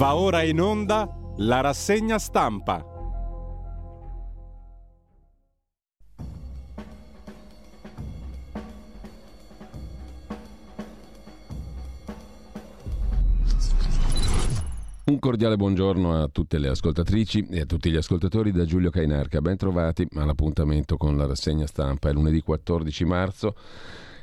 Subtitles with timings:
[0.00, 2.82] Va ora in onda la rassegna stampa.
[15.04, 19.42] Un cordiale buongiorno a tutte le ascoltatrici e a tutti gli ascoltatori da Giulio Cainarca.
[19.42, 22.08] Ben trovati all'appuntamento con la rassegna stampa.
[22.08, 23.54] È lunedì 14 marzo.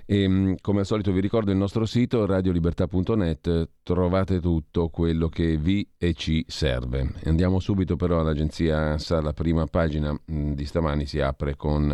[0.10, 5.58] E, ehm, come al solito vi ricordo il nostro sito radiolibertà.net, trovate tutto quello che
[5.58, 7.12] vi e ci serve.
[7.26, 11.94] Andiamo subito però all'agenzia ANSA, la prima pagina di stamani si apre con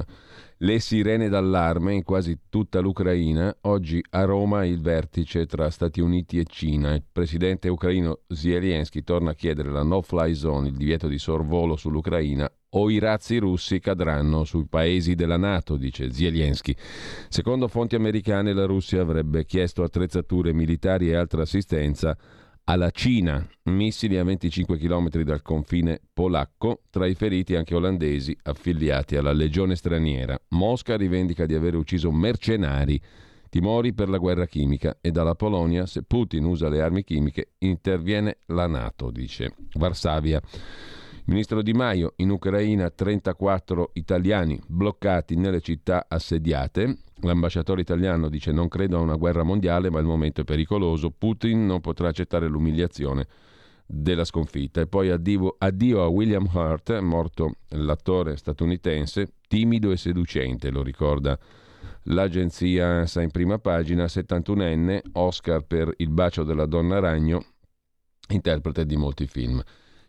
[0.63, 3.53] le sirene d'allarme in quasi tutta l'Ucraina.
[3.61, 6.93] Oggi a Roma il vertice tra Stati Uniti e Cina.
[6.93, 12.49] Il presidente ucraino Zelensky torna a chiedere la no-fly zone, il divieto di sorvolo sull'Ucraina
[12.75, 16.73] o i razzi russi cadranno sui paesi della Nato, dice Zelensky.
[17.27, 22.17] Secondo fonti americane la Russia avrebbe chiesto attrezzature militari e altra assistenza
[22.65, 29.17] alla Cina, missili a 25 km dal confine polacco, tra i feriti anche olandesi affiliati
[29.17, 30.39] alla legione straniera.
[30.49, 33.01] Mosca rivendica di aver ucciso mercenari,
[33.49, 38.37] timori per la guerra chimica e dalla Polonia, se Putin usa le armi chimiche, interviene
[38.47, 40.41] la Nato, dice Varsavia.
[41.25, 46.97] Ministro Di Maio, in Ucraina 34 italiani bloccati nelle città assediate.
[47.21, 51.11] L'ambasciatore italiano dice non credo a una guerra mondiale, ma il momento è pericoloso.
[51.11, 53.25] Putin non potrà accettare l'umiliazione
[53.85, 54.81] della sconfitta.
[54.81, 61.39] E poi addio, addio a William Hurt, morto l'attore statunitense, timido e seducente, lo ricorda
[62.07, 67.45] l'agenzia sa in prima pagina, 71enne, Oscar per Il bacio della donna ragno,
[68.27, 69.63] interprete di molti film.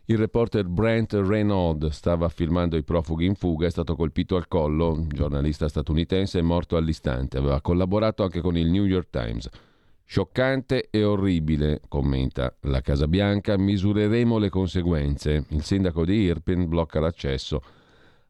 [0.07, 4.91] Il reporter Brent Renaud stava filmando i profughi in fuga, è stato colpito al collo,
[4.91, 9.49] un giornalista statunitense è morto all'istante, aveva collaborato anche con il New York Times.
[10.05, 15.45] Scioccante e orribile, commenta la Casa Bianca, misureremo le conseguenze.
[15.49, 17.63] Il sindaco di Irpin blocca l'accesso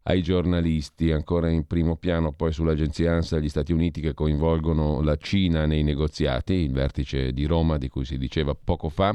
[0.04, 5.18] ai giornalisti, ancora in primo piano poi sull'agenzia ANSA gli Stati Uniti che coinvolgono la
[5.18, 9.14] Cina nei negoziati, il vertice di Roma di cui si diceva poco fa.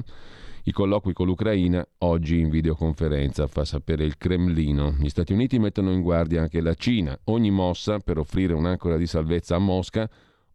[0.64, 4.94] I colloqui con l'Ucraina oggi in videoconferenza, fa sapere il Cremlino.
[4.98, 7.18] Gli Stati Uniti mettono in guardia anche la Cina.
[7.24, 10.08] Ogni mossa per offrire un'ancora di salvezza a Mosca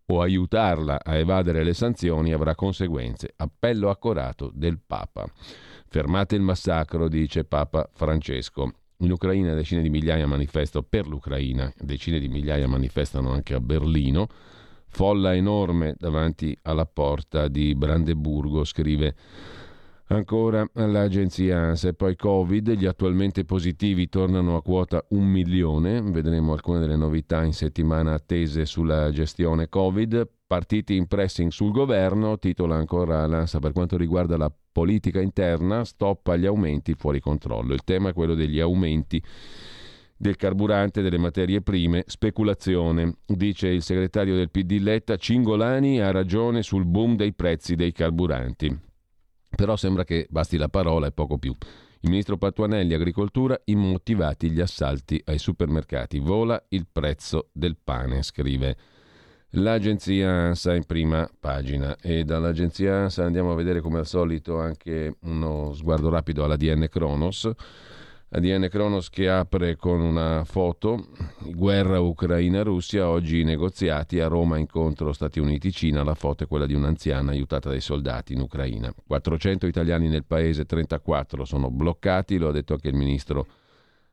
[0.05, 3.33] o aiutarla a evadere le sanzioni avrà conseguenze.
[3.35, 5.25] Appello accorato del Papa.
[5.87, 8.73] Fermate il massacro, dice Papa Francesco.
[8.97, 14.27] In Ucraina decine di migliaia manifestano per l'Ucraina, decine di migliaia manifestano anche a Berlino.
[14.87, 19.15] Folla enorme davanti alla porta di Brandeburgo, scrive
[20.07, 26.53] Ancora l'agenzia ANSA e poi Covid, gli attualmente positivi tornano a quota un milione, vedremo
[26.53, 32.75] alcune delle novità in settimana attese sulla gestione Covid, partiti in pressing sul governo, titola
[32.75, 37.73] ancora l'ANSA per quanto riguarda la politica interna, stop agli aumenti fuori controllo.
[37.73, 39.19] Il tema è quello degli aumenti
[40.15, 43.17] del carburante, delle materie prime, speculazione.
[43.25, 48.93] Dice il segretario del PD Letta, Cingolani ha ragione sul boom dei prezzi dei carburanti.
[49.55, 51.55] Però sembra che basti la parola e poco più.
[52.01, 56.19] Il ministro Patuanelli, agricoltura, immotivati gli assalti ai supermercati.
[56.19, 58.77] Vola il prezzo del pane, scrive
[59.51, 61.95] l'agenzia ANSA in prima pagina.
[62.01, 66.87] E dall'agenzia ANSA andiamo a vedere come al solito anche uno sguardo rapido alla DN
[66.89, 67.49] Kronos.
[68.27, 71.09] ADN Kronos che apre con una foto,
[71.53, 77.31] guerra Ucraina-Russia, oggi negoziati a Roma incontro Stati Uniti-Cina, la foto è quella di un'anziana
[77.31, 78.93] aiutata dai soldati in Ucraina.
[79.05, 83.45] 400 italiani nel paese, 34 sono bloccati, lo ha detto anche il ministro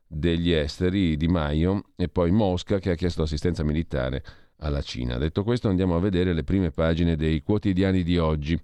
[0.07, 4.23] degli esteri Di Maio, e poi Mosca che ha chiesto assistenza militare
[4.57, 5.17] alla Cina.
[5.17, 8.57] Detto questo andiamo a vedere le prime pagine dei quotidiani di oggi.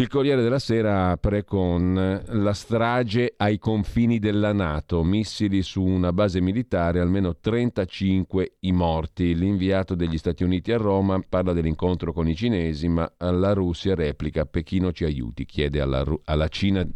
[0.00, 6.12] Il Corriere della Sera apre con la strage ai confini della Nato, missili su una
[6.12, 9.34] base militare, almeno 35 i morti.
[9.34, 14.46] L'inviato degli Stati Uniti a Roma parla dell'incontro con i cinesi, ma la Russia replica
[14.46, 16.86] Pechino ci aiuti, chiede alla, alla Cina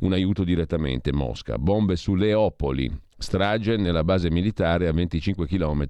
[0.00, 1.14] un aiuto direttamente.
[1.14, 5.86] Mosca, bombe su Leopoli, strage nella base militare a 25 km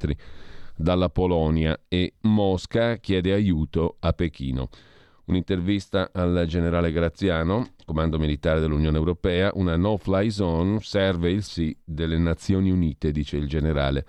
[0.76, 4.69] dalla Polonia e Mosca chiede aiuto a Pechino.
[5.31, 12.19] Un'intervista al generale Graziano, comando militare dell'Unione Europea, una no-fly zone serve il sì delle
[12.19, 14.05] Nazioni Unite, dice il generale.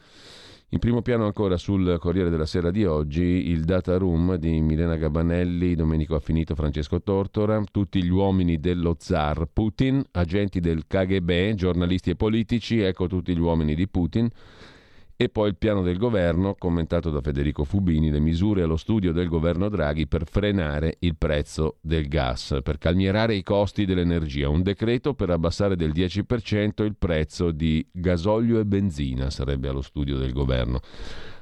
[0.70, 4.96] In primo piano ancora sul Corriere della Sera di oggi il data room di Milena
[4.96, 12.10] Gabanelli, Domenico Affinito, Francesco Tortora, tutti gli uomini dello zar Putin, agenti del KGB, giornalisti
[12.10, 14.28] e politici, ecco tutti gli uomini di Putin
[15.22, 19.28] e poi il piano del governo, commentato da Federico Fubini, le misure allo studio del
[19.28, 24.50] governo Draghi per frenare il prezzo del gas, per calmierare i costi dell'energia.
[24.50, 30.18] Un decreto per abbassare del 10% il prezzo di gasolio e benzina sarebbe allo studio
[30.18, 30.80] del governo.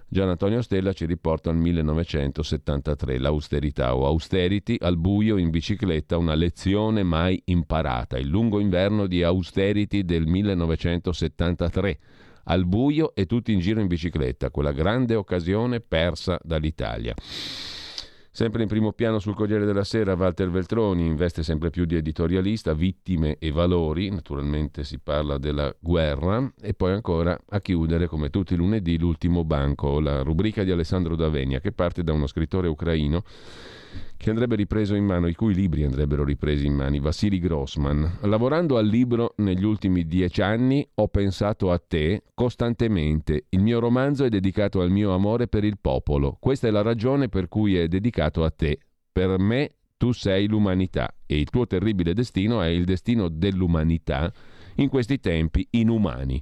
[0.10, 6.36] Gian Antonio Stella ci riporta al 1973, l'austerità o austerity al buio in bicicletta, una
[6.36, 12.00] lezione mai imparata, il lungo inverno di austerity del 1973
[12.50, 17.14] al buio e tutti in giro in bicicletta, quella grande occasione persa dall'Italia.
[18.32, 22.74] Sempre in primo piano sul Corriere della Sera Walter Veltroni investe sempre più di editorialista,
[22.74, 28.54] vittime e valori, naturalmente si parla della guerra e poi ancora a chiudere come tutti
[28.54, 33.24] i lunedì l'ultimo banco, la rubrica di Alessandro Davenia che parte da uno scrittore ucraino
[34.18, 38.20] che andrebbe ripreso in mano, i cui libri andrebbero ripresi in mano, Vassili Grossman.
[38.24, 43.46] Lavorando al libro negli ultimi dieci anni ho pensato a te costantemente.
[43.50, 46.38] Il mio romanzo è dedicato al mio amore per il popolo.
[46.40, 48.80] Questa è la ragione per cui è dedicato a te.
[49.12, 54.32] Per me tu sei l'umanità e il tuo terribile destino è il destino dell'umanità
[54.76, 56.42] in questi tempi inumani.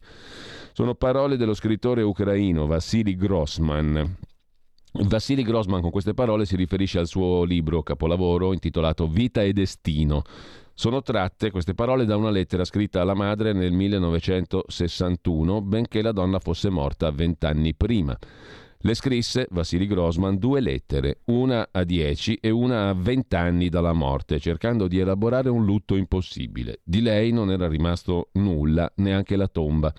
[0.73, 4.17] Sono parole dello scrittore ucraino Vassili Grossman,
[4.94, 10.24] Vassili Grossman con queste parole si riferisce al suo libro capolavoro intitolato Vita e Destino.
[10.74, 16.39] Sono tratte queste parole da una lettera scritta alla madre nel 1961, benché la donna
[16.39, 18.18] fosse morta vent'anni prima.
[18.81, 24.40] Le scrisse Vassili Grossman due lettere, una a dieci e una a vent'anni dalla morte,
[24.40, 26.80] cercando di elaborare un lutto impossibile.
[26.83, 29.92] Di lei non era rimasto nulla, neanche la tomba.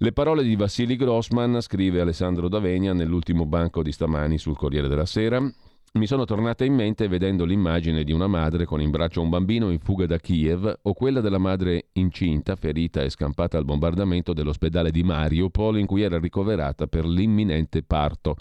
[0.00, 5.06] Le parole di Vassili Grossman, scrive Alessandro Davegna nell'ultimo banco di stamani sul Corriere della
[5.06, 9.28] Sera, mi sono tornate in mente vedendo l'immagine di una madre con in braccio un
[9.28, 14.32] bambino in fuga da Kiev o quella della madre incinta, ferita e scampata al bombardamento
[14.32, 18.36] dell'ospedale di Mariupol in cui era ricoverata per l'imminente parto.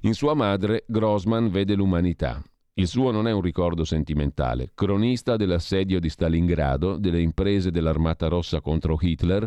[0.00, 2.42] In sua madre Grossman vede l'umanità.
[2.74, 4.72] Il suo non è un ricordo sentimentale.
[4.74, 9.46] Cronista dell'assedio di Stalingrado, delle imprese dell'Armata Rossa contro Hitler,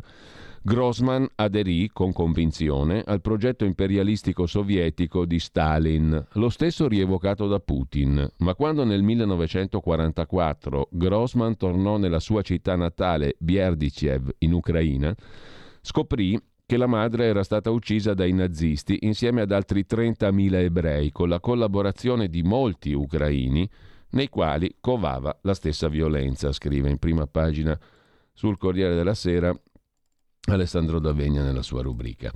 [0.68, 8.28] Grossman aderì con convinzione al progetto imperialistico sovietico di Stalin, lo stesso rievocato da Putin,
[8.40, 15.16] ma quando nel 1944 Grossman tornò nella sua città natale Bierdichev in Ucraina,
[15.82, 16.36] scoprì
[16.66, 21.40] che la madre era stata uccisa dai nazisti insieme ad altri 30.000 ebrei con la
[21.40, 23.70] collaborazione di molti ucraini
[24.14, 27.80] nei quali covava la stessa violenza, scrive in prima pagina
[28.34, 29.56] sul Corriere della Sera
[30.48, 32.32] Alessandro D'Avegna nella sua rubrica,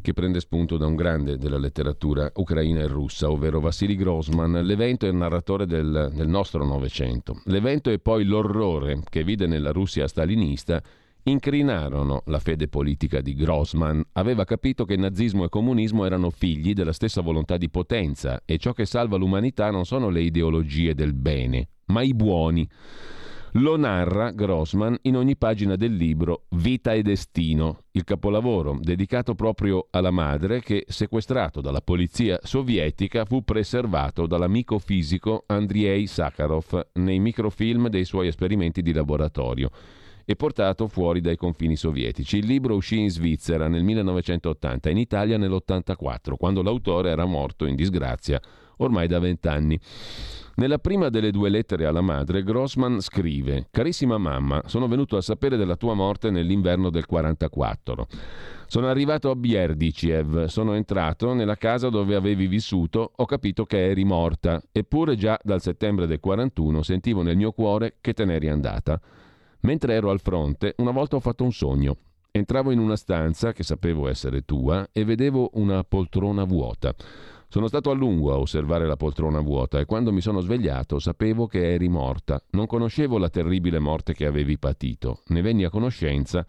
[0.00, 4.64] che prende spunto da un grande della letteratura ucraina e russa, ovvero Vassili Grossman.
[4.64, 7.40] L'evento è il narratore del, del nostro Novecento.
[7.46, 10.80] L'evento e poi l'orrore che vide nella Russia stalinista
[11.24, 14.02] incrinarono la fede politica di Grossman.
[14.12, 18.72] Aveva capito che nazismo e comunismo erano figli della stessa volontà di potenza e ciò
[18.72, 22.68] che salva l'umanità non sono le ideologie del bene, ma i buoni.
[23.60, 29.88] Lo narra Grossman in ogni pagina del libro Vita e Destino, il capolavoro dedicato proprio
[29.90, 37.88] alla madre che, sequestrato dalla polizia sovietica, fu preservato dall'amico fisico Andrei Sakharov nei microfilm
[37.88, 39.70] dei suoi esperimenti di laboratorio
[40.24, 42.36] e portato fuori dai confini sovietici.
[42.36, 47.64] Il libro uscì in Svizzera nel 1980 e in Italia nell'84, quando l'autore era morto
[47.64, 48.40] in disgrazia
[48.76, 49.80] ormai da vent'anni.
[50.58, 55.56] Nella prima delle due lettere alla madre, Grossman scrive: Carissima mamma, sono venuto a sapere
[55.56, 58.08] della tua morte nell'inverno del 44.
[58.66, 64.02] Sono arrivato a Bierdiciev, sono entrato nella casa dove avevi vissuto, ho capito che eri
[64.02, 69.00] morta, eppure già dal settembre del 41 sentivo nel mio cuore che te n'eri andata.
[69.60, 71.96] Mentre ero al fronte, una volta ho fatto un sogno.
[72.32, 76.94] Entravo in una stanza che sapevo essere tua e vedevo una poltrona vuota.
[77.50, 81.46] Sono stato a lungo a osservare la poltrona vuota e quando mi sono svegliato sapevo
[81.46, 82.42] che eri morta.
[82.50, 85.22] Non conoscevo la terribile morte che avevi patito.
[85.28, 86.44] Ne venni a conoscenza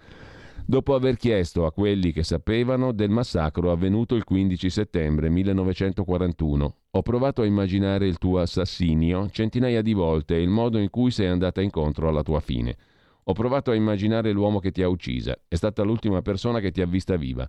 [0.66, 6.76] dopo aver chiesto a quelli che sapevano del massacro avvenuto il 15 settembre 1941.
[6.92, 11.12] Ho provato a immaginare il tuo assassinio centinaia di volte e il modo in cui
[11.12, 12.76] sei andata incontro alla tua fine.
[13.24, 15.38] Ho provato a immaginare l'uomo che ti ha uccisa.
[15.48, 17.48] È stata l'ultima persona che ti ha vista viva.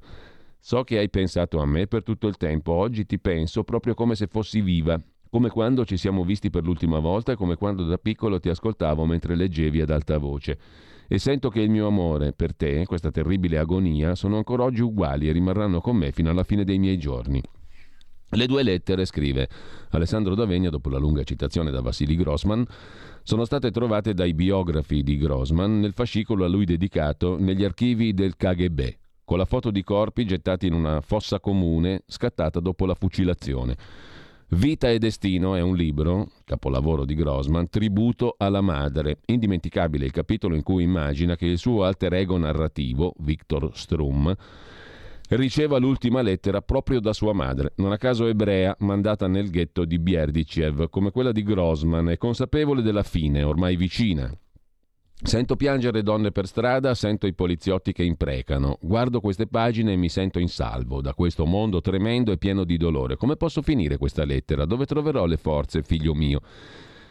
[0.63, 4.15] So che hai pensato a me per tutto il tempo, oggi ti penso proprio come
[4.15, 5.01] se fossi viva,
[5.31, 9.07] come quando ci siamo visti per l'ultima volta e come quando da piccolo ti ascoltavo
[9.07, 10.59] mentre leggevi ad alta voce.
[11.09, 15.29] E sento che il mio amore per te, questa terribile agonia, sono ancora oggi uguali
[15.29, 17.43] e rimarranno con me fino alla fine dei miei giorni.
[18.33, 19.49] Le due lettere, scrive
[19.93, 22.65] Alessandro D'Avegna dopo la lunga citazione da Vassili Grossman,
[23.23, 28.37] sono state trovate dai biografi di Grossman nel fascicolo a lui dedicato negli archivi del
[28.37, 28.99] KGB
[29.31, 33.77] con la foto di corpi gettati in una fossa comune scattata dopo la fucilazione.
[34.49, 39.21] Vita e Destino è un libro, capolavoro di Grossman, tributo alla madre.
[39.27, 44.35] Indimenticabile il capitolo in cui immagina che il suo alter ego narrativo, Victor Strum,
[45.29, 50.01] riceva l'ultima lettera proprio da sua madre, non a caso ebrea, mandata nel ghetto di
[50.01, 54.29] Bierdicev, come quella di Grossman, e consapevole della fine, ormai vicina.
[55.23, 58.79] Sento piangere donne per strada, sento i poliziotti che imprecano.
[58.81, 62.79] Guardo queste pagine e mi sento in salvo da questo mondo tremendo e pieno di
[62.79, 63.17] dolore.
[63.17, 64.65] Come posso finire questa lettera?
[64.65, 66.41] Dove troverò le forze, figlio mio?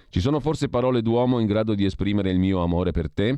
[0.10, 3.38] Ci sono forse parole d'uomo in grado di esprimere il mio amore per te?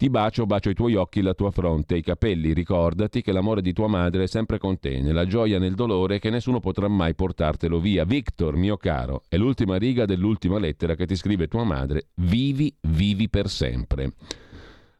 [0.00, 2.54] Ti bacio, bacio i tuoi occhi, la tua fronte, i capelli.
[2.54, 6.30] Ricordati che l'amore di tua madre è sempre con te, nella gioia nel dolore che
[6.30, 8.04] nessuno potrà mai portartelo via.
[8.04, 12.06] Victor, mio caro, è l'ultima riga dell'ultima lettera che ti scrive tua madre.
[12.14, 14.14] Vivi, vivi per sempre.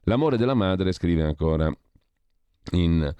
[0.03, 1.75] L'amore della madre, scrive ancora
[2.73, 3.11] in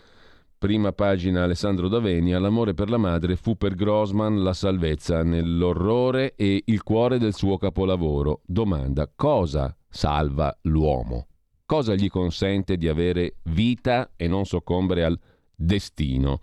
[0.59, 6.63] prima pagina Alessandro Davenia, l'amore per la madre fu per Grossman la salvezza nell'orrore e
[6.63, 8.43] il cuore del suo capolavoro.
[8.45, 11.25] Domanda, cosa salva l'uomo?
[11.71, 15.17] Cosa gli consente di avere vita e non soccombere al
[15.55, 16.41] destino.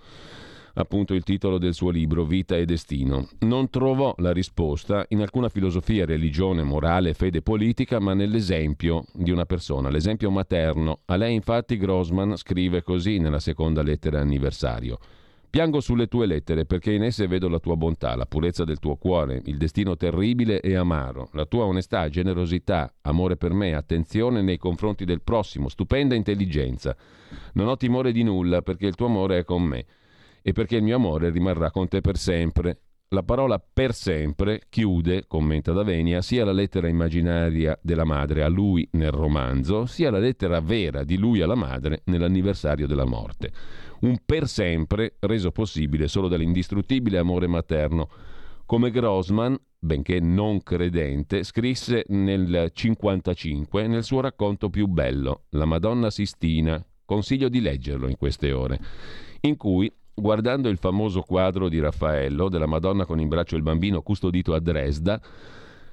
[0.76, 3.28] Appunto il titolo del suo libro Vita e Destino.
[3.40, 9.46] Non trovò la risposta in alcuna filosofia, religione, morale, fede politica, ma nell'esempio di una
[9.46, 11.00] persona, l'esempio materno.
[11.08, 14.98] A lei infatti Grossman scrive così nella seconda lettera anniversario.
[15.58, 18.96] Piango sulle tue lettere perché in esse vedo la tua bontà, la purezza del tuo
[18.96, 24.60] cuore, il destino terribile e amaro, la tua onestà, generosità, amore per me, attenzione nei
[24.60, 26.96] confronti del prossimo, stupenda intelligenza.
[27.54, 29.84] Non ho timore di nulla perché il tuo amore è con me
[30.44, 32.82] e perché il mio amore rimarrà con te per sempre.
[33.12, 38.86] La parola per sempre chiude, commenta Davenia, sia la lettera immaginaria della madre a lui
[38.92, 43.54] nel romanzo, sia la lettera vera di lui alla madre nell'anniversario della morte.
[44.02, 48.10] Un per sempre reso possibile solo dall'indistruttibile amore materno,
[48.66, 56.10] come Grossman, benché non credente, scrisse nel 1955 nel suo racconto più bello, La Madonna
[56.10, 58.78] Sistina, consiglio di leggerlo in queste ore,
[59.40, 64.02] in cui, guardando il famoso quadro di Raffaello della Madonna con in braccio il bambino
[64.02, 65.22] custodito a Dresda,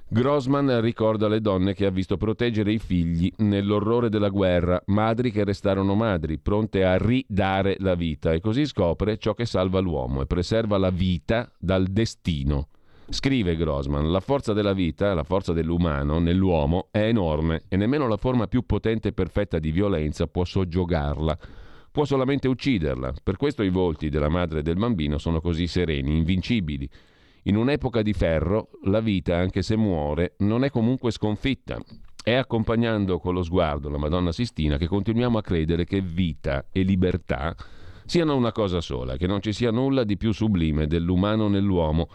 [0.07, 5.43] Grossman ricorda le donne che ha visto proteggere i figli nell'orrore della guerra, madri che
[5.43, 10.25] restarono madri, pronte a ridare la vita, e così scopre ciò che salva l'uomo e
[10.25, 12.67] preserva la vita dal destino.
[13.07, 18.17] Scrive Grossman, la forza della vita, la forza dell'umano nell'uomo è enorme e nemmeno la
[18.17, 21.37] forma più potente e perfetta di violenza può soggiogarla,
[21.95, 23.13] può solamente ucciderla.
[23.23, 26.89] Per questo i volti della madre e del bambino sono così sereni, invincibili
[27.43, 31.79] in un'epoca di ferro, la vita, anche se muore, non è comunque sconfitta.
[32.21, 36.81] È accompagnando con lo sguardo la Madonna Sistina che continuiamo a credere che vita e
[36.81, 37.55] libertà
[38.03, 42.09] siano una cosa sola, che non ci sia nulla di più sublime dell'umano nell'uomo,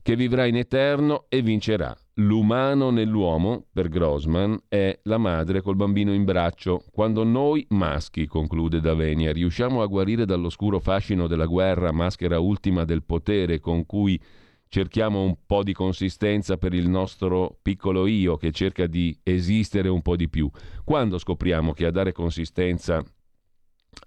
[0.00, 1.94] che vivrà in eterno e vincerà.
[2.16, 6.84] L'umano nell'uomo, per Grossman, è la madre col bambino in braccio.
[6.92, 13.02] Quando noi maschi, conclude Davenia, riusciamo a guarire dall'oscuro fascino della guerra, maschera ultima del
[13.02, 14.20] potere con cui
[14.68, 20.02] cerchiamo un po' di consistenza per il nostro piccolo io che cerca di esistere un
[20.02, 20.50] po' di più.
[20.84, 23.02] Quando scopriamo che a dare consistenza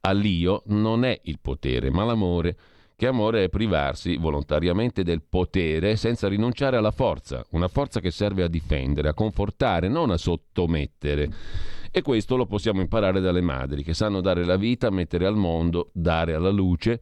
[0.02, 2.56] all'io non è il potere, ma l'amore,
[2.96, 8.44] che amore è privarsi volontariamente del potere senza rinunciare alla forza, una forza che serve
[8.44, 11.30] a difendere, a confortare, non a sottomettere.
[11.92, 15.90] E questo lo possiamo imparare dalle madri, che sanno dare la vita, mettere al mondo,
[15.94, 17.02] dare alla luce,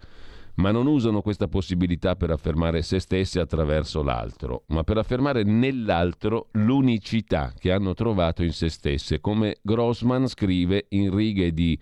[0.56, 6.50] ma non usano questa possibilità per affermare se stesse attraverso l'altro, ma per affermare nell'altro
[6.54, 11.80] l'unicità che hanno trovato in se stesse, come Grossman scrive in righe di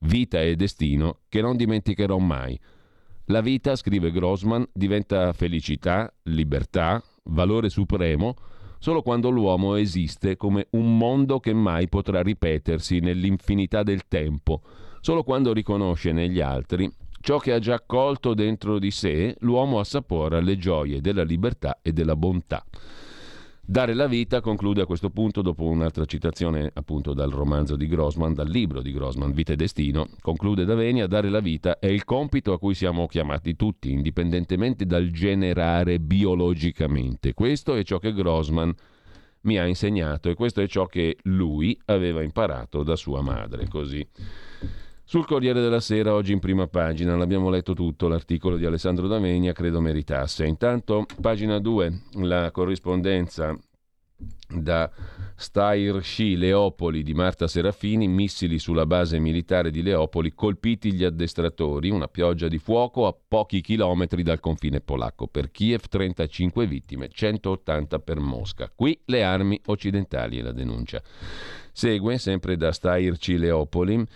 [0.00, 2.58] Vita e Destino che non dimenticherò mai.
[3.28, 8.34] La vita, scrive Grossman, diventa felicità, libertà, valore supremo,
[8.78, 14.60] solo quando l'uomo esiste come un mondo che mai potrà ripetersi nell'infinità del tempo,
[15.00, 16.92] solo quando riconosce negli altri
[17.24, 21.90] ciò che ha già colto dentro di sé, l'uomo assapora le gioie della libertà e
[21.90, 22.62] della bontà.
[23.66, 28.34] Dare la vita, conclude a questo punto, dopo un'altra citazione appunto dal romanzo di Grossman,
[28.34, 32.52] dal libro di Grossman, Vita e Destino, conclude Davenia, dare la vita è il compito
[32.52, 37.32] a cui siamo chiamati tutti, indipendentemente dal generare biologicamente.
[37.32, 38.70] Questo è ciò che Grossman
[39.44, 43.66] mi ha insegnato e questo è ciò che lui aveva imparato da sua madre.
[43.66, 44.06] Così
[45.04, 49.52] sul Corriere della Sera, oggi in prima pagina, l'abbiamo letto tutto, l'articolo di Alessandro D'Amegna,
[49.52, 50.46] credo meritasse.
[50.46, 53.54] Intanto, pagina 2, la corrispondenza
[54.48, 54.90] da
[55.36, 62.08] Stairci Leopoli di Marta Serafini, missili sulla base militare di Leopoli, colpiti gli addestratori, una
[62.08, 65.26] pioggia di fuoco a pochi chilometri dal confine polacco.
[65.26, 68.72] Per Kiev 35 vittime, 180 per Mosca.
[68.74, 71.02] Qui le armi occidentali è la denuncia.
[71.72, 74.06] Segue, sempre da Stairci Leopoli,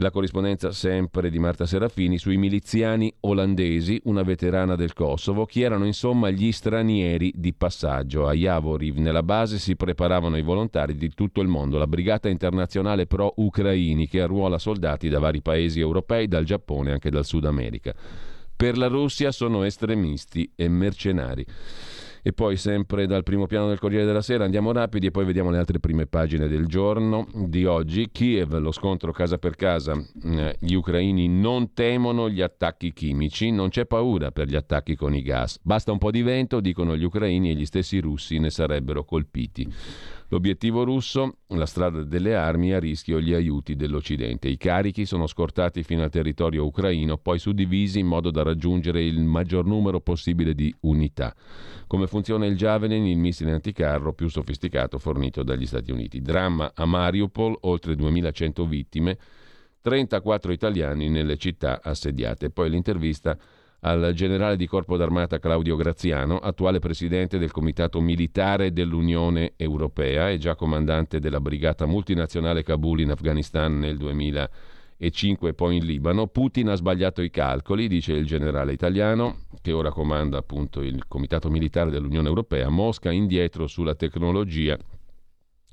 [0.00, 5.86] la corrispondenza sempre di Marta Serafini sui miliziani olandesi, una veterana del Kosovo, chi erano
[5.86, 8.28] insomma gli stranieri di passaggio.
[8.28, 13.06] A Javoriv nella base si preparavano i volontari di tutto il mondo, la brigata internazionale
[13.06, 17.92] pro-ucraini che arruola soldati da vari paesi europei, dal Giappone e anche dal Sud America.
[18.54, 21.44] Per la Russia sono estremisti e mercenari.
[22.22, 25.50] E poi sempre dal primo piano del Corriere della Sera andiamo rapidi e poi vediamo
[25.50, 28.10] le altre prime pagine del giorno di oggi.
[28.10, 29.94] Kiev, lo scontro casa per casa.
[30.24, 35.14] Eh, gli ucraini non temono gli attacchi chimici, non c'è paura per gli attacchi con
[35.14, 35.58] i gas.
[35.62, 39.66] Basta un po' di vento, dicono gli ucraini e gli stessi russi ne sarebbero colpiti.
[40.30, 44.48] L'obiettivo russo, la strada delle armi, a rischio gli aiuti dell'Occidente.
[44.48, 49.20] I carichi sono scortati fino al territorio ucraino, poi suddivisi in modo da raggiungere il
[49.20, 51.34] maggior numero possibile di unità.
[51.86, 56.20] Come funziona il Javelin, il missile anticarro più sofisticato fornito dagli Stati Uniti.
[56.20, 59.18] Dramma a Mariupol, oltre 2100 vittime,
[59.80, 62.50] 34 italiani nelle città assediate.
[62.50, 63.38] Poi l'intervista
[63.80, 70.38] al generale di corpo d'armata Claudio Graziano, attuale presidente del Comitato Militare dell'Unione Europea e
[70.38, 76.26] già comandante della brigata multinazionale Kabul in Afghanistan nel 2005 e poi in Libano.
[76.26, 81.48] Putin ha sbagliato i calcoli, dice il generale italiano, che ora comanda appunto il Comitato
[81.48, 82.68] Militare dell'Unione Europea.
[82.70, 84.76] Mosca indietro sulla tecnologia,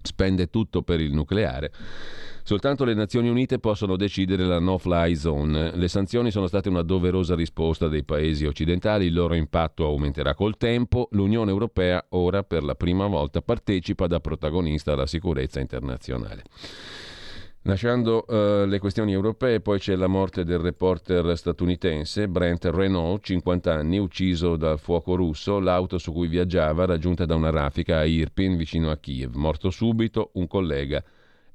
[0.03, 1.71] spende tutto per il nucleare
[2.47, 5.75] Soltanto le Nazioni Unite possono decidere la no-fly zone.
[5.75, 10.55] Le sanzioni sono state una doverosa risposta dei paesi occidentali, il loro impatto aumenterà col
[10.55, 11.07] tempo.
[11.13, 16.43] L'Unione Europea ora per la prima volta partecipa da protagonista alla sicurezza internazionale.
[17.63, 23.73] Lasciando uh, le questioni europee, poi c'è la morte del reporter statunitense Brent Renault, 50
[23.73, 25.59] anni, ucciso dal fuoco russo.
[25.59, 29.33] L'auto su cui viaggiava, raggiunta da una raffica a Irpin, vicino a Kiev.
[29.33, 31.03] Morto subito un collega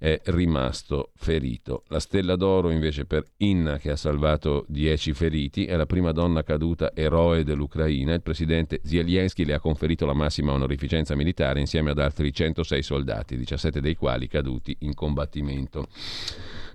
[0.01, 1.85] è rimasto ferito.
[1.89, 6.43] La stella d'oro invece per Inna che ha salvato 10 feriti, è la prima donna
[6.43, 8.15] caduta eroe dell'Ucraina.
[8.15, 13.37] Il presidente Zelensky le ha conferito la massima onorificenza militare insieme ad altri 106 soldati,
[13.37, 15.89] 17 dei quali caduti in combattimento.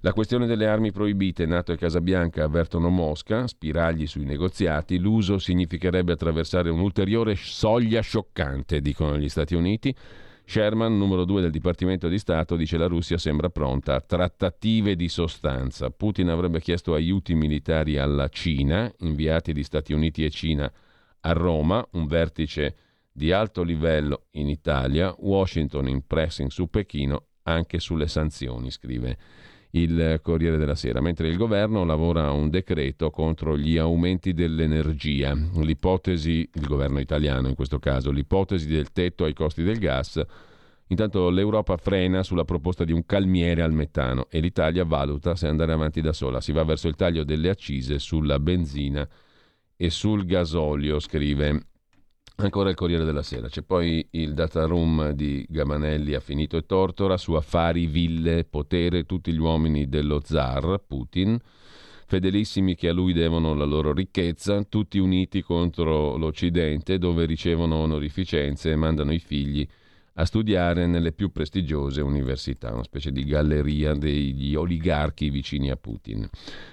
[0.01, 6.11] La questione delle armi proibite, NATO e Casabianca avvertono Mosca, spiragli sui negoziati, l'uso significherebbe
[6.11, 9.95] attraversare un'ulteriore soglia scioccante, dicono gli Stati Uniti.
[10.45, 15.09] Sherman, numero due del Dipartimento di Stato, dice la Russia sembra pronta a trattative di
[15.09, 15.89] sostanza.
[15.89, 20.71] Putin avrebbe chiesto aiuti militari alla Cina, inviati di Stati Uniti e Cina
[21.21, 22.75] a Roma, un vertice
[23.11, 29.17] di alto livello in Italia, Washington in pressing su Pechino anche sulle sanzioni, scrive
[29.75, 35.33] il Corriere della Sera, mentre il governo lavora a un decreto contro gli aumenti dell'energia.
[35.33, 40.21] L'ipotesi, il governo italiano in questo caso, l'ipotesi del tetto ai costi del gas.
[40.87, 45.73] Intanto l'Europa frena sulla proposta di un calmiere al metano e l'Italia valuta se andare
[45.73, 46.39] avanti da sola.
[46.39, 49.07] Si va verso il taglio delle accise sulla benzina
[49.75, 51.65] e sul gasolio, scrive
[52.37, 53.47] Ancora il Corriere della Sera.
[53.47, 59.05] C'è poi il data room di Gamanelli, ha finito e tortora, su affari, ville, potere,
[59.05, 61.39] tutti gli uomini dello zar, Putin,
[62.05, 68.71] fedelissimi che a lui devono la loro ricchezza, tutti uniti contro l'Occidente, dove ricevono onorificenze
[68.71, 69.65] e mandano i figli
[70.17, 76.27] a studiare nelle più prestigiose università, una specie di galleria degli oligarchi vicini a Putin.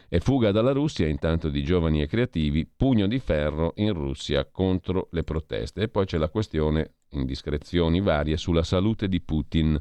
[0.09, 5.09] E fuga dalla Russia, intanto di giovani e creativi, pugno di ferro in Russia contro
[5.11, 5.83] le proteste.
[5.83, 9.81] E poi c'è la questione, indiscrezioni varie, sulla salute di Putin.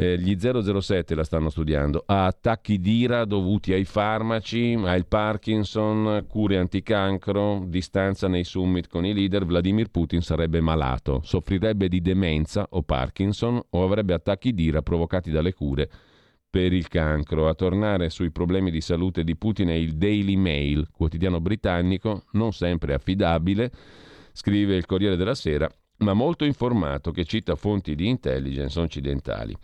[0.00, 2.04] Eh, gli 007 la stanno studiando.
[2.06, 9.04] Ha attacchi d'ira dovuti ai farmaci, ha il Parkinson, cure anticancro, distanza nei summit con
[9.04, 9.44] i leader.
[9.44, 15.52] Vladimir Putin sarebbe malato, soffrirebbe di demenza o Parkinson o avrebbe attacchi d'ira provocati dalle
[15.52, 15.90] cure
[16.48, 17.48] per il cancro.
[17.48, 22.52] A tornare sui problemi di salute di Putin è il Daily Mail, quotidiano britannico, non
[22.52, 23.72] sempre affidabile,
[24.30, 29.56] scrive il Corriere della Sera, ma molto informato che cita fonti di intelligence occidentali.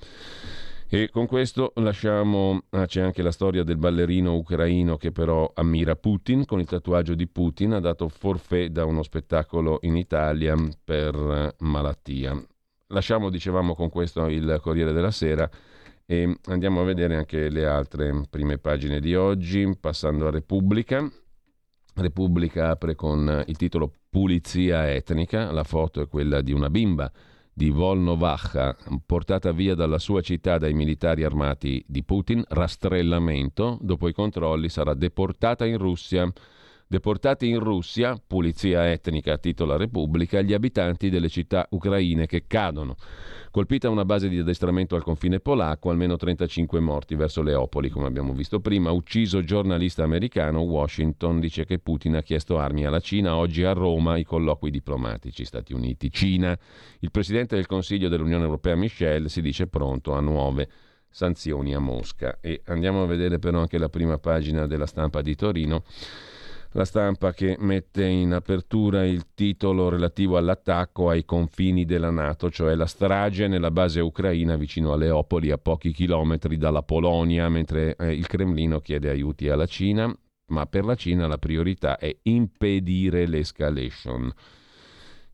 [0.89, 5.97] E con questo lasciamo, ah, c'è anche la storia del ballerino ucraino che però ammira
[5.97, 11.15] Putin, con il tatuaggio di Putin, ha dato forfè da uno spettacolo in Italia per
[11.17, 12.41] eh, malattia.
[12.89, 15.51] Lasciamo, dicevamo, con questo il Corriere della Sera
[16.07, 21.11] e andiamo a vedere anche le altre prime pagine di oggi, passando a Repubblica.
[21.95, 27.11] Repubblica apre con il titolo Pulizia etnica, la foto è quella di una bimba
[27.53, 28.77] di Volnovakha,
[29.07, 34.93] portata via dalla sua città dai militari armati di Putin, rastrellamento, dopo i controlli sarà
[34.95, 36.31] deportata in Russia.
[36.87, 42.97] Deportati in Russia, pulizia etnica, titola Repubblica, gli abitanti delle città ucraine che cadono.
[43.51, 48.35] Colpita una base di addestramento al confine polacco, almeno 35 morti verso Leopoli, come abbiamo
[48.35, 48.91] visto prima.
[48.91, 53.35] Ucciso giornalista americano, Washington dice che Putin ha chiesto armi alla Cina.
[53.35, 56.57] Oggi a Roma i colloqui diplomatici Stati Uniti-Cina.
[57.01, 60.69] Il presidente del Consiglio dell'Unione Europea, Michel, si dice pronto a nuove
[61.09, 62.39] sanzioni a Mosca.
[62.41, 65.85] E andiamo a vedere però anche la prima pagina della stampa di Torino
[66.75, 72.75] la stampa che mette in apertura il titolo relativo all'attacco ai confini della Nato, cioè
[72.75, 78.13] la strage nella base ucraina vicino a Leopoli, a pochi chilometri dalla Polonia, mentre eh,
[78.13, 80.13] il Cremlino chiede aiuti alla Cina,
[80.47, 84.33] ma per la Cina la priorità è impedire l'escalation.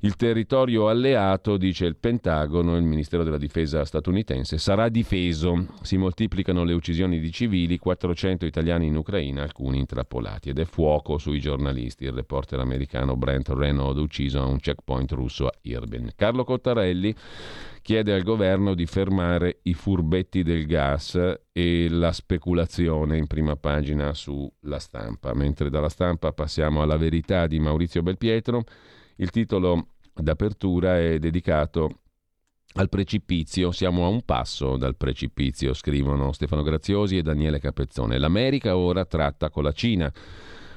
[0.03, 5.67] Il territorio alleato, dice il Pentagono, il Ministero della Difesa statunitense, sarà difeso.
[5.83, 10.49] Si moltiplicano le uccisioni di civili, 400 italiani in Ucraina, alcuni intrappolati.
[10.49, 12.05] Ed è fuoco sui giornalisti.
[12.05, 16.13] Il reporter americano Brent Renaud ucciso a un checkpoint russo a Irben.
[16.17, 17.15] Carlo Cottarelli
[17.83, 24.15] chiede al governo di fermare i furbetti del gas e la speculazione in prima pagina
[24.15, 25.35] sulla stampa.
[25.35, 28.65] Mentre dalla stampa passiamo alla verità di Maurizio Belpietro.
[29.21, 31.99] Il titolo d'apertura è dedicato
[32.77, 38.17] al precipizio, siamo a un passo dal precipizio, scrivono Stefano Graziosi e Daniele Capezzone.
[38.17, 40.11] L'America ora tratta con la Cina.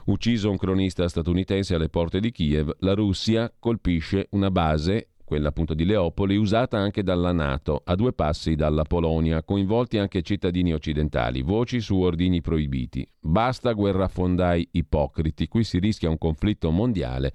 [0.07, 5.73] Ucciso un cronista statunitense alle porte di Kiev, la Russia colpisce una base, quella appunto
[5.73, 11.43] di Leopoli, usata anche dalla Nato, a due passi dalla Polonia, coinvolti anche cittadini occidentali,
[11.43, 13.07] voci su ordini proibiti.
[13.21, 17.31] Basta guerrafondai ipocriti, qui si rischia un conflitto mondiale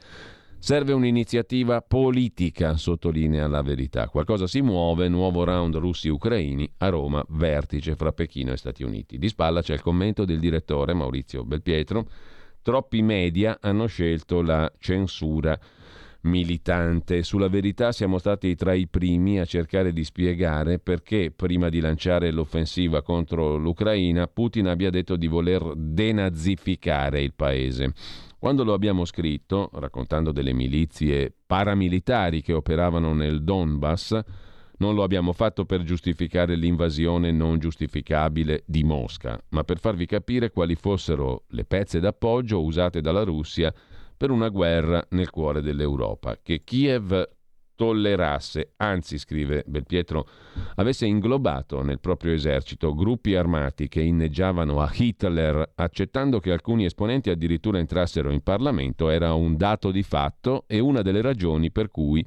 [0.60, 4.08] Serve un'iniziativa politica, sottolinea la verità.
[4.08, 9.18] Qualcosa si muove, nuovo round russi-ucraini a Roma, vertice fra Pechino e Stati Uniti.
[9.18, 12.08] Di spalla c'è il commento del direttore Maurizio Belpietro.
[12.60, 15.58] Troppi media hanno scelto la censura
[16.22, 17.22] militante.
[17.22, 22.32] Sulla verità siamo stati tra i primi a cercare di spiegare perché prima di lanciare
[22.32, 27.94] l'offensiva contro l'Ucraina Putin abbia detto di voler denazificare il paese.
[28.38, 34.20] Quando lo abbiamo scritto, raccontando delle milizie paramilitari che operavano nel Donbass,
[34.76, 40.52] non lo abbiamo fatto per giustificare l'invasione non giustificabile di Mosca, ma per farvi capire
[40.52, 43.74] quali fossero le pezze d'appoggio usate dalla Russia
[44.16, 47.37] per una guerra nel cuore dell'Europa, che Kiev
[47.78, 50.26] tollerasse, anzi, scrive Belpietro,
[50.74, 57.30] avesse inglobato nel proprio esercito gruppi armati che inneggiavano a Hitler, accettando che alcuni esponenti
[57.30, 62.26] addirittura entrassero in Parlamento, era un dato di fatto e una delle ragioni per cui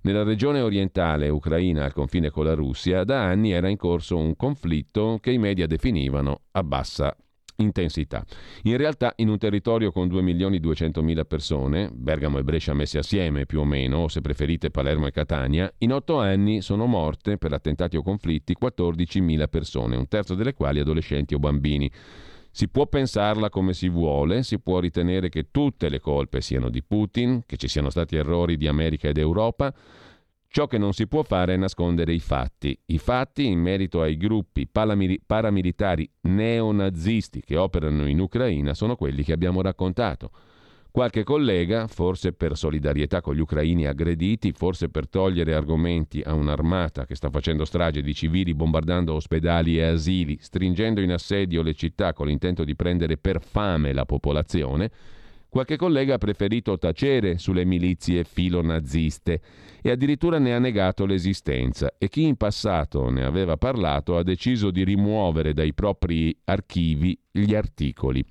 [0.00, 4.34] nella regione orientale ucraina al confine con la Russia da anni era in corso un
[4.34, 7.16] conflitto che i media definivano a bassa
[7.62, 8.24] intensità.
[8.64, 13.64] In realtà in un territorio con 2.200.000 persone, Bergamo e Brescia messi assieme più o
[13.64, 18.02] meno, o se preferite Palermo e Catania, in otto anni sono morte per attentati o
[18.02, 21.90] conflitti 14.000 persone, un terzo delle quali adolescenti o bambini.
[22.54, 26.82] Si può pensarla come si vuole, si può ritenere che tutte le colpe siano di
[26.82, 29.72] Putin, che ci siano stati errori di America ed Europa,
[30.54, 32.78] Ciò che non si può fare è nascondere i fatti.
[32.88, 39.32] I fatti in merito ai gruppi paramilitari neonazisti che operano in Ucraina sono quelli che
[39.32, 40.30] abbiamo raccontato.
[40.90, 47.06] Qualche collega, forse per solidarietà con gli ucraini aggrediti, forse per togliere argomenti a un'armata
[47.06, 52.12] che sta facendo strage di civili bombardando ospedali e asili, stringendo in assedio le città
[52.12, 54.90] con l'intento di prendere per fame la popolazione,
[55.52, 59.42] Qualche collega ha preferito tacere sulle milizie filonaziste
[59.82, 64.70] e addirittura ne ha negato l'esistenza e chi in passato ne aveva parlato ha deciso
[64.70, 68.24] di rimuovere dai propri archivi gli articoli.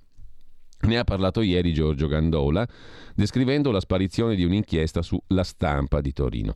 [0.88, 2.68] Ne ha parlato ieri Giorgio Gandola,
[3.14, 6.56] descrivendo la sparizione di un'inchiesta su La Stampa di Torino.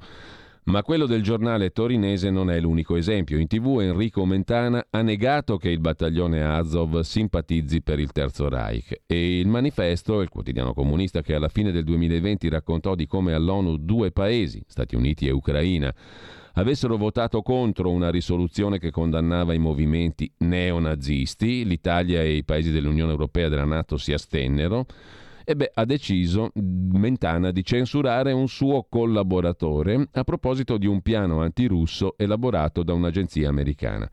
[0.66, 3.38] Ma quello del giornale torinese non è l'unico esempio.
[3.38, 9.02] In tv Enrico Mentana ha negato che il battaglione Azov simpatizzi per il Terzo Reich
[9.06, 13.78] e il manifesto, il quotidiano comunista che alla fine del 2020 raccontò di come all'ONU
[13.78, 15.94] due paesi, Stati Uniti e Ucraina,
[16.54, 23.12] avessero votato contro una risoluzione che condannava i movimenti neonazisti, l'Italia e i paesi dell'Unione
[23.12, 24.88] Europea e della Nato si astennero,
[25.46, 31.42] e beh, ha deciso Mentana di censurare un suo collaboratore a proposito di un piano
[31.42, 34.10] antirusso elaborato da un'agenzia americana.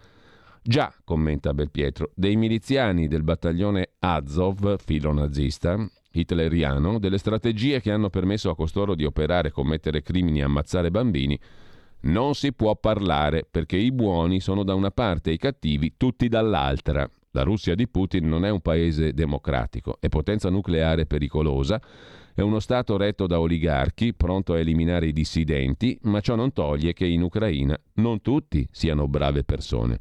[0.62, 5.76] Già, commenta Belpietro, dei miliziani del battaglione Azov, filo nazista,
[6.12, 11.38] hitleriano, delle strategie che hanno permesso a costoro di operare, commettere crimini e ammazzare bambini,
[12.02, 16.28] Non si può parlare perché i buoni sono da una parte e i cattivi tutti
[16.28, 17.08] dall'altra.
[17.34, 21.80] La Russia di Putin non è un paese democratico, è potenza nucleare pericolosa,
[22.34, 26.92] è uno Stato retto da oligarchi, pronto a eliminare i dissidenti, ma ciò non toglie
[26.92, 29.98] che in Ucraina non tutti siano brave persone.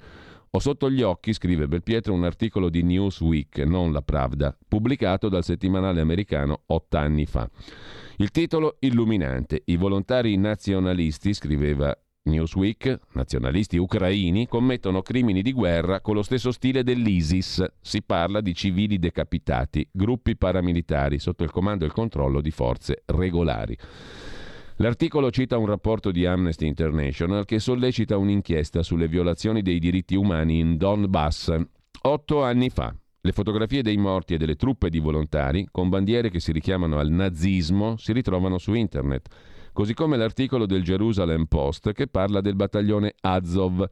[0.50, 5.46] Ho sotto gli occhi, scrive Belpietro, un articolo di Newsweek, non la Pravda, pubblicato dal
[5.46, 7.50] settimanale americano otto anni fa.
[8.18, 9.62] Il titolo illuminante.
[9.68, 16.84] I volontari nazionalisti, scriveva Newsweek, nazionalisti ucraini, commettono crimini di guerra con lo stesso stile
[16.84, 17.66] dell'ISIS.
[17.82, 23.02] Si parla di civili decapitati, gruppi paramilitari sotto il comando e il controllo di forze
[23.06, 23.76] regolari.
[24.76, 30.60] L'articolo cita un rapporto di Amnesty International che sollecita un'inchiesta sulle violazioni dei diritti umani
[30.60, 31.56] in Donbass
[32.04, 32.96] otto anni fa.
[33.24, 37.10] Le fotografie dei morti e delle truppe di volontari, con bandiere che si richiamano al
[37.10, 39.28] nazismo, si ritrovano su internet
[39.74, 43.88] così come l'articolo del Jerusalem Post che parla del battaglione Azov.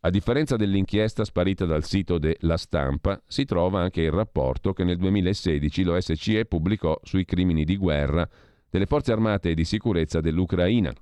[0.00, 4.96] A differenza dell'inchiesta sparita dal sito della Stampa, si trova anche il rapporto che nel
[4.96, 8.28] 2016 l'OSCE pubblicò sui crimini di guerra
[8.70, 10.92] delle forze armate e di sicurezza dell'Ucraina.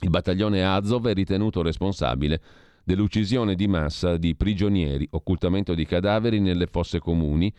[0.00, 2.40] Il battaglione Azov è ritenuto responsabile
[2.84, 7.52] dell'uccisione di massa di prigionieri, occultamento di cadaveri nelle fosse comuni,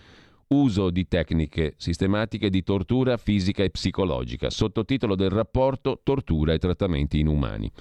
[0.54, 7.20] uso di tecniche sistematiche di tortura fisica e psicologica, sottotitolo del rapporto Tortura e trattamenti
[7.20, 7.72] inumani.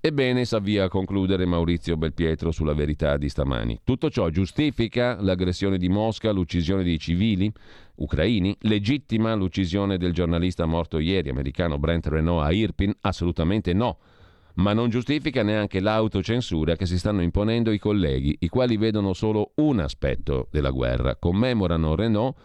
[0.00, 3.80] Ebbene, s'avvia a concludere Maurizio Belpietro sulla verità di stamani.
[3.82, 7.52] Tutto ciò giustifica l'aggressione di Mosca, l'uccisione di civili
[7.96, 8.56] ucraini?
[8.60, 12.94] Legittima l'uccisione del giornalista morto ieri, americano Brent Renault a Irpin?
[13.00, 13.98] Assolutamente no
[14.56, 19.52] ma non giustifica neanche l'autocensura che si stanno imponendo i colleghi, i quali vedono solo
[19.56, 22.36] un aspetto della guerra, commemorano Renault,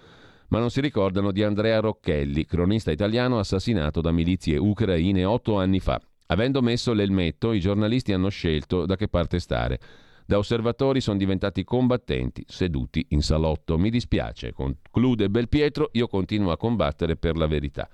[0.49, 5.79] ma non si ricordano di Andrea Rocchelli, cronista italiano assassinato da milizie ucraine otto anni
[5.79, 6.01] fa.
[6.27, 9.79] Avendo messo l'elmetto, i giornalisti hanno scelto da che parte stare.
[10.25, 13.77] Da osservatori sono diventati combattenti, seduti in salotto.
[13.77, 17.89] Mi dispiace, conclude Belpietro, io continuo a combattere per la verità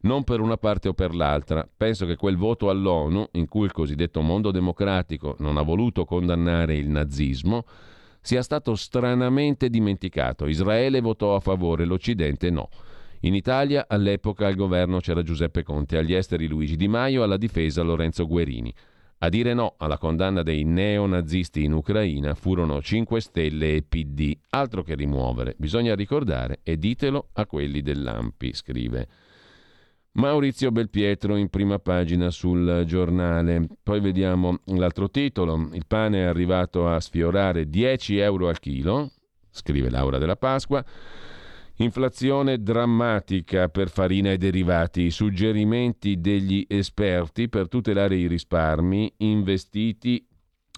[0.00, 1.68] non per una parte o per l'altra.
[1.76, 6.76] Penso che quel voto all'ONU, in cui il cosiddetto mondo democratico non ha voluto condannare
[6.76, 7.64] il nazismo,
[8.20, 10.46] sia stato stranamente dimenticato.
[10.46, 12.68] Israele votò a favore, l'Occidente no.
[13.22, 17.82] In Italia all'epoca al governo c'era Giuseppe Conte, agli esteri Luigi Di Maio, alla difesa
[17.82, 18.72] Lorenzo Guerini.
[19.20, 24.84] A dire no alla condanna dei neonazisti in Ucraina furono 5 Stelle e PD, altro
[24.84, 25.56] che rimuovere.
[25.58, 29.08] Bisogna ricordare e ditelo a quelli dell'AMPI, scrive.
[30.12, 33.66] Maurizio Belpietro in prima pagina sul giornale.
[33.82, 35.68] Poi vediamo l'altro titolo.
[35.72, 39.12] Il pane è arrivato a sfiorare 10 euro al chilo,
[39.50, 40.84] scrive Laura della Pasqua.
[41.76, 45.10] Inflazione drammatica per farina e derivati.
[45.10, 50.26] Suggerimenti degli esperti per tutelare i risparmi investiti.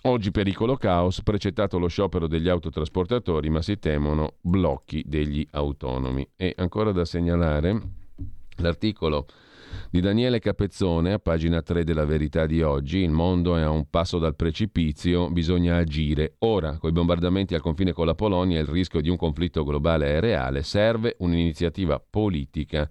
[0.02, 6.28] Oggi pericolo caos, precettato lo sciopero degli autotrasportatori, ma si temono blocchi degli autonomi.
[6.36, 7.99] E ancora da segnalare
[8.60, 9.26] L'articolo
[9.90, 13.88] di Daniele Capezzone, a pagina 3 della Verità di oggi, il mondo è a un
[13.88, 16.34] passo dal precipizio, bisogna agire.
[16.40, 20.16] Ora, con i bombardamenti al confine con la Polonia il rischio di un conflitto globale
[20.16, 22.88] è reale, serve un'iniziativa politica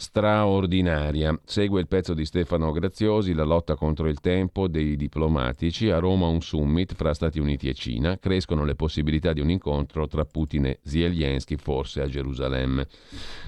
[0.00, 1.38] straordinaria.
[1.44, 5.90] Segue il pezzo di Stefano Graziosi, la lotta contro il tempo dei diplomatici.
[5.90, 8.18] A Roma un summit fra Stati Uniti e Cina.
[8.18, 12.86] Crescono le possibilità di un incontro tra Putin e Zelensky, forse a Gerusalemme.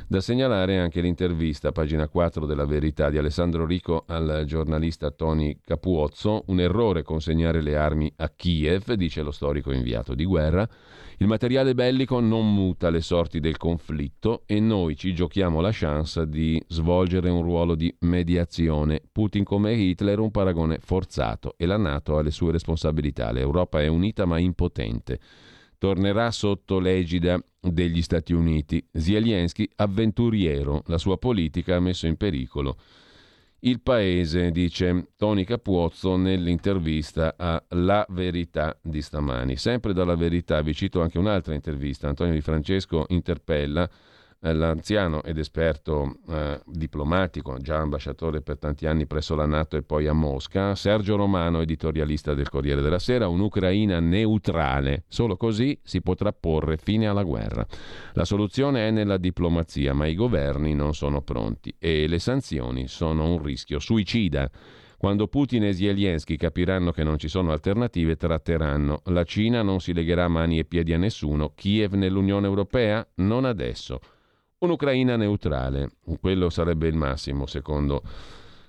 [0.06, 6.44] Da segnalare anche l'intervista, pagina 4 della Verità, di Alessandro Rico al giornalista Tony Capuozzo.
[6.48, 10.68] Un errore consegnare le armi a Kiev, dice lo storico inviato di guerra.
[11.22, 16.28] Il materiale bellico non muta le sorti del conflitto e noi ci giochiamo la chance
[16.28, 19.00] di svolgere un ruolo di mediazione.
[19.12, 23.30] Putin come Hitler un paragone forzato e la Nato ha le sue responsabilità.
[23.30, 25.20] L'Europa è unita ma impotente.
[25.78, 28.84] Tornerà sotto l'egida degli Stati Uniti.
[28.90, 32.76] Zelensky avventuriero, la sua politica ha messo in pericolo
[33.64, 39.56] il paese, dice Tony Capuozzo nell'intervista a La Verità di stamani.
[39.56, 42.08] Sempre dalla Verità vi cito anche un'altra intervista.
[42.08, 43.88] Antonio Di Francesco interpella
[44.50, 50.08] l'anziano ed esperto eh, diplomatico, già ambasciatore per tanti anni presso la Nato e poi
[50.08, 55.04] a Mosca, Sergio Romano, editorialista del Corriere della Sera, un'Ucraina neutrale.
[55.06, 57.64] Solo così si potrà porre fine alla guerra.
[58.14, 63.32] La soluzione è nella diplomazia, ma i governi non sono pronti e le sanzioni sono
[63.32, 64.50] un rischio suicida.
[64.96, 69.02] Quando Putin e Zelensky capiranno che non ci sono alternative, tratteranno.
[69.06, 71.52] La Cina non si legherà mani e piedi a nessuno.
[71.56, 73.04] Kiev nell'Unione Europea?
[73.16, 73.98] Non adesso
[74.62, 75.90] un'Ucraina neutrale.
[76.20, 78.02] Quello sarebbe il massimo, secondo,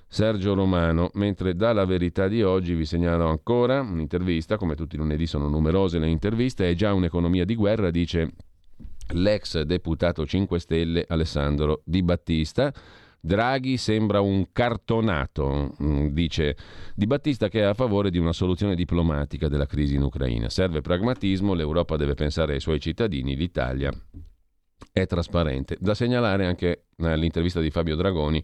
[0.07, 5.25] Sergio Romano, mentre dalla verità di oggi vi segnalo ancora un'intervista, come tutti i lunedì
[5.25, 8.31] sono numerose le interviste, è già un'economia di guerra, dice
[9.13, 12.73] l'ex deputato 5 Stelle Alessandro Di Battista.
[13.25, 16.57] Draghi sembra un cartonato, mm, dice
[16.93, 20.49] Di Battista che è a favore di una soluzione diplomatica della crisi in Ucraina.
[20.49, 23.91] Serve pragmatismo, l'Europa deve pensare ai suoi cittadini, l'Italia
[24.91, 25.77] è trasparente.
[25.79, 28.43] Da segnalare anche nell'intervista di Fabio Dragoni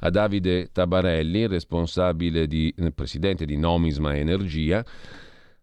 [0.00, 4.84] a Davide Tabarelli, responsabile di, eh, presidente di Nomisma Energia,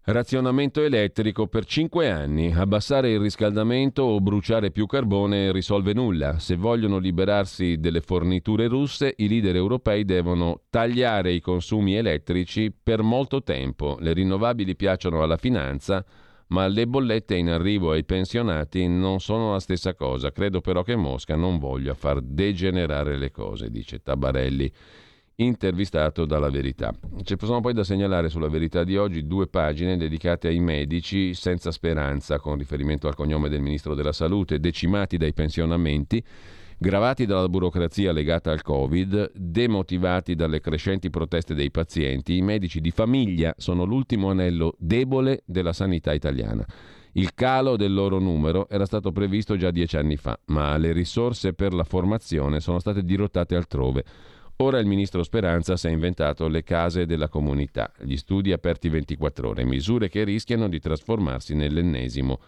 [0.08, 2.54] Razionamento elettrico per 5 anni.
[2.54, 6.38] Abbassare il riscaldamento o bruciare più carbone risolve nulla.
[6.38, 13.02] Se vogliono liberarsi delle forniture russe, i leader europei devono tagliare i consumi elettrici per
[13.02, 13.98] molto tempo.
[14.00, 16.06] Le rinnovabili piacciono alla finanza,
[16.48, 20.32] ma le bollette in arrivo ai pensionati non sono la stessa cosa.
[20.32, 24.72] Credo però che Mosca non voglia far degenerare le cose, dice Tabarelli,
[25.38, 26.94] intervistato dalla Verità.
[27.24, 31.72] Ci sono poi da segnalare sulla Verità di oggi due pagine dedicate ai medici senza
[31.72, 36.24] speranza, con riferimento al cognome del Ministro della Salute, decimati dai pensionamenti
[36.78, 42.92] gravati dalla burocrazia legata al Covid, demotivati dalle crescenti proteste dei pazienti, i medici di
[42.92, 46.66] famiglia sono l'ultimo anello debole della sanità italiana.
[47.14, 51.54] Il calo del loro numero era stato previsto già dieci anni fa, ma le risorse
[51.54, 54.04] per la formazione sono state dirottate altrove.
[54.58, 59.50] Ora il ministro Speranza si è inventato le case della comunità, gli studi aperti 24
[59.50, 62.40] ore, misure che rischiano di trasformarsi nell'ennesimo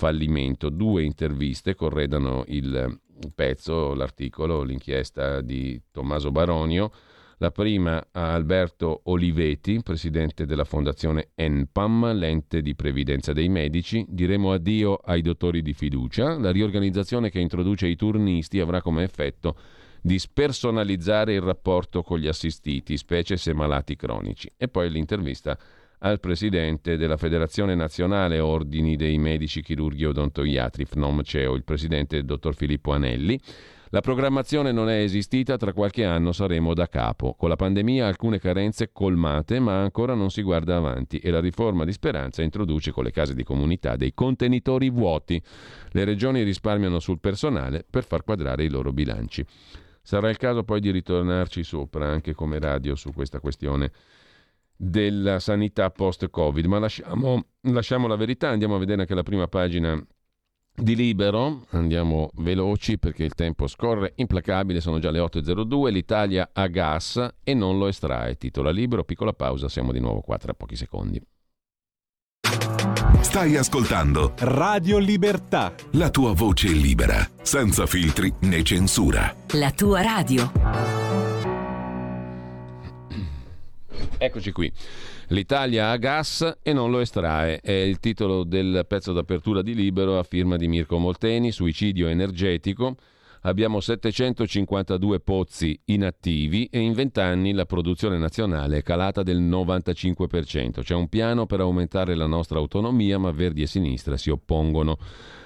[0.00, 0.70] fallimento.
[0.70, 2.98] Due interviste corredano il
[3.34, 6.90] pezzo, l'articolo, l'inchiesta di Tommaso Baronio.
[7.36, 14.02] La prima a Alberto Oliveti, presidente della fondazione ENPAM, l'ente di previdenza dei medici.
[14.08, 16.38] Diremo addio ai dottori di fiducia.
[16.38, 19.54] La riorganizzazione che introduce i turnisti avrà come effetto
[20.00, 24.50] di spersonalizzare il rapporto con gli assistiti, specie se malati cronici.
[24.56, 25.58] E poi l'intervista
[26.00, 32.54] al presidente della Federazione Nazionale Ordini dei Medici Chirurghi Odontoiatri, FNOM-CEO, il presidente il dottor
[32.54, 33.38] Filippo Anelli.
[33.92, 37.34] La programmazione non è esistita, tra qualche anno saremo da capo.
[37.34, 41.84] Con la pandemia alcune carenze colmate, ma ancora non si guarda avanti e la riforma
[41.84, 45.42] di Speranza introduce con le case di comunità dei contenitori vuoti.
[45.90, 49.44] Le regioni risparmiano sul personale per far quadrare i loro bilanci.
[50.00, 53.90] Sarà il caso poi di ritornarci sopra anche come radio su questa questione
[54.82, 56.64] della sanità post-Covid.
[56.64, 60.02] Ma lasciamo, lasciamo la verità, andiamo a vedere anche la prima pagina
[60.72, 66.66] di Libero, andiamo veloci perché il tempo scorre implacabile, sono già le 8.02, l'Italia ha
[66.68, 68.36] gas e non lo estrae.
[68.36, 71.22] Titola Libero, piccola pausa, siamo di nuovo qua tra pochi secondi.
[73.20, 75.74] Stai ascoltando Radio Libertà.
[75.92, 79.34] La tua voce libera, senza filtri né censura.
[79.52, 81.19] La tua radio.
[84.22, 84.70] Eccoci qui.
[85.28, 87.58] L'Italia ha gas e non lo estrae.
[87.60, 92.96] È il titolo del pezzo d'apertura di Libero a firma di Mirko Molteni, suicidio energetico.
[93.44, 100.82] Abbiamo 752 pozzi inattivi e in 20 anni la produzione nazionale è calata del 95%.
[100.82, 104.98] C'è un piano per aumentare la nostra autonomia, ma Verdi e Sinistra si oppongono.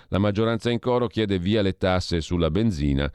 [0.09, 3.09] La maggioranza in coro chiede via le tasse sulla benzina.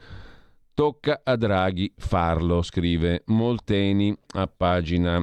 [0.72, 5.22] Tocca a Draghi farlo, scrive Molteni a pagina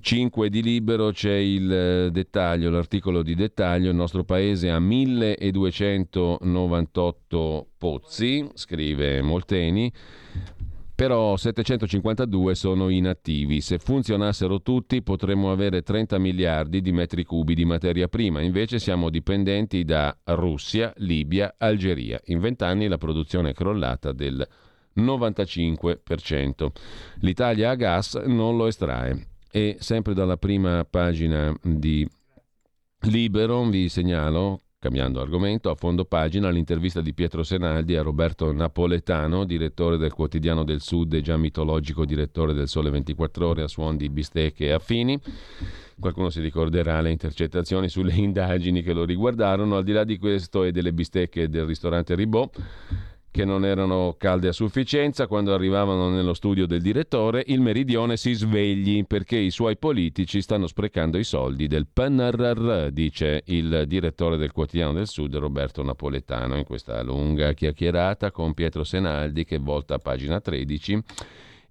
[0.00, 7.68] 5 di Libero c'è il eh, dettaglio, l'articolo di dettaglio, il nostro paese ha 1298
[7.78, 9.92] pozzi, scrive Molteni,
[10.94, 13.60] però 752 sono inattivi.
[13.60, 19.10] Se funzionassero tutti potremmo avere 30 miliardi di metri cubi di materia prima, invece siamo
[19.10, 22.20] dipendenti da Russia, Libia, Algeria.
[22.26, 24.46] In vent'anni la produzione è crollata del
[24.96, 26.68] 95%.
[27.20, 29.32] L'Italia a gas non lo estrae.
[29.56, 32.04] E sempre dalla prima pagina di
[33.02, 39.44] Libero vi segnalo, cambiando argomento, a fondo pagina l'intervista di Pietro Senaldi a Roberto Napoletano,
[39.44, 43.96] direttore del Quotidiano del Sud e già mitologico direttore del Sole 24 Ore a suon
[43.96, 45.20] di bistecche e affini.
[46.00, 50.64] Qualcuno si ricorderà le intercettazioni sulle indagini che lo riguardarono, al di là di questo
[50.64, 52.60] e delle bistecche del ristorante Ribot
[53.34, 58.32] che non erano calde a sufficienza, quando arrivavano nello studio del direttore, il meridione si
[58.32, 64.52] svegli perché i suoi politici stanno sprecando i soldi del PNRR, dice il direttore del
[64.52, 69.98] quotidiano del Sud Roberto Napoletano in questa lunga chiacchierata con Pietro Senaldi che volta a
[69.98, 71.02] pagina 13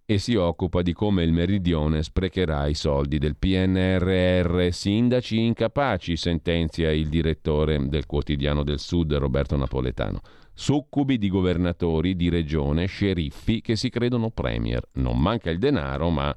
[0.05, 4.69] e si occupa di come il meridione sprecherà i soldi del PNRR.
[4.69, 10.19] Sindaci incapaci, sentenzia il direttore del quotidiano del Sud Roberto Napoletano.
[10.53, 14.81] Succubi di governatori di regione, sceriffi che si credono premier.
[14.93, 16.35] Non manca il denaro, ma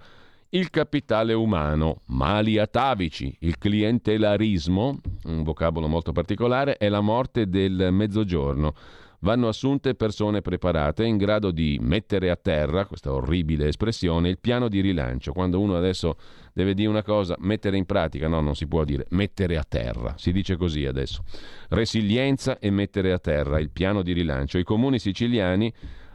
[0.50, 7.88] il capitale umano, mali atavici, il clientelarismo, un vocabolo molto particolare, è la morte del
[7.92, 8.74] mezzogiorno
[9.20, 14.68] vanno assunte persone preparate in grado di mettere a terra, questa orribile espressione, il piano
[14.68, 15.32] di rilancio.
[15.32, 16.16] Quando uno adesso
[16.56, 20.14] deve dire una cosa, mettere in pratica, no, non si può dire mettere a terra,
[20.16, 21.22] si dice così adesso.
[21.68, 24.56] Resilienza e mettere a terra il piano di rilancio.
[24.56, 25.70] I comuni siciliani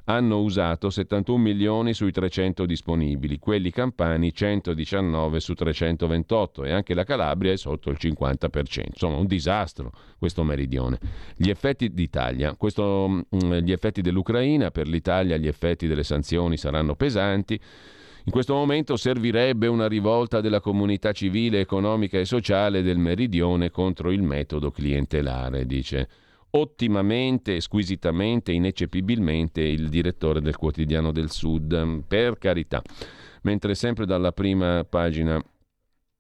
[0.05, 7.03] hanno usato 71 milioni sui 300 disponibili, quelli campani 119 su 328 e anche la
[7.03, 8.85] Calabria è sotto il 50%.
[8.87, 10.97] Insomma, un disastro questo meridione.
[11.35, 16.95] Gli effetti d'Italia, questo, mm, gli effetti dell'Ucraina, per l'Italia gli effetti delle sanzioni saranno
[16.95, 17.59] pesanti.
[18.23, 24.11] In questo momento servirebbe una rivolta della comunità civile, economica e sociale del meridione contro
[24.11, 26.07] il metodo clientelare, dice
[26.51, 32.83] ottimamente, squisitamente, ineccepibilmente il direttore del quotidiano del Sud, per carità.
[33.41, 35.43] Mentre sempre dalla prima pagina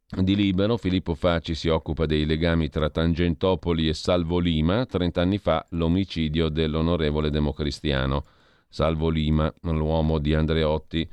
[0.09, 5.37] di Libero, Filippo Facci si occupa dei legami tra Tangentopoli e Salvo Lima, 30 anni
[5.37, 8.25] fa l'omicidio dell'onorevole democristiano
[8.67, 11.07] Salvo Lima, l'uomo di Andreotti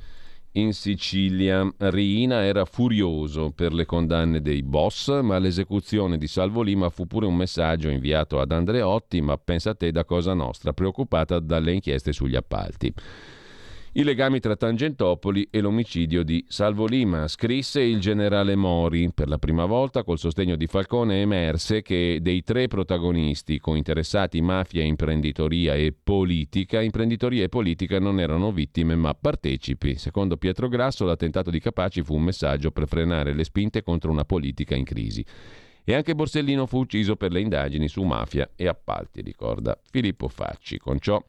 [0.53, 1.67] in Sicilia.
[1.77, 7.25] Riina era furioso per le condanne dei boss, ma l'esecuzione di Salvo Lima fu pure
[7.25, 12.11] un messaggio inviato ad Andreotti, ma pensa a te da Cosa Nostra, preoccupata dalle inchieste
[12.13, 12.93] sugli appalti
[13.93, 17.27] i legami tra Tangentopoli e l'omicidio di Salvo Lima.
[17.27, 19.11] Scrisse il generale Mori.
[19.11, 24.83] Per la prima volta, col sostegno di Falcone, emerse che dei tre protagonisti cointeressati mafia,
[24.83, 29.95] imprenditoria e politica, imprenditoria e politica non erano vittime ma partecipi.
[29.95, 34.25] Secondo Pietro Grasso, l'attentato di Capaci fu un messaggio per frenare le spinte contro una
[34.25, 35.25] politica in crisi.
[35.83, 40.77] E anche Borsellino fu ucciso per le indagini su mafia e appalti, ricorda Filippo Facci.
[40.77, 41.19] Con ciò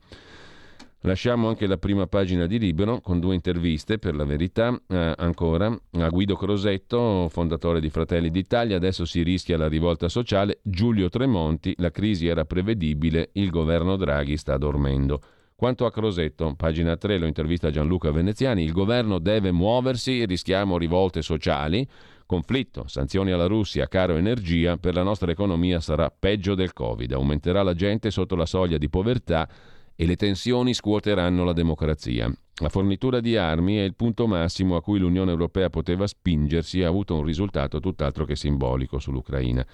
[1.05, 5.75] Lasciamo anche la prima pagina di Libero con due interviste, per la verità, eh, ancora
[5.93, 11.75] a Guido Crosetto, fondatore di Fratelli d'Italia, adesso si rischia la rivolta sociale, Giulio Tremonti,
[11.79, 15.23] la crisi era prevedibile, il governo Draghi sta dormendo.
[15.57, 21.23] Quanto a Crosetto, pagina 3 lo intervista Gianluca Veneziani, il governo deve muoversi, rischiamo rivolte
[21.23, 21.89] sociali,
[22.27, 27.63] conflitto, sanzioni alla Russia, caro energia, per la nostra economia sarà peggio del Covid, aumenterà
[27.63, 29.49] la gente sotto la soglia di povertà
[29.95, 32.33] e le tensioni scuoteranno la democrazia.
[32.63, 36.85] La fornitura di armi è il punto massimo a cui l'Unione Europea poteva spingersi e
[36.85, 39.67] ha avuto un risultato tutt'altro che simbolico sull'Ucraina.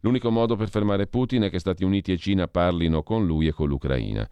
[0.00, 3.52] L'unico modo per fermare Putin è che Stati Uniti e Cina parlino con lui e
[3.52, 4.28] con l'Ucraina.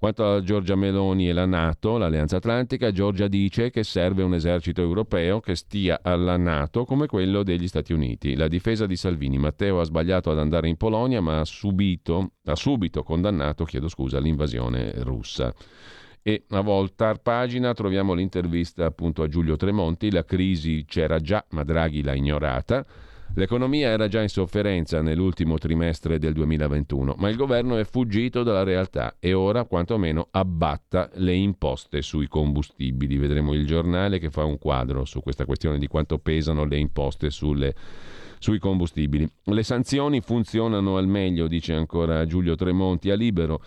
[0.00, 4.80] Quanto a Giorgia Meloni e la Nato, l'Alleanza Atlantica, Giorgia dice che serve un esercito
[4.80, 8.34] europeo che stia alla Nato come quello degli Stati Uniti.
[8.34, 9.36] La difesa di Salvini.
[9.36, 14.94] Matteo ha sbagliato ad andare in Polonia, ma ha, subito, ha subito condannato scusa, l'invasione
[15.02, 15.52] russa.
[16.22, 20.10] E a volta pagina troviamo l'intervista appunto a Giulio Tremonti.
[20.10, 22.86] La crisi c'era già, ma Draghi l'ha ignorata.
[23.34, 28.64] L'economia era già in sofferenza nell'ultimo trimestre del 2021, ma il governo è fuggito dalla
[28.64, 33.18] realtà e ora quantomeno abbatta le imposte sui combustibili.
[33.18, 37.30] Vedremo il giornale che fa un quadro su questa questione di quanto pesano le imposte
[37.30, 37.72] sulle,
[38.40, 39.28] sui combustibili.
[39.44, 43.62] Le sanzioni funzionano al meglio, dice ancora Giulio Tremonti a Libero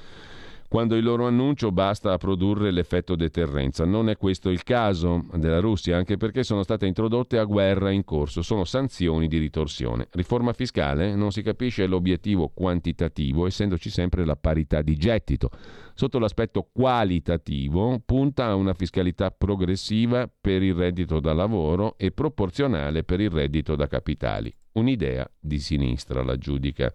[0.74, 3.86] quando il loro annuncio basta a produrre l'effetto deterrenza.
[3.86, 8.04] Non è questo il caso della Russia, anche perché sono state introdotte a guerra in
[8.04, 10.08] corso, sono sanzioni di ritorsione.
[10.14, 11.14] Riforma fiscale?
[11.14, 15.52] Non si capisce l'obiettivo quantitativo, essendoci sempre la parità di gettito.
[15.94, 23.04] Sotto l'aspetto qualitativo punta a una fiscalità progressiva per il reddito da lavoro e proporzionale
[23.04, 24.52] per il reddito da capitali.
[24.72, 26.92] Un'idea di sinistra, la giudica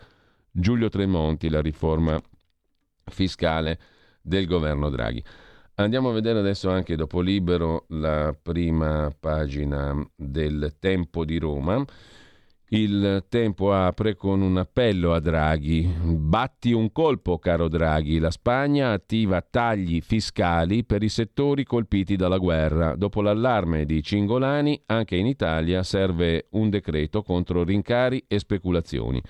[0.50, 2.20] Giulio Tremonti, la riforma
[3.10, 3.78] fiscale
[4.20, 5.22] del governo Draghi.
[5.76, 11.84] Andiamo a vedere adesso anche dopo libero la prima pagina del Tempo di Roma.
[12.70, 15.90] Il tempo apre con un appello a Draghi.
[16.02, 18.18] Batti un colpo, caro Draghi.
[18.18, 22.94] La Spagna attiva tagli fiscali per i settori colpiti dalla guerra.
[22.94, 29.22] Dopo l'allarme di Cingolani, anche in Italia serve un decreto contro rincari e speculazioni.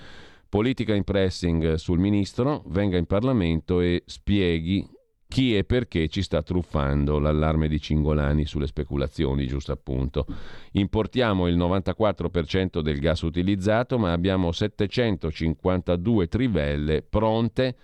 [0.49, 4.89] Politica in pressing sul ministro, venga in Parlamento e spieghi
[5.29, 10.25] chi e perché ci sta truffando l'allarme di Cingolani sulle speculazioni, giusto appunto.
[10.73, 17.77] Importiamo il 94% del gas utilizzato, ma abbiamo 752 trivelle pronte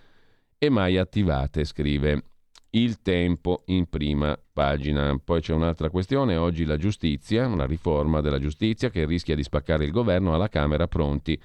[0.57, 2.25] e mai attivate, scrive
[2.71, 5.15] il tempo in prima pagina.
[5.23, 9.85] Poi c'è un'altra questione, oggi la giustizia, una riforma della giustizia che rischia di spaccare
[9.85, 11.39] il governo alla Camera pronti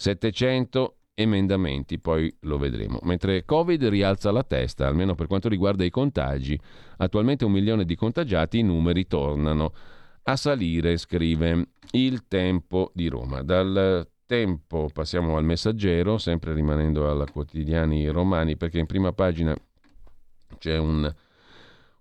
[0.00, 2.98] 700 emendamenti, poi lo vedremo.
[3.02, 6.58] Mentre Covid rialza la testa, almeno per quanto riguarda i contagi.
[6.96, 9.74] Attualmente un milione di contagiati, i numeri tornano
[10.22, 13.42] a salire, scrive il tempo di Roma.
[13.42, 19.54] Dal tempo passiamo al messaggero, sempre rimanendo alla quotidiani romani, perché in prima pagina
[20.56, 21.12] c'è un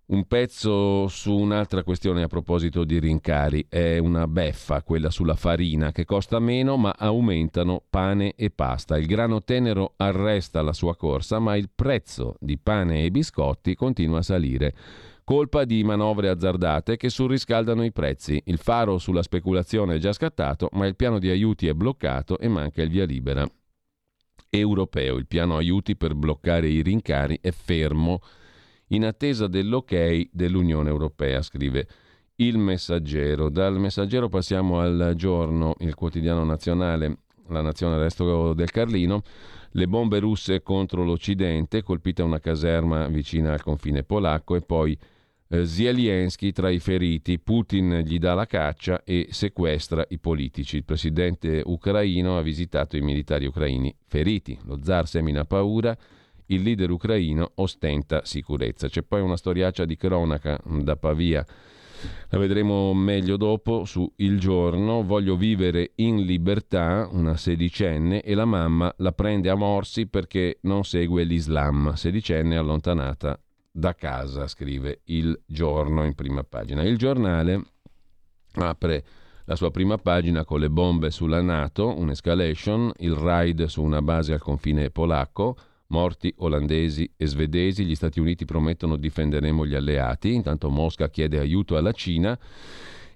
[0.09, 3.65] un pezzo su un'altra questione a proposito di rincari.
[3.69, 8.97] È una beffa quella sulla farina che costa meno ma aumentano pane e pasta.
[8.97, 14.19] Il grano tenero arresta la sua corsa ma il prezzo di pane e biscotti continua
[14.19, 14.73] a salire.
[15.23, 18.41] Colpa di manovre azzardate che surriscaldano i prezzi.
[18.45, 22.47] Il faro sulla speculazione è già scattato ma il piano di aiuti è bloccato e
[22.47, 23.47] manca il via libera
[24.49, 25.17] europeo.
[25.17, 28.21] Il piano aiuti per bloccare i rincari è fermo
[28.89, 31.87] in attesa dell'ok dell'Unione Europea, scrive
[32.35, 33.49] il messaggero.
[33.49, 37.17] Dal messaggero passiamo al giorno, il quotidiano nazionale,
[37.47, 39.21] la nazione resto del Carlino.
[39.71, 44.97] Le bombe russe contro l'Occidente, colpita una caserma vicina al confine polacco e poi
[45.51, 50.77] eh, Zelensky tra i feriti, Putin gli dà la caccia e sequestra i politici.
[50.77, 54.57] Il presidente ucraino ha visitato i militari ucraini feriti.
[54.65, 55.95] Lo zar semina paura
[56.49, 58.87] il leader ucraino ostenta sicurezza.
[58.87, 61.45] C'è poi una storiaccia di cronaca da Pavia.
[62.29, 65.03] La vedremo meglio dopo su Il Giorno.
[65.03, 70.85] Voglio vivere in libertà, una sedicenne, e la mamma la prende a morsi perché non
[70.85, 71.93] segue l'Islam.
[71.93, 73.39] Sedicenne allontanata
[73.71, 76.83] da casa, scrive Il Giorno in prima pagina.
[76.83, 77.61] Il giornale
[78.53, 79.03] apre
[79.45, 84.33] la sua prima pagina con le bombe sulla Nato, un'escalation, il raid su una base
[84.33, 85.57] al confine polacco,
[85.91, 91.77] Morti olandesi e svedesi, gli Stati Uniti promettono difenderemo gli alleati, intanto Mosca chiede aiuto
[91.77, 92.37] alla Cina.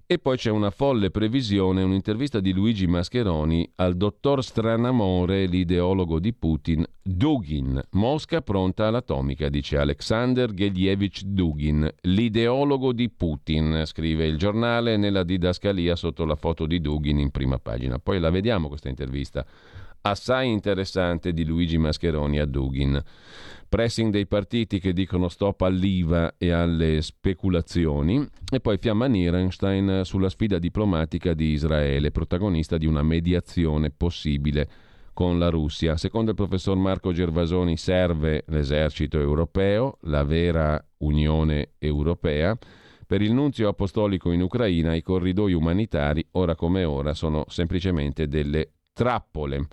[0.07, 6.33] E poi c'è una folle previsione, un'intervista di Luigi Mascheroni al dottor Stranamore, l'ideologo di
[6.33, 7.79] Putin, Dugin.
[7.91, 15.95] Mosca pronta all'atomica, dice Alexander Gelievich Dugin, l'ideologo di Putin, scrive il giornale nella didascalia
[15.95, 17.99] sotto la foto di Dugin in prima pagina.
[17.99, 19.45] Poi la vediamo questa intervista
[20.05, 23.01] assai interessante di Luigi Mascheroni a Dugin.
[23.69, 30.29] Pressing dei partiti che dicono stop all'IVA e alle speculazioni e poi fiamma Nierenstein sulla
[30.29, 34.69] sfida diplomatica di Israele, protagonista di una mediazione possibile
[35.13, 35.97] con la Russia.
[35.97, 42.55] Secondo il professor Marco Gervasoni serve l'esercito europeo, la vera Unione Europea.
[43.07, 48.69] Per il nunzio apostolico in Ucraina i corridoi umanitari, ora come ora, sono semplicemente delle
[48.93, 49.67] trappole.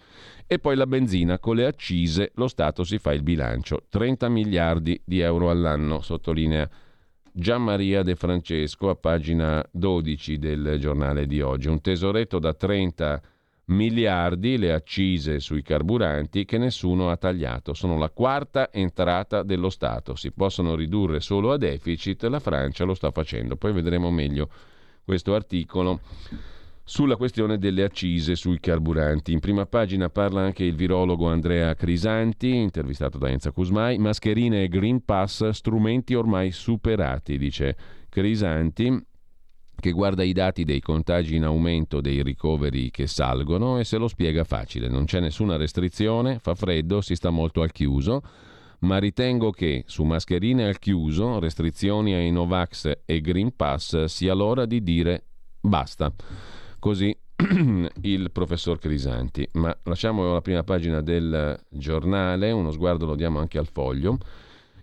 [0.46, 5.00] E poi la benzina con le accise, lo Stato si fa il bilancio, 30 miliardi
[5.04, 6.68] di euro all'anno, sottolinea
[7.32, 11.68] Gian Maria De Francesco a pagina 12 del giornale di oggi.
[11.68, 13.22] Un tesoretto da 30
[13.66, 17.72] miliardi, le accise sui carburanti che nessuno ha tagliato.
[17.72, 20.16] Sono la quarta entrata dello Stato.
[20.16, 23.56] Si possono ridurre solo a deficit, la Francia lo sta facendo.
[23.56, 24.50] Poi vedremo meglio
[25.04, 26.00] questo articolo
[26.90, 29.30] sulla questione delle accise sui carburanti.
[29.30, 34.68] In prima pagina parla anche il virologo Andrea Crisanti, intervistato da Enza Cusmai, mascherine e
[34.68, 37.76] Green Pass, strumenti ormai superati, dice
[38.08, 39.06] Crisanti,
[39.76, 44.08] che guarda i dati dei contagi in aumento, dei ricoveri che salgono e se lo
[44.08, 44.88] spiega facile.
[44.88, 48.20] Non c'è nessuna restrizione, fa freddo, si sta molto al chiuso,
[48.80, 54.66] ma ritengo che su mascherine al chiuso, restrizioni ai Novax e Green Pass sia l'ora
[54.66, 55.22] di dire
[55.60, 56.12] basta.
[56.80, 57.16] Così
[58.02, 59.46] il professor Crisanti.
[59.52, 64.18] Ma lasciamo la prima pagina del giornale, uno sguardo lo diamo anche al foglio.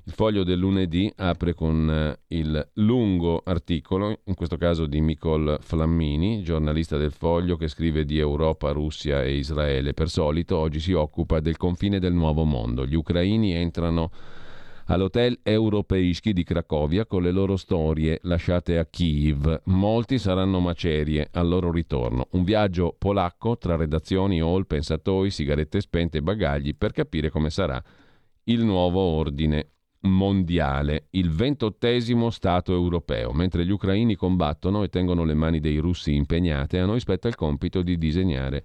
[0.04, 5.58] Il foglio del lunedì apre con eh, il lungo articolo, in questo caso di Nicole
[5.60, 9.94] Flammini, giornalista del foglio che scrive di Europa, Russia e Israele.
[9.94, 12.86] Per solito oggi si occupa del confine del nuovo mondo.
[12.86, 14.12] Gli ucraini entrano
[14.88, 19.62] all'hotel Europeischi di Cracovia con le loro storie lasciate a Kiev.
[19.66, 22.28] Molti saranno macerie al loro ritorno.
[22.32, 27.82] Un viaggio polacco tra redazioni, hall, pensatoi, sigarette spente e bagagli per capire come sarà
[28.46, 29.72] il nuovo ordine
[30.02, 33.34] mondiale, il ventottesimo Stato europeo.
[33.34, 37.36] Mentre gli ucraini combattono e tengono le mani dei russi impegnate, a noi spetta il
[37.36, 38.64] compito di disegnare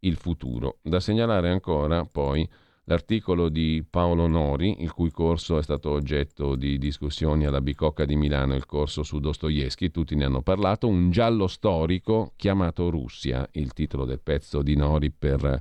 [0.00, 0.78] il futuro.
[0.80, 2.48] Da segnalare ancora poi
[2.90, 8.16] L'articolo di Paolo Nori, il cui corso è stato oggetto di discussioni alla Bicocca di
[8.16, 13.72] Milano, il corso su Dostoevsky, tutti ne hanno parlato, un giallo storico chiamato Russia, il
[13.74, 15.60] titolo del pezzo di Nori per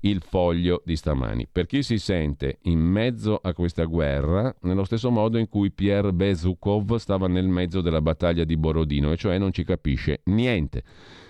[0.00, 1.48] il foglio di stamani.
[1.50, 6.12] Per chi si sente in mezzo a questa guerra, nello stesso modo in cui Pierre
[6.12, 10.82] Bezukov stava nel mezzo della battaglia di Borodino, e cioè non ci capisce niente.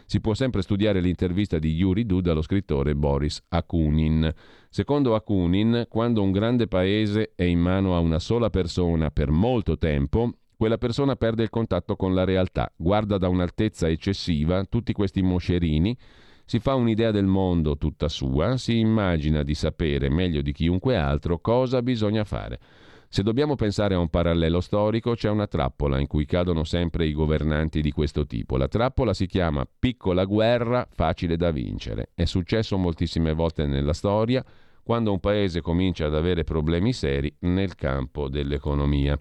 [0.09, 4.33] Si può sempre studiare l'intervista di Yuri Dud allo scrittore Boris Akunin.
[4.71, 9.77] Secondo Akunin, quando un grande paese è in mano a una sola persona per molto
[9.77, 15.23] tempo, quella persona perde il contatto con la realtà, guarda da un'altezza eccessiva tutti questi
[15.23, 15.97] moscerini,
[16.45, 21.41] si fa un'idea del mondo tutta sua, si immagina di sapere meglio di chiunque altro
[21.41, 22.61] cosa bisogna fare.
[23.09, 27.13] Se dobbiamo pensare a un parallelo storico, c'è una trappola in cui cadono sempre i
[27.13, 28.57] governanti di questo tipo.
[28.57, 32.11] La trappola si chiama piccola guerra facile da vincere.
[32.15, 34.45] È successo moltissime volte nella storia
[34.83, 39.19] quando un paese comincia ad avere problemi seri nel campo dell'economia.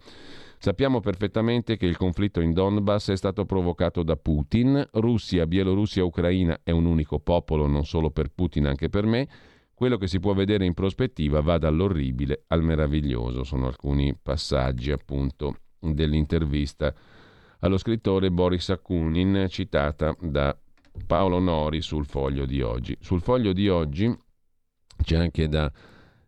[0.58, 4.88] Sappiamo perfettamente che il conflitto in Donbass è stato provocato da Putin.
[4.94, 9.28] Russia, Bielorussia, Ucraina è un unico popolo, non solo per Putin, anche per me.
[9.76, 13.44] Quello che si può vedere in prospettiva va dall'orribile al meraviglioso.
[13.44, 16.96] Sono alcuni passaggi appunto dell'intervista
[17.60, 20.58] allo scrittore Boris Akunin citata da
[21.06, 22.96] Paolo Nori sul foglio di oggi.
[23.02, 24.18] Sul foglio di oggi
[25.04, 25.70] c'è anche da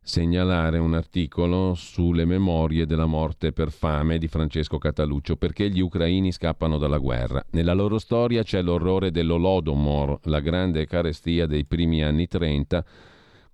[0.02, 6.34] segnalare un articolo sulle memorie della morte per fame di Francesco Cataluccio, perché gli ucraini
[6.34, 7.42] scappano dalla guerra.
[7.52, 12.86] Nella loro storia c'è l'orrore dell'Olodomor, la grande carestia dei primi anni 30,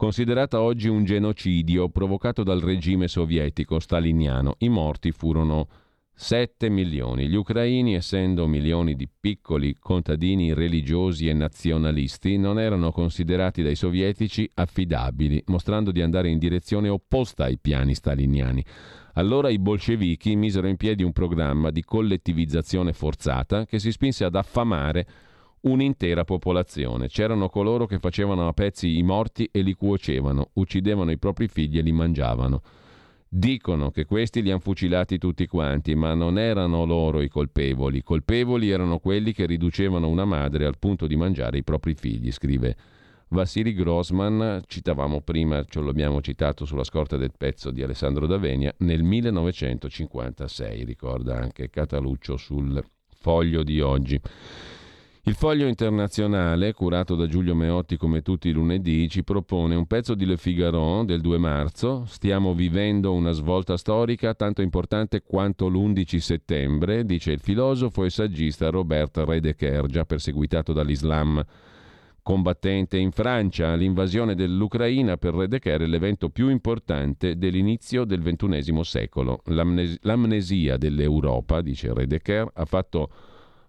[0.03, 4.55] considerata oggi un genocidio provocato dal regime sovietico staliniano.
[4.57, 5.69] I morti furono
[6.13, 7.29] 7 milioni.
[7.29, 14.51] Gli ucraini, essendo milioni di piccoli contadini religiosi e nazionalisti, non erano considerati dai sovietici
[14.55, 18.61] affidabili, mostrando di andare in direzione opposta ai piani staliniani.
[19.13, 24.35] Allora i bolscevichi misero in piedi un programma di collettivizzazione forzata che si spinse ad
[24.35, 25.07] affamare
[25.63, 27.07] un'intera popolazione.
[27.07, 31.77] C'erano coloro che facevano a pezzi i morti e li cuocevano, uccidevano i propri figli
[31.77, 32.61] e li mangiavano.
[33.27, 38.03] Dicono che questi li hanno fucilati tutti quanti, ma non erano loro i colpevoli.
[38.03, 42.75] Colpevoli erano quelli che riducevano una madre al punto di mangiare i propri figli, scrive
[43.29, 49.01] Vassili Grossman, citavamo prima, ce l'abbiamo citato sulla scorta del pezzo di Alessandro D'Avenia, nel
[49.01, 52.83] 1956, ricorda anche Cataluccio sul
[53.15, 54.21] foglio di oggi.
[55.25, 60.15] Il foglio internazionale, curato da Giulio Meotti come tutti i lunedì, ci propone un pezzo
[60.15, 62.03] di Le Figaro del 2 marzo.
[62.07, 68.69] Stiamo vivendo una svolta storica tanto importante quanto l'11 settembre, dice il filosofo e saggista
[68.69, 71.41] Robert Redeker, già perseguitato dall'Islam
[72.21, 73.75] combattente in Francia.
[73.75, 79.41] L'invasione dell'Ucraina per Redeker è l'evento più importante dell'inizio del XXI secolo.
[79.45, 83.09] L'amnes- l'amnesia dell'Europa, dice Redeker, ha fatto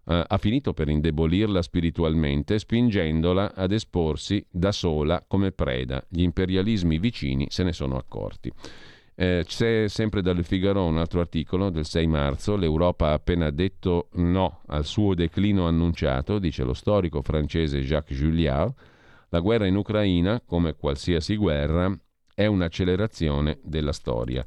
[0.07, 6.05] eh, ha finito per indebolirla spiritualmente, spingendola ad esporsi da sola come preda.
[6.09, 8.53] Gli imperialismi vicini se ne sono accorti.
[9.17, 14.09] Eh, c'è sempre dal Figaro un altro articolo del 6 marzo, l'Europa ha appena detto
[14.15, 18.75] no al suo declino annunciato, dice lo storico francese Jacques Julliard,
[19.29, 21.97] la guerra in Ucraina, come qualsiasi guerra,
[22.35, 24.45] è un'accelerazione della storia.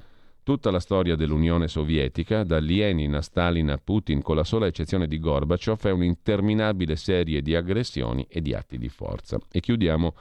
[0.48, 5.06] Tutta la storia dell'Unione Sovietica, da Lenin a Stalin a Putin, con la sola eccezione
[5.06, 9.38] di Gorbaciov, è un'interminabile serie di aggressioni e di atti di forza.
[9.52, 10.16] E chiudiamo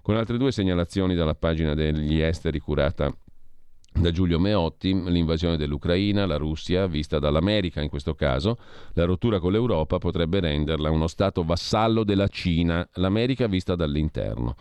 [0.00, 3.12] con altre due segnalazioni dalla pagina degli esteri curata
[3.96, 8.58] da Giulio Meotti, l'invasione dell'Ucraina, la Russia, vista dall'America in questo caso,
[8.94, 14.56] la rottura con l'Europa potrebbe renderla uno Stato vassallo della Cina, l'America vista dall'interno.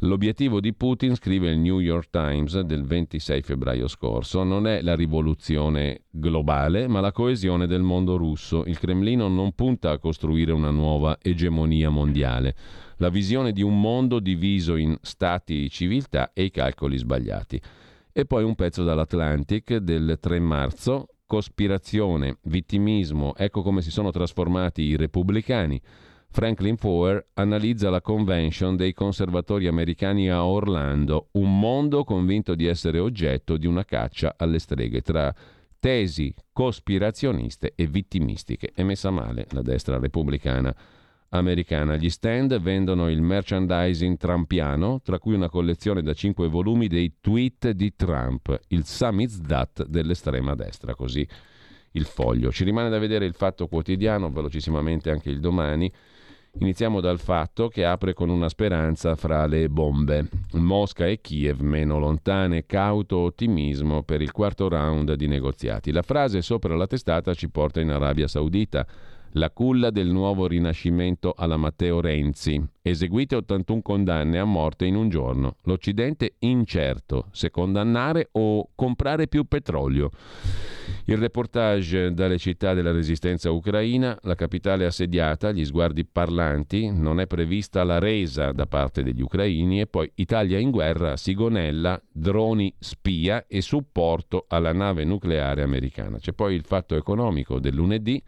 [0.00, 4.94] L'obiettivo di Putin, scrive il New York Times del 26 febbraio scorso, non è la
[4.94, 8.64] rivoluzione globale, ma la coesione del mondo russo.
[8.64, 12.56] Il Cremlino non punta a costruire una nuova egemonia mondiale.
[12.96, 17.60] La visione di un mondo diviso in stati e civiltà e i calcoli sbagliati.
[18.12, 24.82] E poi un pezzo dall'Atlantic del 3 marzo, cospirazione, vittimismo, ecco come si sono trasformati
[24.82, 25.80] i repubblicani.
[26.32, 32.98] Franklin Foer analizza la convention dei conservatori americani a Orlando, un mondo convinto di essere
[32.98, 35.32] oggetto di una caccia alle streghe tra
[35.78, 38.72] tesi cospirazioniste e vittimistiche.
[38.74, 40.74] È messa male la destra repubblicana
[41.30, 41.96] americana.
[41.96, 47.70] Gli stand vendono il merchandising trampiano, tra cui una collezione da cinque volumi dei tweet
[47.70, 51.26] di Trump, il samizdat dell'estrema destra, così
[51.92, 52.52] il foglio.
[52.52, 55.92] Ci rimane da vedere il fatto quotidiano, velocissimamente anche il domani.
[56.58, 60.28] Iniziamo dal fatto che apre con una speranza fra le bombe.
[60.54, 65.92] Mosca e Kiev meno lontane, cauto ottimismo per il quarto round di negoziati.
[65.92, 68.84] La frase sopra la testata ci porta in Arabia Saudita
[69.32, 72.60] la culla del nuovo rinascimento alla Matteo Renzi.
[72.82, 75.56] Eseguite 81 condanne a morte in un giorno.
[75.64, 80.10] L'Occidente incerto se condannare o comprare più petrolio.
[81.04, 87.26] Il reportage dalle città della resistenza ucraina, la capitale assediata, gli sguardi parlanti, non è
[87.26, 93.44] prevista la resa da parte degli ucraini e poi Italia in guerra, Sigonella, droni spia
[93.46, 96.18] e supporto alla nave nucleare americana.
[96.18, 98.22] C'è poi il fatto economico del lunedì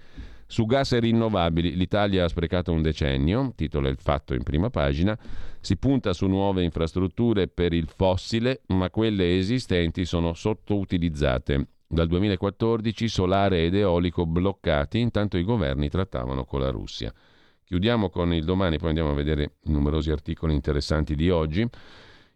[0.52, 5.18] su gas e rinnovabili l'Italia ha sprecato un decennio, titola il fatto in prima pagina,
[5.58, 11.68] si punta su nuove infrastrutture per il fossile, ma quelle esistenti sono sottoutilizzate.
[11.86, 17.10] Dal 2014 solare ed eolico bloccati, intanto i governi trattavano con la Russia.
[17.64, 21.66] Chiudiamo con il domani, poi andiamo a vedere numerosi articoli interessanti di oggi.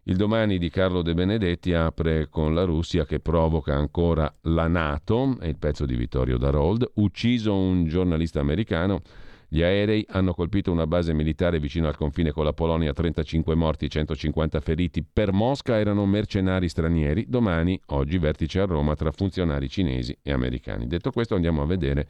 [0.09, 5.35] Il domani di Carlo De Benedetti apre con la Russia che provoca ancora la Nato,
[5.37, 9.01] è il pezzo di Vittorio Darold, ucciso un giornalista americano.
[9.49, 13.89] Gli aerei hanno colpito una base militare vicino al confine con la Polonia, 35 morti,
[13.89, 15.03] 150 feriti.
[15.03, 17.25] Per Mosca erano mercenari stranieri.
[17.27, 20.87] Domani, oggi, vertice a Roma tra funzionari cinesi e americani.
[20.87, 22.07] Detto questo, andiamo a vedere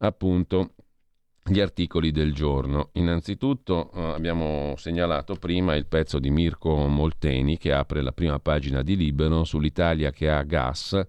[0.00, 0.72] appunto
[1.44, 2.90] gli articoli del giorno.
[2.92, 8.82] Innanzitutto eh, abbiamo segnalato prima il pezzo di Mirko Molteni che apre la prima pagina
[8.82, 11.00] di Libero sull'Italia che ha gas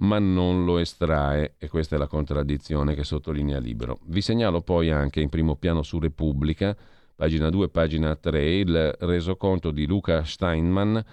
[0.00, 3.98] ma non lo estrae e questa è la contraddizione che sottolinea Libero.
[4.04, 6.76] Vi segnalo poi anche in primo piano su Repubblica,
[7.14, 11.04] pagina 2, pagina 3, il resoconto di Luca Steinman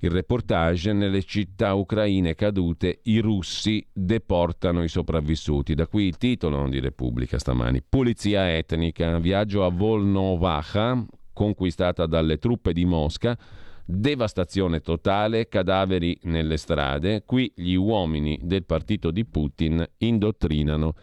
[0.00, 5.74] il reportage nelle città ucraine cadute i russi deportano i sopravvissuti.
[5.74, 7.82] Da qui il titolo di Repubblica stamani.
[7.82, 13.36] Pulizia etnica, viaggio a Volnovacha, conquistata dalle truppe di Mosca,
[13.84, 17.24] devastazione totale, cadaveri nelle strade.
[17.24, 20.94] Qui gli uomini del partito di Putin indottrinano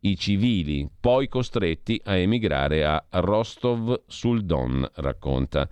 [0.00, 5.68] i civili, poi costretti a emigrare a Rostov sul Don, racconta.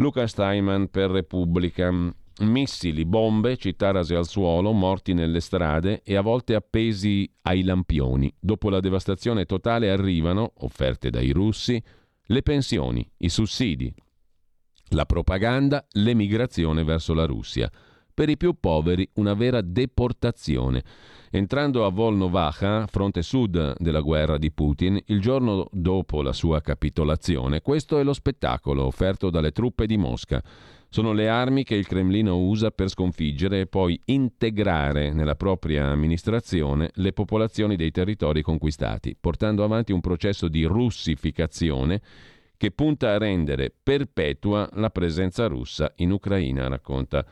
[0.00, 1.92] Luca Steinman per Repubblica.
[2.40, 8.32] Missili, bombe, città rase al suolo, morti nelle strade e a volte appesi ai lampioni.
[8.40, 11.82] Dopo la devastazione totale arrivano, offerte dai russi,
[12.22, 13.92] le pensioni, i sussidi,
[14.92, 17.70] la propaganda, l'emigrazione verso la Russia.
[18.20, 20.84] Per i più poveri una vera deportazione.
[21.30, 27.62] Entrando a Volnovacha, fronte sud della guerra di Putin, il giorno dopo la sua capitolazione,
[27.62, 30.42] questo è lo spettacolo offerto dalle truppe di Mosca.
[30.90, 36.90] Sono le armi che il Cremlino usa per sconfiggere e poi integrare nella propria amministrazione
[36.96, 42.02] le popolazioni dei territori conquistati, portando avanti un processo di russificazione
[42.58, 47.24] che punta a rendere perpetua la presenza russa in Ucraina, racconta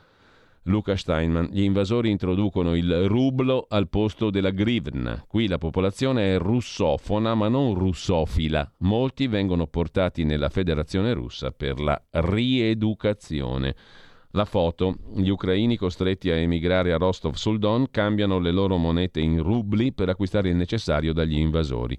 [0.69, 5.25] Luca Steinman, gli invasori introducono il rublo al posto della grivna.
[5.27, 8.71] Qui la popolazione è russofona ma non russofila.
[8.81, 13.75] Molti vengono portati nella federazione russa per la rieducazione.
[14.33, 14.95] La foto.
[15.17, 19.95] Gli ucraini costretti a emigrare a Rostov sul Don cambiano le loro monete in rubli
[19.95, 21.97] per acquistare il necessario dagli invasori.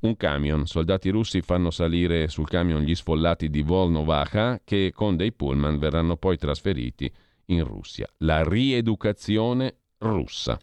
[0.00, 0.66] Un camion.
[0.66, 6.18] Soldati russi fanno salire sul camion gli sfollati di Volnovacha che con dei pullman verranno
[6.18, 7.10] poi trasferiti
[7.52, 8.08] in Russia.
[8.18, 10.58] La rieducazione russa.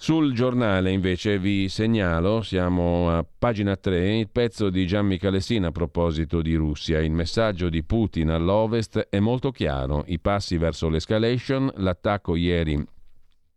[0.00, 5.72] Sul giornale invece vi segnalo, siamo a pagina 3, il pezzo di Gian Michalessin a
[5.72, 7.00] proposito di Russia.
[7.00, 12.80] Il messaggio di Putin all'Ovest è molto chiaro, i passi verso l'escalation, l'attacco ieri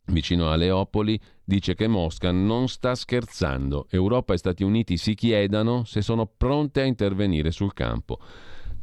[0.05, 3.87] vicino a Leopoli dice che Mosca non sta scherzando.
[3.89, 8.19] Europa e Stati Uniti si chiedano se sono pronte a intervenire sul campo.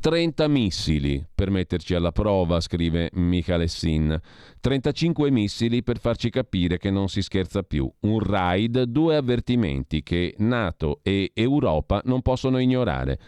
[0.01, 4.17] 30 missili per metterci alla prova, scrive Michalessin.
[4.61, 7.91] 35 missili per farci capire che non si scherza più.
[8.01, 13.19] Un raid, due avvertimenti che Nato e Europa non possono ignorare.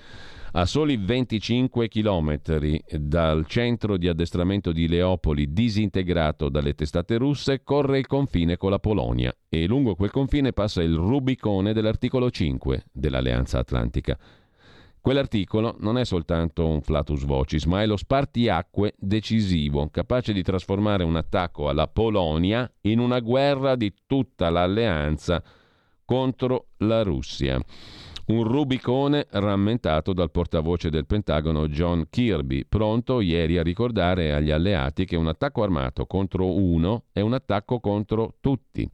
[0.52, 2.40] A soli 25 km
[2.98, 8.80] dal centro di addestramento di Leopoli disintegrato dalle testate russe corre il confine con la
[8.80, 14.18] Polonia e lungo quel confine passa il Rubicone dell'articolo 5 dell'Alleanza Atlantica.
[15.00, 21.04] Quell'articolo non è soltanto un flatus vocis, ma è lo spartiacque decisivo, capace di trasformare
[21.04, 25.42] un attacco alla Polonia in una guerra di tutta l'alleanza
[26.04, 27.58] contro la Russia.
[28.26, 35.04] Un Rubicone rammentato dal portavoce del Pentagono John Kirby, pronto ieri a ricordare agli alleati
[35.04, 38.88] che un attacco armato contro uno è un attacco contro tutti.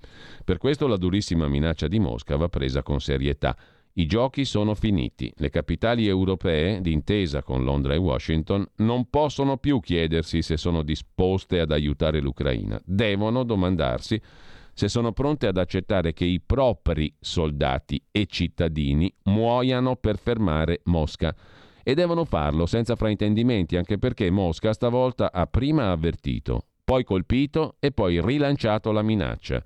[0.45, 3.57] Per questo la durissima minaccia di Mosca va presa con serietà.
[3.99, 5.33] I giochi sono finiti.
[5.37, 11.61] Le capitali europee, d'intesa con Londra e Washington, non possono più chiedersi se sono disposte
[11.61, 12.79] ad aiutare l'Ucraina.
[12.85, 14.21] Devono domandarsi
[14.75, 21.35] se sono pronte ad accettare che i propri soldati e cittadini muoiano per fermare Mosca.
[21.83, 27.93] E devono farlo senza fraintendimenti, anche perché Mosca stavolta ha prima avvertito, poi colpito e
[27.93, 29.65] poi rilanciato la minaccia.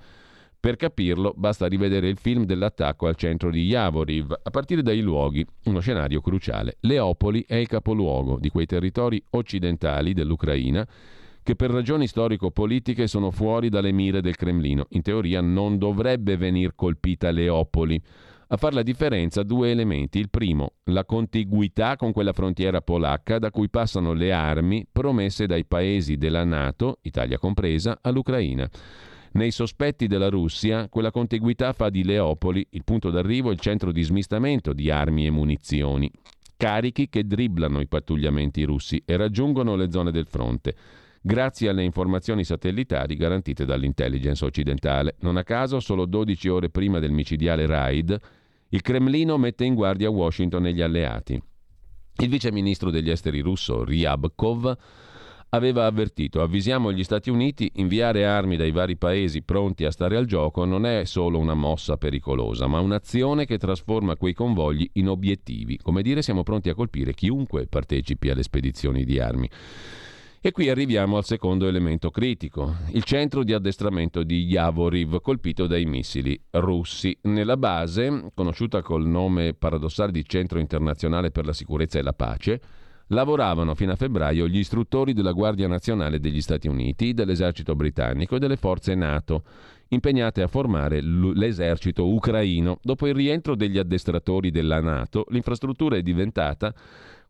[0.61, 5.43] Per capirlo basta rivedere il film dell'attacco al centro di Yavoriv, a partire dai luoghi,
[5.65, 6.77] uno scenario cruciale.
[6.81, 10.87] Leopoli è il capoluogo di quei territori occidentali dell'Ucraina
[11.43, 14.85] che per ragioni storico-politiche sono fuori dalle mire del Cremlino.
[14.91, 17.99] In teoria non dovrebbe venir colpita Leopoli.
[18.49, 20.19] A fare la differenza due elementi.
[20.19, 25.65] Il primo, la contiguità con quella frontiera polacca da cui passano le armi promesse dai
[25.65, 28.69] paesi della Nato, Italia compresa, all'Ucraina.
[29.33, 33.93] Nei sospetti della Russia, quella contiguità fa di Leopoli il punto d'arrivo e il centro
[33.93, 36.11] di smistamento di armi e munizioni.
[36.57, 40.75] Carichi che dribblano i pattugliamenti russi e raggiungono le zone del fronte
[41.23, 45.17] grazie alle informazioni satellitari garantite dall'intelligence occidentale.
[45.21, 48.19] Non a caso, solo 12 ore prima del micidiale raid,
[48.69, 51.41] il Cremlino mette in guardia Washington e gli alleati.
[52.17, 54.77] Il vice ministro degli esteri russo Ryabkov
[55.51, 60.27] aveva avvertito avvisiamo gli Stati Uniti, inviare armi dai vari paesi pronti a stare al
[60.27, 65.79] gioco non è solo una mossa pericolosa, ma un'azione che trasforma quei convogli in obiettivi,
[65.79, 69.51] come dire siamo pronti a colpire chiunque partecipi alle spedizioni di armi.
[70.43, 75.85] E qui arriviamo al secondo elemento critico, il centro di addestramento di Yavoriv colpito dai
[75.85, 77.15] missili russi.
[77.25, 82.61] Nella base, conosciuta col nome paradossale di Centro internazionale per la sicurezza e la pace,
[83.11, 88.39] lavoravano fino a febbraio gli istruttori della Guardia Nazionale degli Stati Uniti, dell'esercito britannico e
[88.39, 89.45] delle forze NATO,
[89.89, 92.79] impegnate a formare l'esercito ucraino.
[92.83, 96.75] Dopo il rientro degli addestratori della NATO, l'infrastruttura è diventata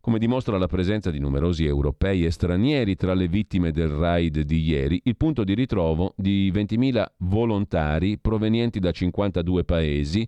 [0.00, 4.60] come dimostra la presenza di numerosi europei e stranieri tra le vittime del raid di
[4.62, 10.26] ieri, il punto di ritrovo di 20.000 volontari provenienti da 52 paesi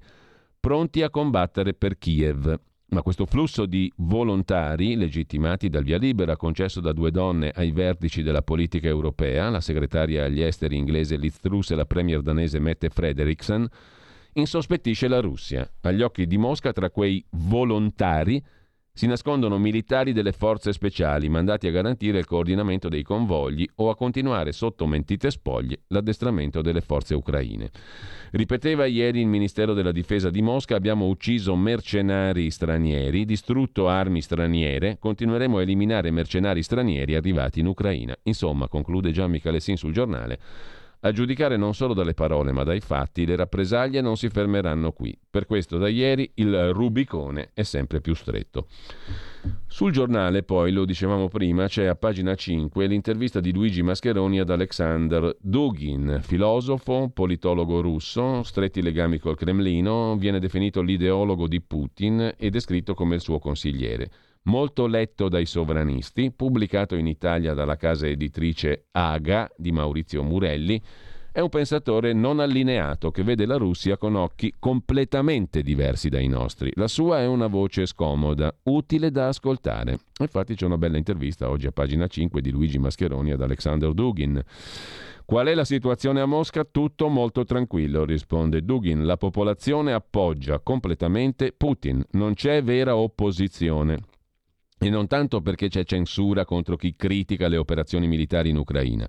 [0.60, 2.60] pronti a combattere per Kiev.
[2.92, 8.22] Ma questo flusso di volontari, legittimati dal via libera concesso da due donne ai vertici
[8.22, 12.90] della politica europea, la segretaria agli esteri inglese Liz Truss e la premier danese Mette
[12.90, 13.66] Frederiksen,
[14.34, 15.66] insospettisce la Russia.
[15.80, 18.44] Agli occhi di Mosca, tra quei volontari
[18.94, 23.96] si nascondono militari delle forze speciali mandati a garantire il coordinamento dei convogli o a
[23.96, 27.70] continuare sotto mentite spoglie l'addestramento delle forze ucraine.
[28.32, 34.98] Ripeteva ieri il Ministero della Difesa di Mosca, abbiamo ucciso mercenari stranieri, distrutto armi straniere,
[34.98, 38.14] continueremo a eliminare mercenari stranieri arrivati in Ucraina.
[38.24, 40.38] Insomma, conclude Gian Michalessin sul giornale,
[41.04, 45.16] a giudicare non solo dalle parole ma dai fatti, le rappresaglie non si fermeranno qui.
[45.30, 48.66] Per questo da ieri il Rubicone è sempre più stretto.
[49.66, 54.50] Sul giornale, poi, lo dicevamo prima, c'è a pagina 5 l'intervista di Luigi Mascheroni ad
[54.50, 62.50] Alexander Dugin, filosofo, politologo russo, stretti legami col Cremlino, viene definito l'ideologo di Putin e
[62.50, 64.10] descritto come il suo consigliere
[64.44, 70.80] molto letto dai sovranisti, pubblicato in Italia dalla casa editrice Aga di Maurizio Murelli,
[71.32, 76.70] è un pensatore non allineato che vede la Russia con occhi completamente diversi dai nostri.
[76.74, 79.98] La sua è una voce scomoda, utile da ascoltare.
[80.20, 84.42] Infatti c'è una bella intervista oggi a pagina 5 di Luigi Mascheroni ad Alexander Dugin.
[85.24, 86.66] Qual è la situazione a Mosca?
[86.70, 89.06] Tutto molto tranquillo, risponde Dugin.
[89.06, 94.00] La popolazione appoggia completamente Putin, non c'è vera opposizione.
[94.82, 99.08] E non tanto perché c'è censura contro chi critica le operazioni militari in Ucraina,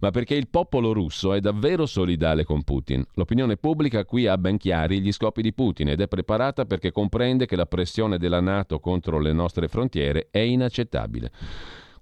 [0.00, 3.02] ma perché il popolo russo è davvero solidale con Putin.
[3.14, 7.46] L'opinione pubblica qui ha ben chiari gli scopi di Putin ed è preparata perché comprende
[7.46, 11.30] che la pressione della Nato contro le nostre frontiere è inaccettabile.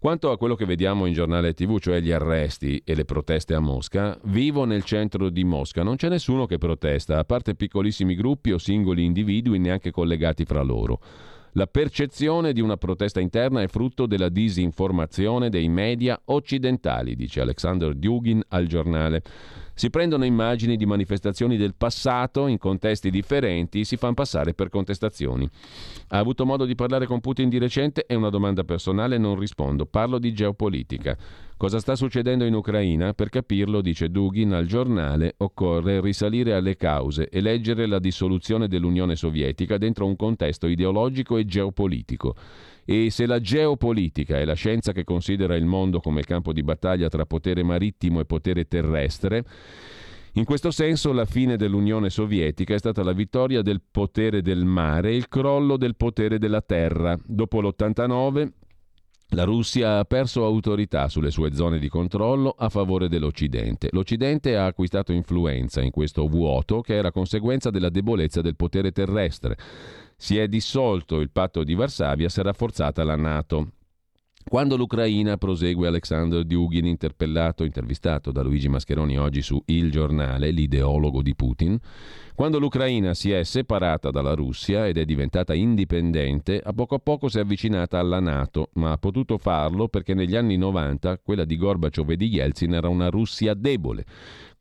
[0.01, 3.61] Quanto a quello che vediamo in giornale TV, cioè gli arresti e le proteste a
[3.61, 8.51] Mosca, vivo nel centro di Mosca, non c'è nessuno che protesta, a parte piccolissimi gruppi
[8.51, 10.99] o singoli individui neanche collegati fra loro.
[11.55, 17.95] La percezione di una protesta interna è frutto della disinformazione dei media occidentali, dice Alexander
[17.95, 19.23] Dugin al giornale.
[19.75, 25.49] Si prendono immagini di manifestazioni del passato in contesti differenti, si fanno passare per contestazioni.
[26.09, 28.05] Ha avuto modo di parlare con Putin di recente?
[28.05, 29.87] È una domanda personale, non rispondo.
[29.87, 31.17] Parlo di geopolitica.
[31.57, 33.15] Cosa sta succedendo in Ucraina?
[33.15, 39.17] Per capirlo, dice Dugin al giornale, occorre risalire alle cause e leggere la dissoluzione dell'Unione
[39.17, 42.35] Sovietica dentro un contesto ideologico e geopolitico.
[42.85, 47.09] E se la geopolitica è la scienza che considera il mondo come campo di battaglia
[47.09, 49.45] tra potere marittimo e potere terrestre,
[50.35, 55.11] in questo senso la fine dell'Unione Sovietica è stata la vittoria del potere del mare
[55.11, 57.19] e il crollo del potere della terra.
[57.23, 58.51] Dopo l'89
[59.35, 63.89] La Russia ha perso autorità sulle sue zone di controllo a favore dell'Occidente.
[63.93, 69.57] L'Occidente ha acquistato influenza in questo vuoto che era conseguenza della debolezza del potere terrestre.
[70.23, 73.73] Si è dissolto il patto di Varsavia, si è rafforzata la Nato.
[74.49, 81.23] Quando l'Ucraina, prosegue Alexander Dugin, interpellato, intervistato da Luigi Mascheroni oggi su Il Giornale, l'ideologo
[81.23, 81.77] di Putin,
[82.37, 87.29] quando l'Ucraina si è separata dalla Russia ed è diventata indipendente, a poco a poco
[87.29, 91.57] si è avvicinata alla Nato, ma ha potuto farlo perché negli anni 90 quella di
[91.57, 94.05] Gorbaciov e di Yeltsin era una Russia debole.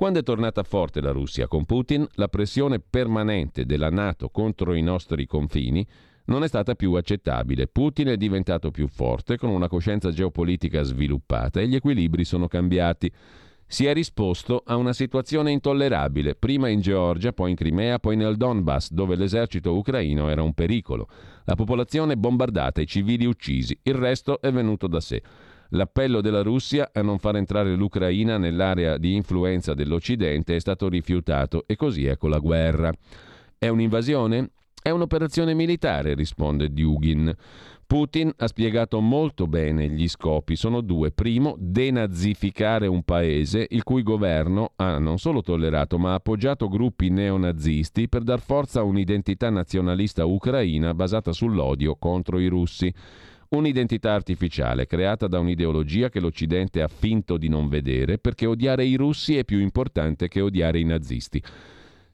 [0.01, 4.81] Quando è tornata forte la Russia con Putin, la pressione permanente della Nato contro i
[4.81, 5.85] nostri confini
[6.25, 7.67] non è stata più accettabile.
[7.67, 13.11] Putin è diventato più forte, con una coscienza geopolitica sviluppata e gli equilibri sono cambiati.
[13.67, 18.37] Si è risposto a una situazione intollerabile, prima in Georgia, poi in Crimea, poi nel
[18.37, 21.09] Donbass, dove l'esercito ucraino era un pericolo.
[21.43, 25.21] La popolazione bombardata, i civili uccisi, il resto è venuto da sé.
[25.74, 31.63] L'appello della Russia a non far entrare l'Ucraina nell'area di influenza dell'Occidente è stato rifiutato
[31.65, 32.91] e così ecco la guerra.
[33.57, 34.51] È un'invasione?
[34.82, 37.34] È un'operazione militare, risponde Dugin.
[37.88, 40.55] Putin ha spiegato molto bene gli scopi.
[40.55, 41.11] Sono due.
[41.11, 48.09] Primo, denazificare un paese il cui governo ha non solo tollerato ma appoggiato gruppi neonazisti
[48.09, 52.93] per dar forza a un'identità nazionalista ucraina basata sull'odio contro i russi.
[53.53, 58.95] Un'identità artificiale creata da un'ideologia che l'Occidente ha finto di non vedere perché odiare i
[58.95, 61.43] russi è più importante che odiare i nazisti.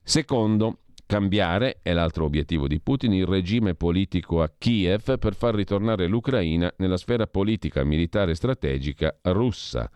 [0.01, 6.07] Secondo, Cambiare è l'altro obiettivo di Putin, il regime politico a Kiev per far ritornare
[6.07, 9.89] l'Ucraina nella sfera politica, militare e strategica russa.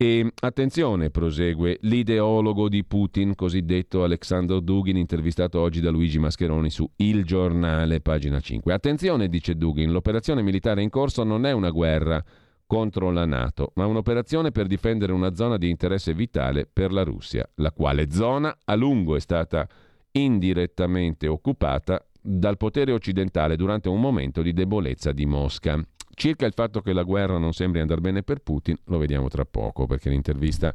[0.00, 6.88] E attenzione, prosegue l'ideologo di Putin, cosiddetto Alexander Dugin, intervistato oggi da Luigi Mascheroni su
[6.98, 8.72] Il Giornale, pagina 5.
[8.72, 12.24] Attenzione, dice Dugin, l'operazione militare in corso non è una guerra
[12.64, 17.44] contro la Nato, ma un'operazione per difendere una zona di interesse vitale per la Russia,
[17.56, 19.66] la quale zona a lungo è stata
[20.12, 25.84] indirettamente occupata dal potere occidentale durante un momento di debolezza di Mosca.
[26.18, 29.44] Circa il fatto che la guerra non sembri andare bene per Putin, lo vediamo tra
[29.44, 30.74] poco, perché l'intervista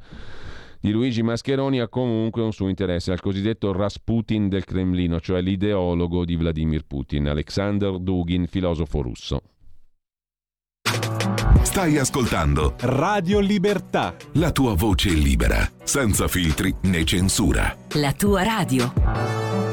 [0.80, 6.24] di Luigi Mascheroni ha comunque un suo interesse al cosiddetto Rasputin del Cremlino, cioè l'ideologo
[6.24, 9.42] di Vladimir Putin, Alexander Dugin, filosofo russo.
[11.62, 14.16] Stai ascoltando Radio Libertà.
[14.36, 17.76] La tua voce libera, senza filtri né censura.
[17.96, 19.73] La tua radio.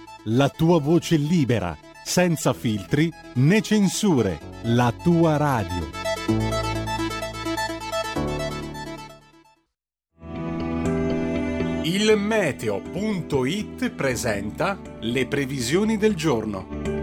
[0.25, 5.89] la tua voce libera, senza filtri né censure, la tua radio.
[11.83, 17.00] Il meteo.it presenta le previsioni del giorno.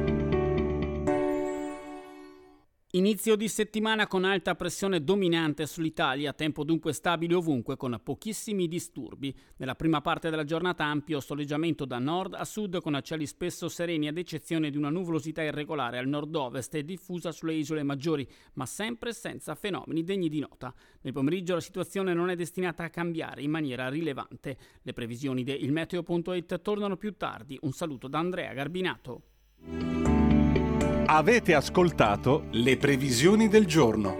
[2.98, 9.32] Inizio di settimana con alta pressione dominante sull'Italia, tempo dunque stabile ovunque con pochissimi disturbi.
[9.58, 14.08] Nella prima parte della giornata ampio soleggiamento da nord a sud con cieli spesso sereni
[14.08, 19.12] ad eccezione di una nuvolosità irregolare al nord-ovest e diffusa sulle isole maggiori, ma sempre
[19.12, 20.74] senza fenomeni degni di nota.
[21.02, 24.58] Nel pomeriggio la situazione non è destinata a cambiare in maniera rilevante.
[24.82, 27.56] Le previsioni di ilmeteo.it tornano più tardi.
[27.60, 29.22] Un saluto da Andrea Garbinato.
[31.10, 34.14] Avete ascoltato le previsioni del giorno.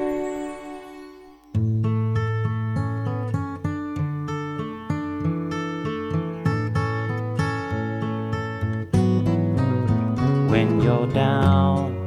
[10.48, 12.06] When you're down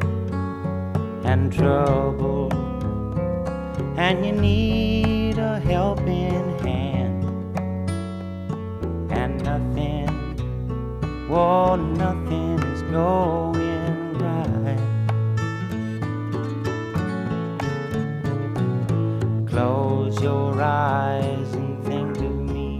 [1.26, 2.50] and trouble
[3.98, 7.24] and you need a helping hand
[9.12, 10.10] and nothing,
[11.30, 13.61] well, nothing is going
[19.52, 22.80] Close your eyes and think of me,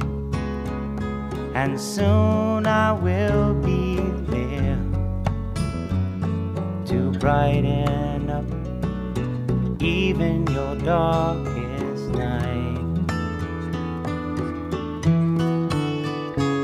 [1.54, 3.98] and soon I will be
[4.32, 4.80] there
[6.86, 8.46] to brighten up
[9.82, 12.80] even your darkest night.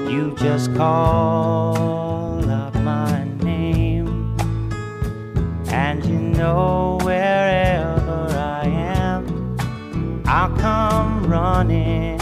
[0.10, 4.38] You just call up my name
[5.68, 7.67] and you know wherever
[11.28, 12.20] running.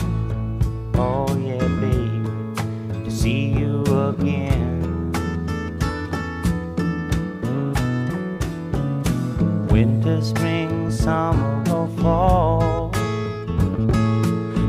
[0.95, 5.11] Oh, yeah, baby, to see you again.
[9.67, 12.91] Winter, spring, summer, or fall.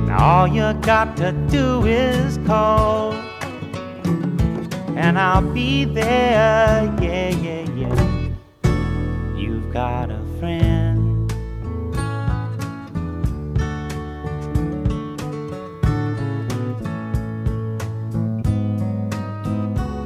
[0.07, 3.13] Now, all you got to do is call,
[4.97, 6.85] and I'll be there.
[7.01, 8.31] Yeah, yeah, yeah.
[9.37, 10.76] You've got a friend.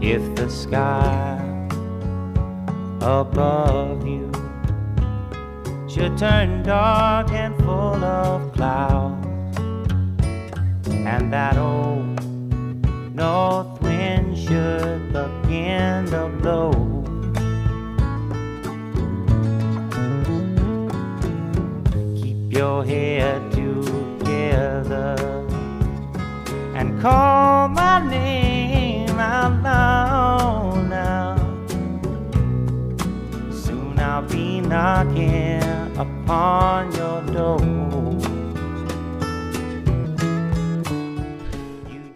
[0.03, 1.39] If the sky
[3.03, 4.33] above you
[5.87, 9.27] should turn dark and full of clouds,
[10.89, 12.25] and that old
[13.15, 16.73] north wind should begin to blow.
[22.17, 25.17] Keep your head together
[26.75, 28.50] and call my name
[29.21, 31.37] out loud now.
[33.51, 35.63] Soon I'll be knocking
[35.97, 37.61] upon your door.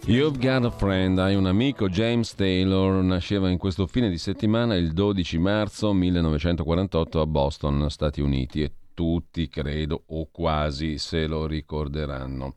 [0.07, 4.75] You've Got a Friend, hai un amico, James Taylor, nasceva in questo fine di settimana
[4.75, 11.47] il 12 marzo 1948 a Boston, Stati Uniti e tutti, credo, o quasi se lo
[11.47, 12.55] ricorderanno.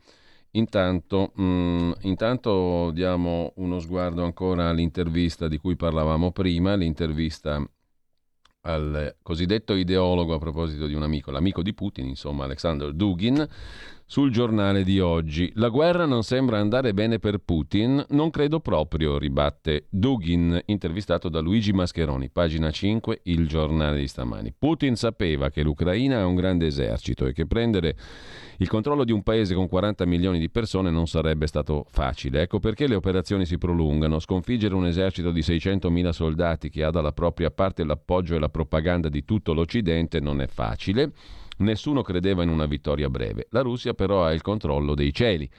[0.58, 7.64] Intanto, mm, intanto diamo uno sguardo ancora all'intervista di cui parlavamo prima, l'intervista
[8.62, 13.48] al cosiddetto ideologo a proposito di un amico, l'amico di Putin, insomma Alexander Dugin,
[14.10, 15.52] sul giornale di oggi.
[15.56, 21.42] La guerra non sembra andare bene per Putin, non credo proprio, ribatte Dugin, intervistato da
[21.42, 24.54] Luigi Mascheroni, pagina 5, il giornale di stamani.
[24.58, 27.98] Putin sapeva che l'Ucraina ha un grande esercito e che prendere
[28.60, 32.44] il controllo di un paese con 40 milioni di persone non sarebbe stato facile.
[32.44, 34.20] Ecco perché le operazioni si prolungano.
[34.20, 39.10] Sconfiggere un esercito di 600.000 soldati che ha dalla propria parte l'appoggio e la propaganda
[39.10, 41.12] di tutto l'Occidente non è facile.
[41.58, 43.48] Nessuno credeva in una vittoria breve.
[43.50, 45.50] La Russia però ha il controllo dei cieli.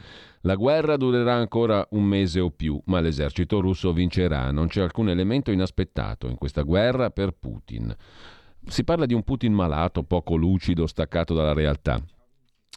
[0.43, 4.51] La guerra durerà ancora un mese o più, ma l'esercito russo vincerà.
[4.53, 7.95] Non c'è alcun elemento inaspettato in questa guerra per Putin.
[8.65, 12.01] Si parla di un Putin malato, poco lucido, staccato dalla realtà.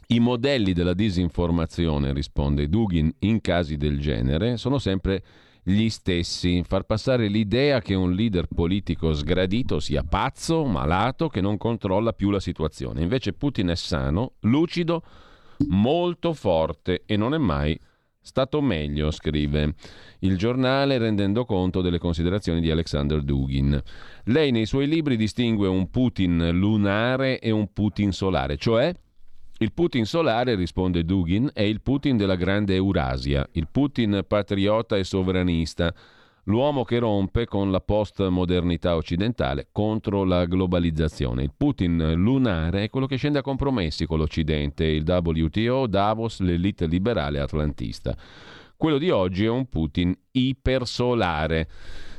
[0.08, 5.22] I modelli della disinformazione, risponde Dugin, in casi del genere sono sempre
[5.62, 11.56] gli stessi, far passare l'idea che un leader politico sgradito sia pazzo, malato, che non
[11.56, 13.02] controlla più la situazione.
[13.02, 15.02] Invece Putin è sano, lucido,
[15.68, 17.78] molto forte e non è mai
[18.24, 19.74] stato meglio, scrive
[20.20, 23.80] il giornale rendendo conto delle considerazioni di Alexander Dugin.
[24.24, 28.94] Lei nei suoi libri distingue un Putin lunare e un Putin solare, cioè
[29.62, 35.04] il Putin solare, risponde Dugin, è il Putin della grande Eurasia, il Putin patriota e
[35.04, 35.94] sovranista,
[36.44, 41.44] l'uomo che rompe con la postmodernità occidentale contro la globalizzazione.
[41.44, 46.86] Il Putin lunare è quello che scende a compromessi con l'Occidente, il WTO, Davos, l'elite
[46.86, 48.16] liberale atlantista.
[48.76, 51.68] Quello di oggi è un Putin ipersolare.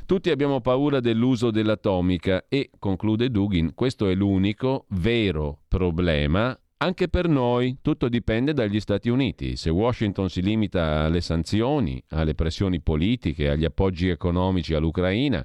[0.06, 7.28] Tutti abbiamo paura dell'uso dell'atomica e, conclude Dugin, questo è l'unico vero problema anche per
[7.28, 9.56] noi tutto dipende dagli Stati Uniti.
[9.56, 15.44] Se Washington si limita alle sanzioni, alle pressioni politiche, agli appoggi economici all'Ucraina,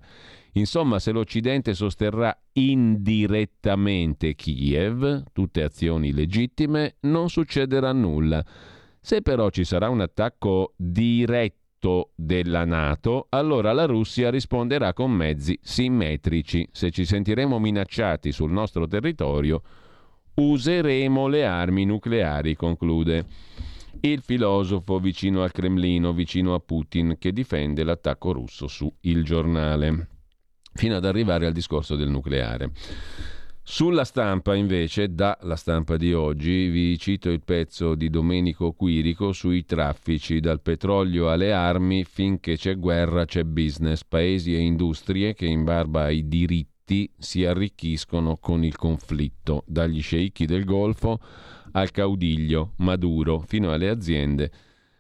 [0.54, 8.44] insomma se l'Occidente sosterrà indirettamente Kiev, tutte azioni legittime, non succederà nulla.
[9.00, 15.58] Se però ci sarà un attacco diretto della Nato, allora la Russia risponderà con mezzi
[15.62, 16.68] simmetrici.
[16.74, 19.62] Se ci sentiremo minacciati sul nostro territorio,
[20.36, 23.26] useremo le armi nucleari, conclude
[24.02, 30.08] il filosofo vicino al Cremlino, vicino a Putin, che difende l'attacco russo su Il Giornale,
[30.74, 32.72] fino ad arrivare al discorso del nucleare.
[33.62, 39.66] Sulla stampa, invece, dalla stampa di oggi, vi cito il pezzo di Domenico Quirico sui
[39.66, 45.66] traffici, dal petrolio alle armi, finché c'è guerra c'è business, paesi e industrie che in
[45.66, 51.20] barba ai diritti Stati si arricchiscono con il conflitto, dagli sceicchi del Golfo
[51.74, 54.52] al caudiglio Maduro fino alle aziende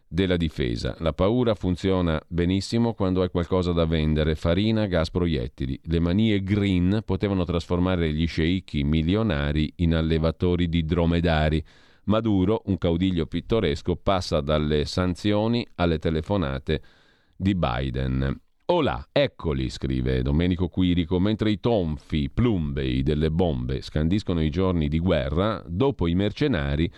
[0.07, 0.95] della difesa.
[0.99, 5.79] La paura funziona benissimo quando hai qualcosa da vendere, farina, gas, proiettili.
[5.85, 11.65] Le manie green potevano trasformare gli sceicchi milionari in allevatori di dromedari.
[12.03, 16.83] Maduro, un caudiglio pittoresco, passa dalle sanzioni alle telefonate
[17.35, 18.39] di Biden.
[18.71, 24.99] Olà, eccoli, scrive Domenico Quirico, mentre i tonfi plumbei delle bombe scandiscono i giorni di
[24.99, 26.91] guerra, dopo i mercenari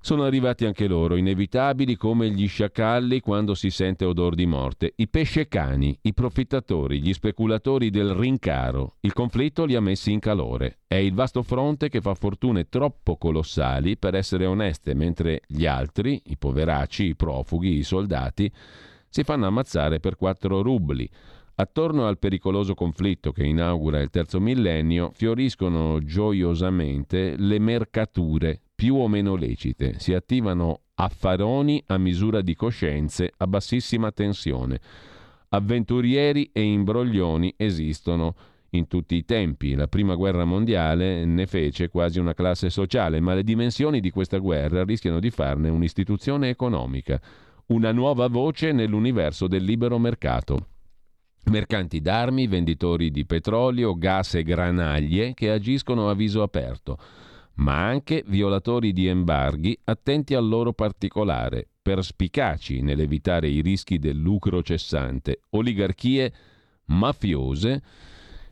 [0.00, 5.06] sono arrivati anche loro, inevitabili come gli sciacalli quando si sente odor di morte, i
[5.06, 8.94] pescecani, i profittatori, gli speculatori del rincaro.
[9.00, 10.78] Il conflitto li ha messi in calore.
[10.86, 16.22] È il vasto fronte che fa fortune troppo colossali per essere oneste, mentre gli altri,
[16.26, 18.50] i poveracci, i profughi, i soldati,
[19.08, 21.08] si fanno ammazzare per 4 rubli.
[21.58, 29.08] Attorno al pericoloso conflitto che inaugura il terzo millennio fioriscono gioiosamente le mercature più o
[29.08, 29.98] meno lecite.
[29.98, 34.80] Si attivano affaroni a misura di coscienze a bassissima tensione.
[35.48, 38.34] Avventurieri e imbroglioni esistono
[38.70, 39.74] in tutti i tempi.
[39.74, 44.38] La prima guerra mondiale ne fece quasi una classe sociale, ma le dimensioni di questa
[44.38, 47.18] guerra rischiano di farne un'istituzione economica,
[47.66, 50.68] una nuova voce nell'universo del libero mercato.
[51.44, 56.98] Mercanti d'armi, venditori di petrolio, gas e granaglie che agiscono a viso aperto
[57.56, 64.62] ma anche violatori di embarghi attenti al loro particolare, perspicaci nell'evitare i rischi del lucro
[64.62, 66.32] cessante, oligarchie
[66.86, 67.82] mafiose.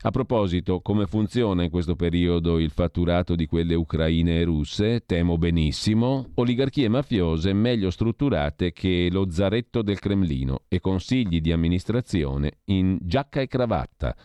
[0.05, 5.03] A proposito, come funziona in questo periodo il fatturato di quelle ucraine e russe?
[5.03, 6.27] Temo benissimo.
[6.35, 13.41] Oligarchie mafiose meglio strutturate che lo zaretto del Cremlino e consigli di amministrazione in giacca
[13.41, 14.15] e cravatta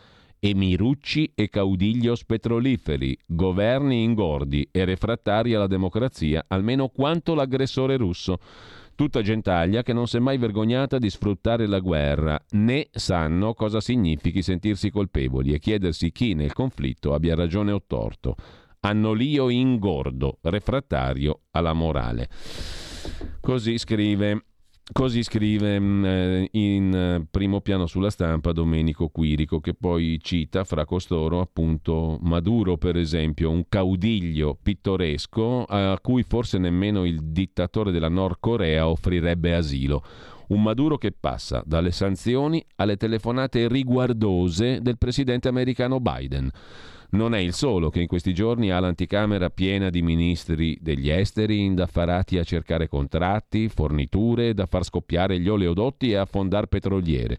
[0.42, 8.38] emirucci e caudiglios petroliferi, governi ingordi e refrattari alla democrazia, almeno quanto l'aggressore russo.
[9.00, 13.80] Tutta gentaglia che non si è mai vergognata di sfruttare la guerra, né sanno cosa
[13.80, 18.36] significhi sentirsi colpevoli e chiedersi chi nel conflitto abbia ragione o torto.
[18.80, 22.28] Annolio ingordo, refrattario alla morale.
[23.40, 24.44] Così scrive
[24.92, 30.64] Così scrive mm, eh, in eh, primo piano sulla stampa Domenico Quirico, che poi cita
[30.64, 37.92] fra costoro appunto Maduro, per esempio, un caudiglio pittoresco a cui forse nemmeno il dittatore
[37.92, 40.02] della Nord Corea offrirebbe asilo.
[40.48, 46.50] Un Maduro che passa dalle sanzioni alle telefonate riguardose del presidente americano Biden.
[47.12, 51.58] Non è il solo che in questi giorni ha l'anticamera piena di ministri degli esteri
[51.58, 57.36] indaffarati a cercare contratti, forniture da far scoppiare gli oleodotti e affondare petroliere.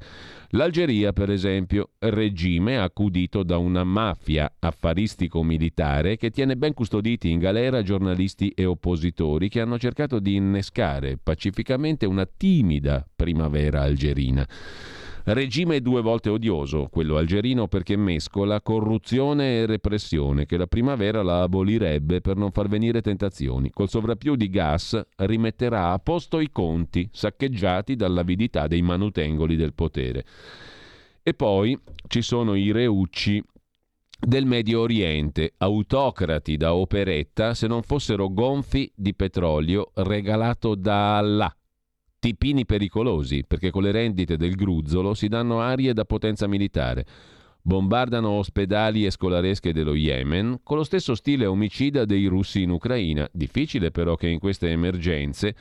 [0.50, 7.82] L'Algeria, per esempio, regime accudito da una mafia affaristico-militare che tiene ben custoditi in galera
[7.82, 14.46] giornalisti e oppositori che hanno cercato di innescare pacificamente una timida primavera algerina.
[15.24, 21.44] Regime due volte odioso, quello algerino, perché mescola corruzione e repressione, che la primavera la
[21.44, 23.70] abolirebbe per non far venire tentazioni.
[23.70, 30.26] Col sovrappiù di gas rimetterà a posto i conti, saccheggiati dall'avidità dei manutengoli del potere.
[31.22, 33.44] E poi ci sono i reucci
[34.20, 41.56] del Medio Oriente, autocrati da operetta se non fossero gonfi di petrolio regalato da Allah
[42.22, 47.04] tipini pericolosi, perché con le rendite del gruzzolo si danno arie da potenza militare.
[47.64, 53.28] Bombardano ospedali e scolaresche dello Yemen con lo stesso stile omicida dei russi in Ucraina.
[53.32, 55.56] Difficile però che in queste emergenze,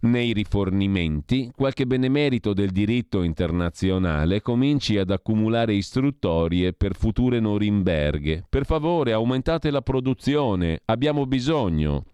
[0.00, 8.46] nei rifornimenti, qualche benemerito del diritto internazionale cominci ad accumulare istruttorie per future Norimberghe.
[8.48, 12.04] Per favore, aumentate la produzione, abbiamo bisogno.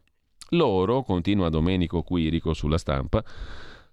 [0.50, 3.22] Loro, continua Domenico Quirico sulla stampa,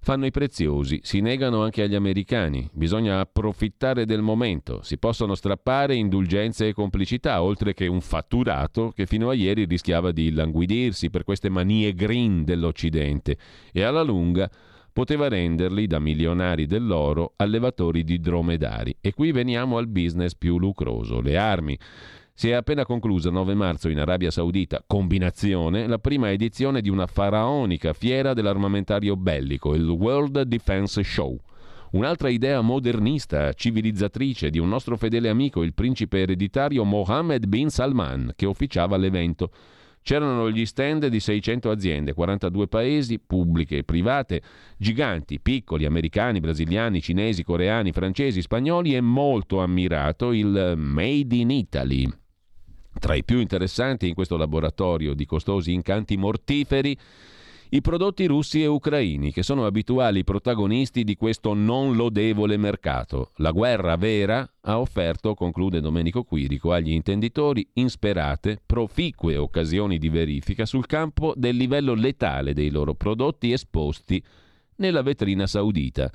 [0.06, 2.70] fanno i preziosi, si negano anche agli americani.
[2.72, 9.08] Bisogna approfittare del momento, si possono strappare indulgenze e complicità, oltre che un fatturato che
[9.08, 13.36] fino a ieri rischiava di languidirsi per queste manie green dell'Occidente
[13.74, 14.48] e alla lunga
[14.94, 18.96] poteva renderli da milionari dell'oro allevatori di dromedari.
[19.02, 21.76] E qui veniamo al business più lucroso, le armi.
[22.38, 27.08] Si è appena conclusa 9 marzo in Arabia Saudita, combinazione, la prima edizione di una
[27.08, 31.40] faraonica fiera dell'armamentario bellico, il World Defense Show.
[31.92, 38.34] Un'altra idea modernista, civilizzatrice di un nostro fedele amico, il principe ereditario Mohammed bin Salman,
[38.36, 39.50] che officiava l'evento.
[40.02, 44.42] C'erano gli stand di 600 aziende, 42 paesi, pubbliche e private,
[44.78, 52.24] giganti, piccoli, americani, brasiliani, cinesi, coreani, francesi, spagnoli e molto ammirato il Made in Italy,
[53.00, 56.98] tra i più interessanti in questo laboratorio di costosi incanti mortiferi,
[57.70, 63.32] i prodotti russi e ucraini, che sono abituali protagonisti di questo non lodevole mercato.
[63.38, 70.66] La guerra vera ha offerto, conclude Domenico Quirico, agli intenditori insperate, proficue occasioni di verifica
[70.66, 74.24] sul campo del livello letale dei loro prodotti esposti
[74.78, 76.12] nella vetrina saudita.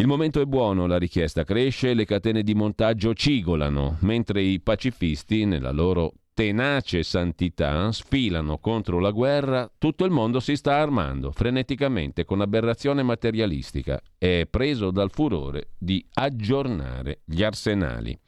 [0.00, 5.44] Il momento è buono, la richiesta cresce, le catene di montaggio cigolano, mentre i pacifisti,
[5.44, 12.24] nella loro tenace santità, sfilano contro la guerra, tutto il mondo si sta armando freneticamente
[12.24, 14.00] con aberrazione materialistica.
[14.16, 18.18] È preso dal furore di aggiornare gli arsenali.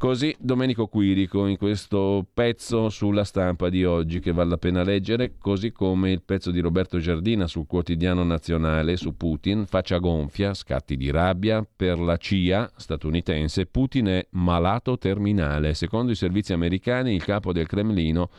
[0.00, 5.34] Così Domenico Quirico in questo pezzo sulla stampa di oggi che vale la pena leggere,
[5.38, 10.96] così come il pezzo di Roberto Giardina sul quotidiano nazionale su Putin, faccia gonfia, scatti
[10.96, 15.74] di rabbia per la CIA statunitense, Putin è malato terminale.
[15.74, 18.30] Secondo i servizi americani il capo del Cremlino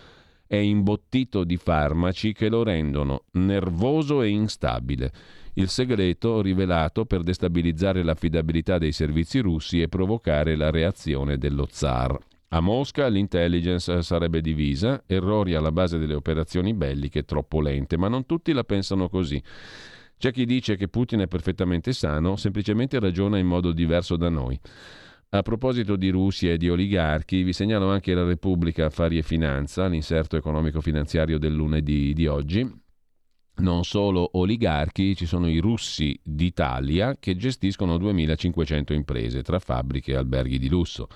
[0.47, 5.11] è imbottito di farmaci che lo rendono nervoso e instabile
[5.55, 12.17] il segreto rivelato per destabilizzare l'affidabilità dei servizi russi e provocare la reazione dello zar.
[12.53, 18.25] A Mosca l'intelligence sarebbe divisa, errori alla base delle operazioni belliche troppo lente, ma non
[18.25, 19.41] tutti la pensano così.
[20.17, 24.59] C'è chi dice che Putin è perfettamente sano, semplicemente ragiona in modo diverso da noi.
[25.29, 29.87] A proposito di Russia e di oligarchi, vi segnalo anche la Repubblica Affari e Finanza,
[29.87, 32.69] l'inserto economico-finanziario del lunedì di oggi,
[33.61, 40.15] non solo oligarchi, ci sono i russi d'Italia che gestiscono 2500 imprese tra fabbriche e
[40.15, 41.07] alberghi di lusso.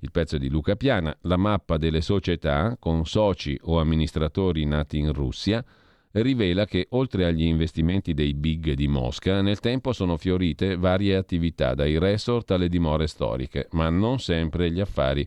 [0.00, 5.12] Il pezzo di Luca Piana, la mappa delle società con soci o amministratori nati in
[5.12, 5.64] Russia
[6.12, 11.74] rivela che oltre agli investimenti dei big di Mosca, nel tempo sono fiorite varie attività,
[11.74, 15.26] dai resort alle dimore storiche, ma non sempre gli affari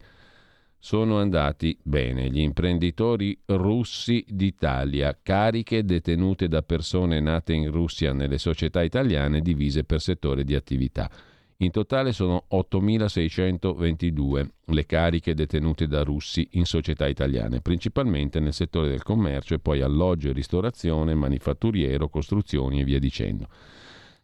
[0.87, 2.29] sono andati bene.
[2.29, 9.83] Gli imprenditori russi d'Italia, cariche detenute da persone nate in Russia nelle società italiane divise
[9.83, 11.11] per settore di attività.
[11.57, 18.87] In totale sono 8.622 le cariche detenute da russi in società italiane, principalmente nel settore
[18.87, 23.49] del commercio e poi alloggio e ristorazione, manifatturiero, costruzioni e via dicendo.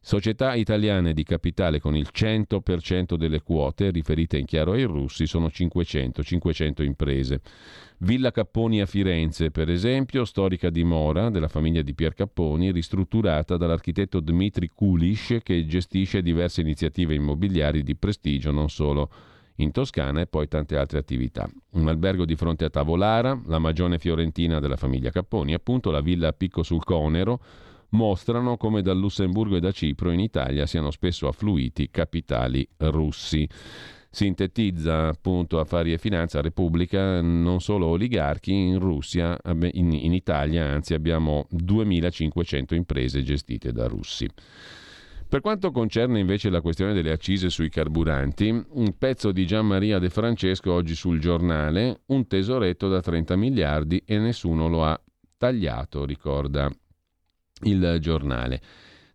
[0.06, 5.50] Società italiane di capitale con il 100% delle quote riferite in chiaro ai russi sono
[5.50, 7.40] 500, 500 imprese.
[8.00, 14.20] Villa Capponi a Firenze, per esempio, storica dimora della famiglia di Pier Capponi, ristrutturata dall'architetto
[14.20, 19.10] Dmitry Kulish che gestisce diverse iniziative immobiliari di prestigio non solo
[19.58, 21.50] in Toscana e poi tante altre attività.
[21.76, 26.34] Un albergo di fronte a Tavolara, la magione fiorentina della famiglia Capponi, appunto la villa
[26.34, 27.40] Picco sul Conero,
[27.94, 33.48] mostrano come dal Lussemburgo e da Cipro in Italia siano spesso affluiti capitali russi.
[34.10, 40.94] Sintetizza appunto Affari e Finanza Repubblica, non solo oligarchi, in Russia, in, in Italia anzi
[40.94, 44.30] abbiamo 2500 imprese gestite da russi.
[45.28, 49.98] Per quanto concerne invece la questione delle accise sui carburanti, un pezzo di Gian Maria
[49.98, 55.02] De Francesco oggi sul giornale, un tesoretto da 30 miliardi e nessuno lo ha
[55.38, 56.70] tagliato, ricorda
[57.64, 58.62] il giornale.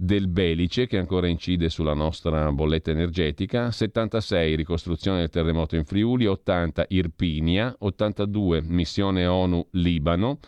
[0.00, 6.24] del Belice che ancora incide sulla nostra bolletta energetica, 76 ricostruzione del terremoto in Friuli,
[6.24, 10.38] 80 Irpinia, 82 missione ONU Libano.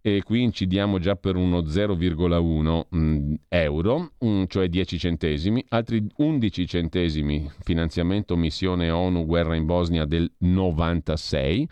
[0.00, 6.66] E qui incidiamo già per uno 0,1 mm, euro, mm, cioè 10 centesimi, altri 11
[6.66, 11.68] centesimi finanziamento missione ONU guerra in Bosnia del 96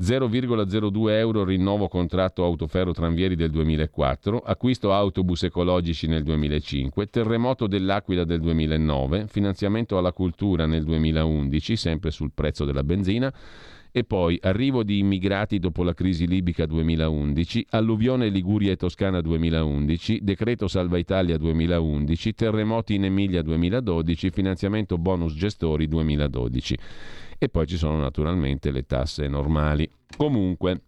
[0.00, 8.24] 0,02 euro rinnovo contratto autoferro tranvieri del 2004, acquisto autobus ecologici nel 2005, terremoto dell'Aquila
[8.24, 13.32] del 2009, finanziamento alla cultura nel 2011, sempre sul prezzo della benzina,
[13.94, 20.20] e poi arrivo di immigrati dopo la crisi libica 2011, alluvione Liguria e Toscana 2011,
[20.22, 26.78] decreto Salva Italia 2011, terremoti in Emilia 2012, finanziamento bonus gestori 2012
[27.44, 29.90] e poi ci sono naturalmente le tasse normali.
[30.16, 30.82] Comunque,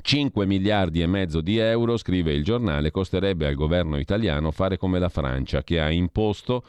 [0.00, 4.98] 5 miliardi e mezzo di euro, scrive il giornale, costerebbe al governo italiano fare come
[4.98, 6.64] la Francia, che ha imposto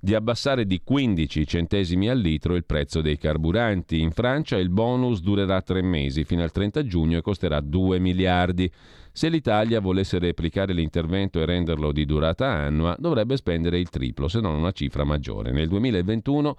[0.00, 4.00] di abbassare di 15 centesimi al litro il prezzo dei carburanti.
[4.00, 8.72] In Francia il bonus durerà tre mesi, fino al 30 giugno, e costerà 2 miliardi.
[9.12, 14.40] Se l'Italia volesse replicare l'intervento e renderlo di durata annua, dovrebbe spendere il triplo, se
[14.40, 15.52] non una cifra maggiore.
[15.52, 16.56] Nel 2021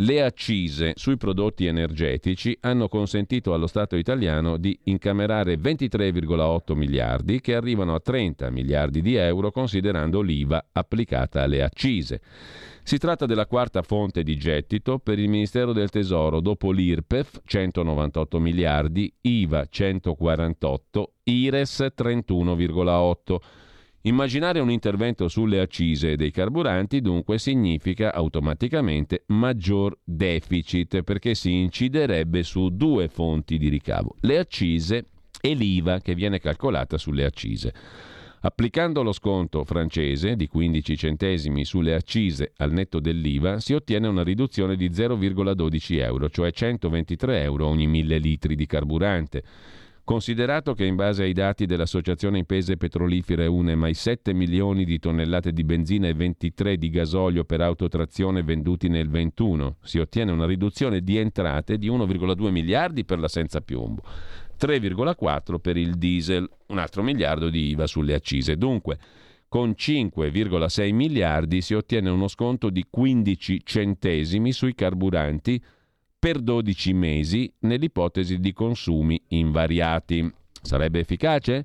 [0.00, 7.56] Le accise sui prodotti energetici hanno consentito allo Stato italiano di incamerare 23,8 miliardi che
[7.56, 12.20] arrivano a 30 miliardi di euro considerando l'IVA applicata alle accise.
[12.84, 18.38] Si tratta della quarta fonte di gettito per il Ministero del Tesoro dopo l'IRPEF 198
[18.38, 23.36] miliardi, IVA 148, IRES 31,8
[24.02, 32.44] Immaginare un intervento sulle accise dei carburanti dunque significa automaticamente maggior deficit perché si inciderebbe
[32.44, 35.06] su due fonti di ricavo, le accise
[35.40, 37.74] e l'IVA che viene calcolata sulle accise.
[38.40, 44.22] Applicando lo sconto francese di 15 centesimi sulle accise al netto dell'IVA si ottiene una
[44.22, 49.42] riduzione di 0,12 euro, cioè 123 euro ogni mille litri di carburante
[50.08, 55.52] Considerato che in base ai dati dell'Associazione Imprese Petrolifere UNEMA i 7 milioni di tonnellate
[55.52, 61.02] di benzina e 23 di gasolio per autotrazione venduti nel 21, si ottiene una riduzione
[61.02, 64.02] di entrate di 1,2 miliardi per la senza piombo,
[64.58, 68.56] 3,4 per il diesel, un altro miliardo di IVA sulle accise.
[68.56, 68.98] Dunque,
[69.46, 75.62] con 5,6 miliardi si ottiene uno sconto di 15 centesimi sui carburanti
[76.18, 80.30] per 12 mesi nell'ipotesi di consumi invariati.
[80.60, 81.64] Sarebbe efficace?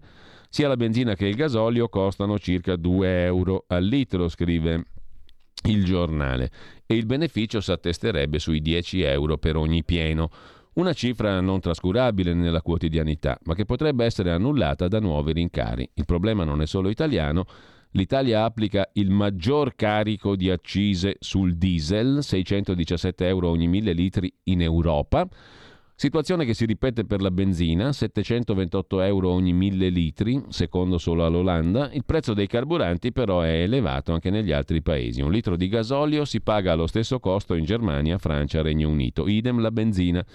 [0.50, 4.86] Sia la benzina che il gasolio costano circa 2 euro al litro, scrive
[5.66, 6.52] il giornale,
[6.86, 10.30] e il beneficio si attesterebbe sui 10 euro per ogni pieno.
[10.74, 15.90] Una cifra non trascurabile nella quotidianità, ma che potrebbe essere annullata da nuovi rincari.
[15.96, 17.46] Il problema non è solo italiano,
[17.96, 24.64] L'Italia applica il maggior carico di accise sul diesel, 617 euro ogni mille litri in
[24.64, 25.28] Europa.
[25.96, 31.92] Situazione che si ripete per la benzina, 728 euro ogni mille litri, secondo solo all'Olanda.
[31.94, 35.22] Il prezzo dei carburanti però è elevato anche negli altri paesi.
[35.22, 39.28] Un litro di gasolio si paga allo stesso costo in Germania, Francia, Regno Unito.
[39.28, 40.26] Idem la benzina.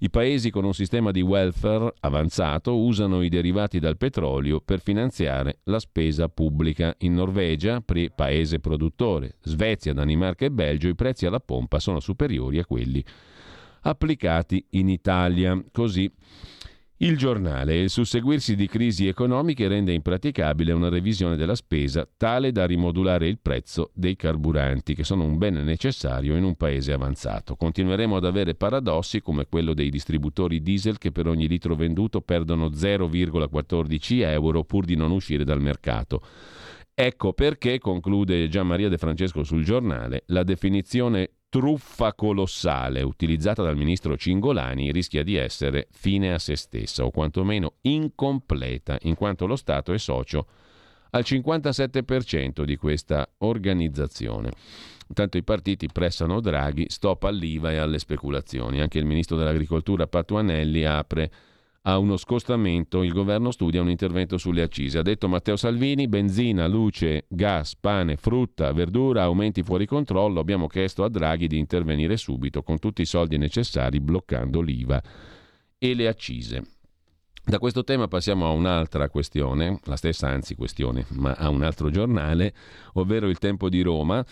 [0.00, 5.58] I paesi con un sistema di welfare avanzato usano i derivati dal petrolio per finanziare
[5.64, 6.94] la spesa pubblica.
[6.98, 7.82] In Norvegia,
[8.14, 13.04] paese produttore, Svezia, Danimarca e Belgio, i prezzi alla pompa sono superiori a quelli
[13.80, 15.60] applicati in Italia.
[15.72, 16.08] Così
[17.00, 22.66] il giornale il susseguirsi di crisi economiche rende impraticabile una revisione della spesa tale da
[22.66, 27.54] rimodulare il prezzo dei carburanti, che sono un bene necessario in un paese avanzato.
[27.54, 32.68] Continueremo ad avere paradossi come quello dei distributori diesel che per ogni litro venduto perdono
[32.68, 36.20] 0,14 euro pur di non uscire dal mercato.
[36.92, 43.76] Ecco perché, conclude Gian Maria De Francesco sul giornale, la definizione truffa colossale utilizzata dal
[43.76, 49.56] ministro Cingolani rischia di essere fine a se stessa o quantomeno incompleta, in quanto lo
[49.56, 50.46] Stato è socio
[51.10, 54.52] al 57% di questa organizzazione.
[55.08, 58.80] Intanto i partiti pressano Draghi, stop all'IVA e alle speculazioni.
[58.80, 61.30] Anche il ministro dell'Agricoltura Patuanelli apre
[61.88, 64.98] a uno scostamento, il governo studia un intervento sulle accise.
[64.98, 70.38] Ha detto Matteo Salvini, benzina, luce, gas, pane, frutta, verdura, aumenti fuori controllo.
[70.38, 75.02] Abbiamo chiesto a Draghi di intervenire subito con tutti i soldi necessari bloccando l'IVA
[75.78, 76.62] e le accise.
[77.42, 81.88] Da questo tema passiamo a un'altra questione, la stessa anzi questione, ma a un altro
[81.88, 82.52] giornale,
[82.94, 84.22] ovvero il Tempo di Roma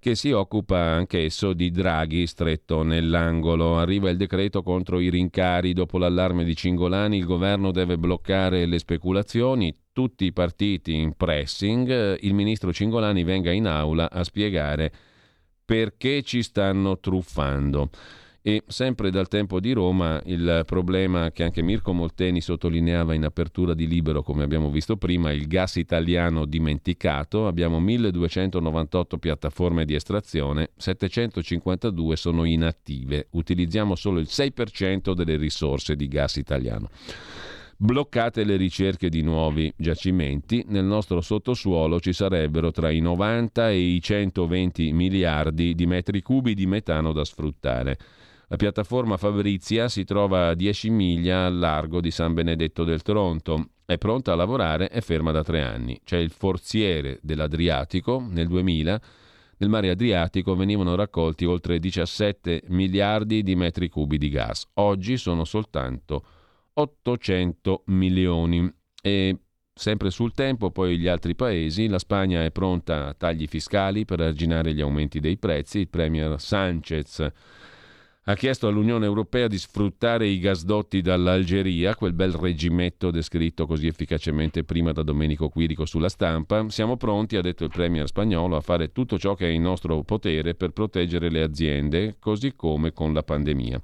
[0.00, 3.78] che si occupa anch'esso di Draghi stretto nell'angolo.
[3.78, 5.72] Arriva il decreto contro i rincari.
[5.72, 9.74] Dopo l'allarme di Cingolani il governo deve bloccare le speculazioni.
[9.92, 12.18] Tutti i partiti in pressing.
[12.20, 14.92] Il ministro Cingolani venga in aula a spiegare
[15.64, 17.90] perché ci stanno truffando.
[18.48, 23.74] E sempre dal tempo di Roma il problema che anche Mirko Molteni sottolineava in apertura
[23.74, 27.46] di Libero, come abbiamo visto prima, il gas italiano dimenticato.
[27.46, 33.26] Abbiamo 1298 piattaforme di estrazione, 752 sono inattive.
[33.32, 36.88] Utilizziamo solo il 6% delle risorse di gas italiano.
[37.76, 43.78] Bloccate le ricerche di nuovi giacimenti, nel nostro sottosuolo ci sarebbero tra i 90 e
[43.78, 47.98] i 120 miliardi di metri cubi di metano da sfruttare.
[48.50, 53.72] La piattaforma Fabrizia si trova a 10 miglia al largo di San Benedetto del Tronto.
[53.84, 56.00] È pronta a lavorare e ferma da tre anni.
[56.02, 58.26] C'è il forziere dell'Adriatico.
[58.26, 59.00] Nel 2000
[59.58, 64.66] nel mare Adriatico venivano raccolti oltre 17 miliardi di metri cubi di gas.
[64.74, 66.24] Oggi sono soltanto
[66.72, 68.72] 800 milioni.
[69.02, 69.40] E
[69.74, 71.86] sempre sul tempo, poi gli altri paesi.
[71.86, 75.80] La Spagna è pronta a tagli fiscali per arginare gli aumenti dei prezzi.
[75.80, 77.30] Il premier Sanchez
[78.28, 84.64] ha chiesto all'Unione Europea di sfruttare i gasdotti dall'Algeria, quel bel regimetto descritto così efficacemente
[84.64, 86.68] prima da Domenico Quirico sulla stampa.
[86.68, 90.02] Siamo pronti, ha detto il Premier spagnolo, a fare tutto ciò che è in nostro
[90.02, 93.80] potere per proteggere le aziende, così come con la pandemia.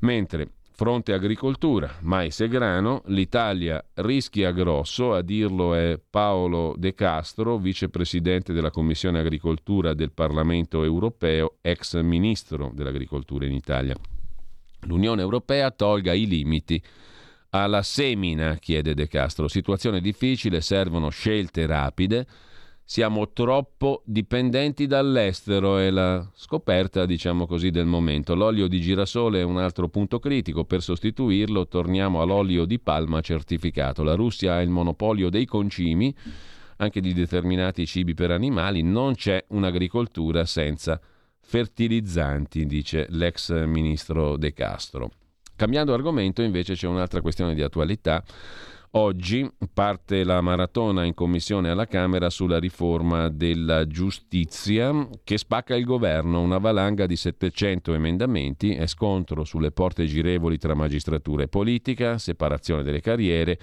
[0.00, 0.48] Mentre
[0.80, 8.54] Fronte agricoltura, mais e grano, l'Italia rischia grosso, a dirlo è Paolo De Castro, vicepresidente
[8.54, 13.94] della Commissione Agricoltura del Parlamento europeo, ex ministro dell'agricoltura in Italia.
[14.86, 16.82] L'Unione Europea tolga i limiti
[17.50, 19.48] alla semina, chiede De Castro.
[19.48, 22.26] Situazione difficile, servono scelte rapide
[22.90, 28.34] siamo troppo dipendenti dall'estero, è la scoperta, diciamo così, del momento.
[28.34, 34.02] L'olio di girasole è un altro punto critico, per sostituirlo torniamo all'olio di palma certificato.
[34.02, 36.12] La Russia ha il monopolio dei concimi,
[36.78, 41.00] anche di determinati cibi per animali, non c'è un'agricoltura senza
[41.42, 45.12] fertilizzanti, dice l'ex ministro De Castro.
[45.54, 48.24] Cambiando argomento, invece, c'è un'altra questione di attualità
[48.94, 55.84] Oggi parte la maratona in commissione alla Camera sulla riforma della giustizia che spacca il
[55.84, 62.18] governo, una valanga di 700 emendamenti e scontro sulle porte girevoli tra magistratura e politica,
[62.18, 63.60] separazione delle carriere,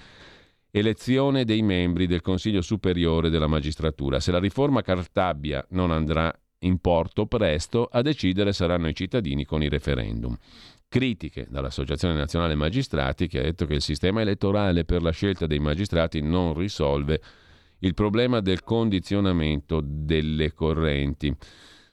[0.70, 4.20] elezione dei membri del Consiglio Superiore della Magistratura.
[4.20, 9.62] Se la riforma Cartabia non andrà in porto presto, a decidere saranno i cittadini con
[9.62, 10.34] i referendum
[10.88, 15.58] critiche dall'Associazione Nazionale Magistrati che ha detto che il sistema elettorale per la scelta dei
[15.58, 17.20] magistrati non risolve
[17.80, 21.34] il problema del condizionamento delle correnti.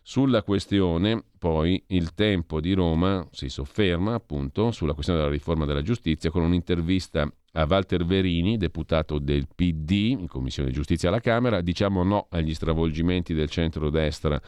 [0.02, 5.82] Sulla questione, poi, il tempo di Roma si sofferma appunto sulla questione della riforma della
[5.82, 11.62] giustizia con un'intervista a Walter Verini, deputato del PD in Commissione Giustizia alla Camera.
[11.62, 14.40] Diciamo no agli stravolgimenti del centro-destra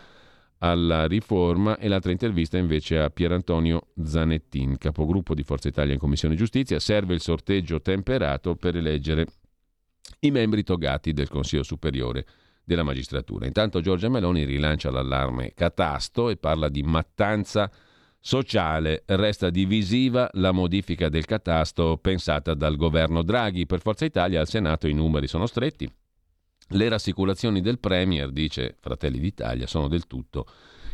[0.59, 6.35] alla riforma e l'altra intervista invece a Pierantonio Zanettin, capogruppo di Forza Italia in Commissione
[6.35, 6.79] Giustizia.
[6.79, 9.27] Serve il sorteggio temperato per eleggere
[10.21, 12.25] i membri togati del Consiglio Superiore
[12.63, 13.45] della Magistratura.
[13.45, 17.71] Intanto Giorgia Meloni rilancia l'allarme catasto e parla di mattanza
[18.19, 19.03] sociale.
[19.05, 23.65] Resta divisiva la modifica del catasto pensata dal governo Draghi.
[23.65, 25.89] Per Forza Italia al Senato i numeri sono stretti.
[26.71, 30.45] Le rassicurazioni del Premier, dice Fratelli d'Italia, sono del tutto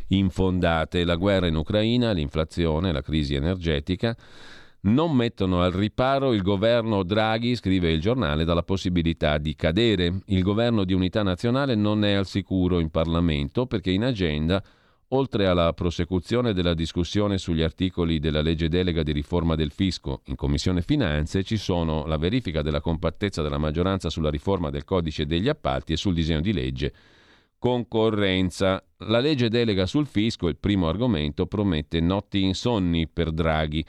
[0.07, 1.03] infondate.
[1.03, 4.15] La guerra in Ucraina, l'inflazione, la crisi energetica
[4.81, 10.21] non mettono al riparo il governo Draghi, scrive il giornale, dalla possibilità di cadere.
[10.25, 14.61] Il governo di unità nazionale non è al sicuro in Parlamento perché in agenda
[15.15, 20.35] Oltre alla prosecuzione della discussione sugli articoli della legge delega di riforma del fisco in
[20.35, 25.49] Commissione Finanze, ci sono la verifica della compattezza della maggioranza sulla riforma del codice degli
[25.49, 26.93] appalti e sul disegno di legge
[27.59, 28.83] concorrenza.
[29.05, 33.85] La legge delega sul fisco, il primo argomento, promette notti insonni per Draghi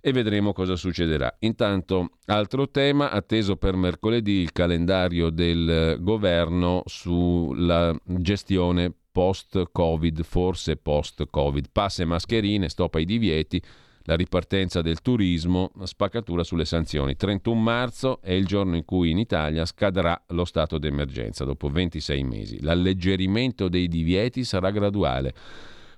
[0.00, 1.34] e vedremo cosa succederà.
[1.40, 11.68] Intanto, altro tema, atteso per mercoledì il calendario del governo sulla gestione post-Covid, forse post-Covid.
[11.70, 13.62] Passe mascherine, stop ai divieti,
[14.06, 17.14] la ripartenza del turismo, spaccatura sulle sanzioni.
[17.14, 22.24] 31 marzo è il giorno in cui in Italia scadrà lo stato d'emergenza, dopo 26
[22.24, 22.60] mesi.
[22.60, 25.32] L'alleggerimento dei divieti sarà graduale.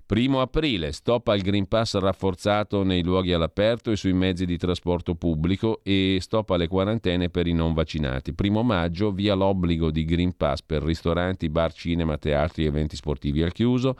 [0.06, 5.16] Primo aprile, stop al Green Pass rafforzato nei luoghi all'aperto e sui mezzi di trasporto
[5.16, 8.32] pubblico e stop alle quarantene per i non vaccinati.
[8.32, 13.42] Primo maggio, via l'obbligo di Green Pass per ristoranti, bar, cinema, teatri e eventi sportivi
[13.42, 13.96] al chiuso.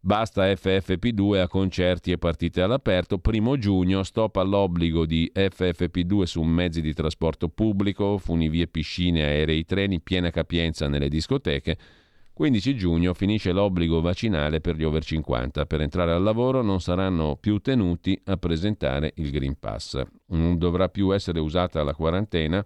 [0.00, 3.18] Basta FFP2 a concerti e partite all'aperto.
[3.18, 10.00] Primo giugno, stop all'obbligo di FFP2 su mezzi di trasporto pubblico, funivie, piscine, aerei, treni,
[10.00, 11.78] piena capienza nelle discoteche.
[12.40, 15.66] 15 giugno finisce l'obbligo vaccinale per gli over 50.
[15.66, 20.02] Per entrare al lavoro non saranno più tenuti a presentare il Green Pass.
[20.28, 22.64] Non dovrà più essere usata la quarantena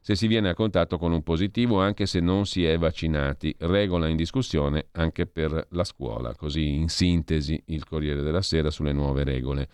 [0.00, 3.56] se si viene a contatto con un positivo anche se non si è vaccinati.
[3.60, 6.34] Regola in discussione anche per la scuola.
[6.34, 9.68] Così in sintesi il Corriere della Sera sulle nuove regole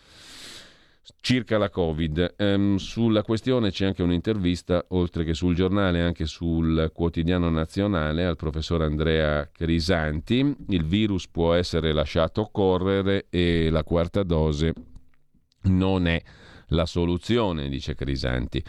[1.20, 2.34] circa la Covid.
[2.36, 8.36] Ehm, sulla questione c'è anche un'intervista, oltre che sul giornale, anche sul quotidiano nazionale, al
[8.36, 10.56] professor Andrea Crisanti.
[10.68, 14.72] Il virus può essere lasciato correre e la quarta dose
[15.62, 16.20] non è
[16.68, 18.62] la soluzione, dice Crisanti.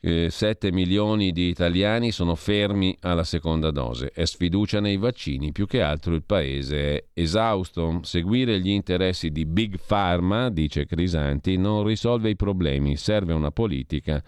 [0.00, 4.10] 7 milioni di italiani sono fermi alla seconda dose.
[4.12, 8.00] È sfiducia nei vaccini, più che altro il paese è esausto.
[8.02, 14.22] Seguire gli interessi di Big Pharma, dice Crisanti, non risolve i problemi, serve una politica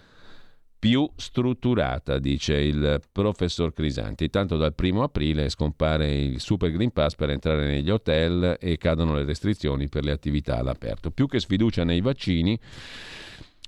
[0.79, 4.31] più strutturata, dice il professor Crisanti.
[4.31, 9.15] Tanto dal primo aprile scompare il Super Green Pass per entrare negli hotel e cadono
[9.15, 11.11] le restrizioni per le attività all'aperto.
[11.11, 12.59] Più che sfiducia nei vaccini,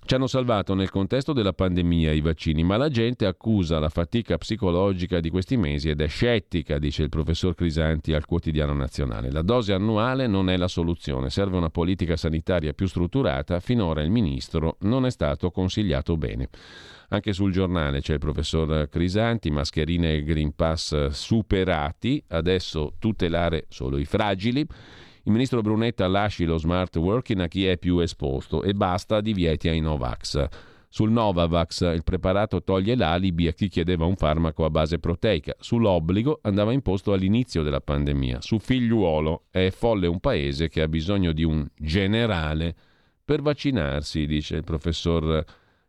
[0.04, 4.38] ci hanno salvato nel contesto della pandemia i vaccini, ma la gente accusa la fatica
[4.38, 9.30] psicologica di questi mesi ed è scettica, dice il professor Crisanti al quotidiano nazionale.
[9.30, 14.10] La dose annuale non è la soluzione, serve una politica sanitaria più strutturata, finora il
[14.10, 16.48] ministro non è stato consigliato bene.
[17.10, 23.98] Anche sul giornale c'è il professor Crisanti, mascherine e Green Pass superati, adesso tutelare solo
[23.98, 24.66] i fragili.
[25.24, 29.68] Il ministro Brunetta lasci lo smart working a chi è più esposto e basta divieti
[29.68, 30.48] ai Novax.
[30.92, 35.54] Sul Novavax il preparato toglie l'alibi a chi chiedeva un farmaco a base proteica.
[35.56, 38.40] Sull'obbligo andava imposto all'inizio della pandemia.
[38.40, 42.74] Su figliuolo è folle un paese che ha bisogno di un generale
[43.24, 45.44] per vaccinarsi, dice il professor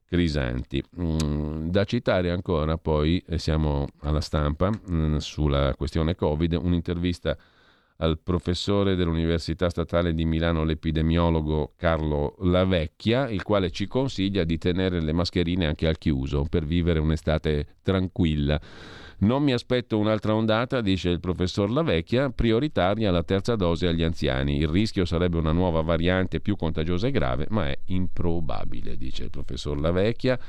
[0.05, 0.83] Crisanti.
[1.01, 7.35] Mm, da citare ancora poi, siamo alla stampa, mm, sulla questione Covid, un'intervista
[8.01, 14.99] al professore dell'Università Statale di Milano, l'epidemiologo Carlo Lavecchia, il quale ci consiglia di tenere
[15.01, 18.59] le mascherine anche al chiuso per vivere un'estate tranquilla.
[19.21, 24.57] Non mi aspetto un'altra ondata, dice il professor Lavecchia, prioritaria la terza dose agli anziani.
[24.57, 29.29] Il rischio sarebbe una nuova variante più contagiosa e grave, ma è improbabile, dice il
[29.29, 30.39] professor Lavecchia.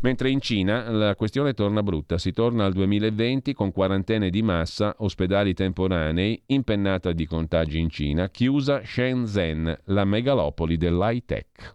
[0.00, 4.94] Mentre in Cina la questione torna brutta, si torna al 2020 con quarantene di massa,
[5.00, 11.74] ospedali temporanei, impennata di contagi in Cina, chiusa Shenzhen, la megalopoli dell'high tech.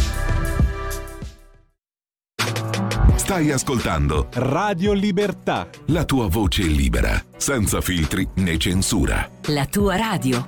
[3.31, 5.69] Stai ascoltando Radio Libertà.
[5.85, 9.25] La tua voce libera, senza filtri né censura.
[9.53, 10.45] La tua radio.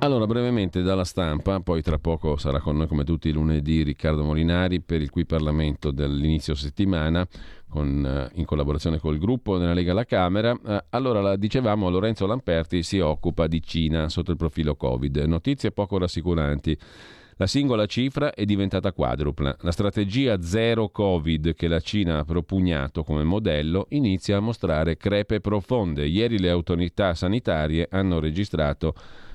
[0.00, 4.24] Allora, brevemente dalla stampa, poi tra poco sarà con noi come tutti i lunedì Riccardo
[4.24, 7.24] Molinari per il Qui Parlamento dell'inizio settimana,
[7.68, 10.58] con, eh, in collaborazione col gruppo della Lega alla Camera.
[10.66, 15.18] Eh, allora, dicevamo, Lorenzo Lamperti si occupa di Cina sotto il profilo Covid.
[15.18, 16.76] Notizie poco rassicuranti.
[17.42, 19.56] La singola cifra è diventata quadrupla.
[19.62, 25.40] La strategia zero Covid che la Cina ha propugnato come modello inizia a mostrare crepe
[25.40, 26.06] profonde.
[26.06, 28.94] Ieri le autorità sanitarie hanno registrato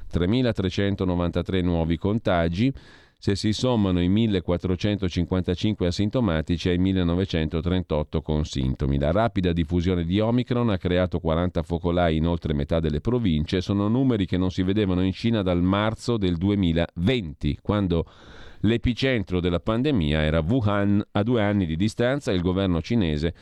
[0.09, 2.73] 3.393 nuovi contagi
[3.19, 8.99] se si sommano i 1455 asintomatici ai 1938 con sintomi.
[8.99, 13.87] La rapida diffusione di Omicron ha creato 40 focolai in oltre metà delle province, sono
[13.87, 18.05] numeri che non si vedevano in Cina dal marzo del 2020, quando
[18.61, 21.03] l'epicentro della pandemia era Wuhan.
[21.11, 23.33] A due anni di distanza il governo cinese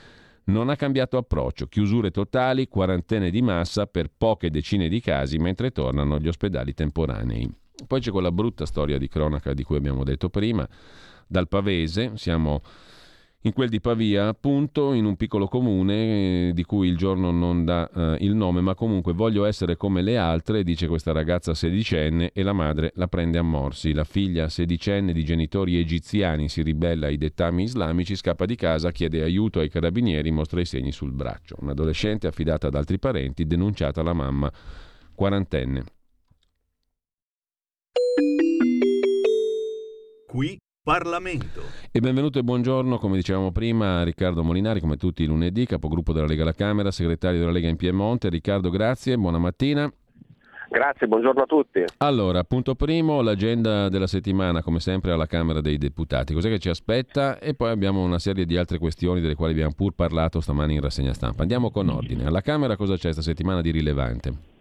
[0.46, 5.72] non ha cambiato approccio, chiusure totali, quarantene di massa per poche decine di casi mentre
[5.72, 7.64] tornano gli ospedali temporanei.
[7.88, 10.68] Poi c'è quella brutta storia di cronaca di cui abbiamo detto prima,
[11.28, 12.62] dal Pavese, siamo
[13.46, 17.64] in quel di Pavia, appunto, in un piccolo comune eh, di cui il giorno non
[17.64, 22.32] dà eh, il nome, ma comunque voglio essere come le altre, dice questa ragazza sedicenne
[22.34, 23.94] e la madre la prende a morsi.
[23.94, 29.22] La figlia sedicenne di genitori egiziani si ribella ai dettami islamici, scappa di casa, chiede
[29.22, 31.56] aiuto ai carabinieri, mostra i segni sul braccio.
[31.60, 34.52] Un'adolescente affidata ad altri parenti, denunciata la mamma
[35.14, 35.84] quarantenne.
[40.36, 41.62] Qui Parlamento.
[41.92, 46.28] E benvenuto e buongiorno, come dicevamo prima, Riccardo Molinari, come tutti i lunedì, capogruppo della
[46.28, 48.28] Lega alla Camera, segretario della Lega in Piemonte.
[48.28, 49.90] Riccardo, grazie, buona mattina.
[50.70, 51.84] Grazie, buongiorno a tutti.
[52.00, 56.34] Allora, punto primo, l'agenda della settimana, come sempre, alla Camera dei Deputati.
[56.34, 57.40] Cos'è che ci aspetta?
[57.40, 60.82] E poi abbiamo una serie di altre questioni delle quali abbiamo pur parlato stamani in
[60.82, 61.44] rassegna stampa.
[61.44, 62.26] Andiamo con ordine.
[62.26, 64.55] Alla Camera cosa c'è questa settimana di rilevante?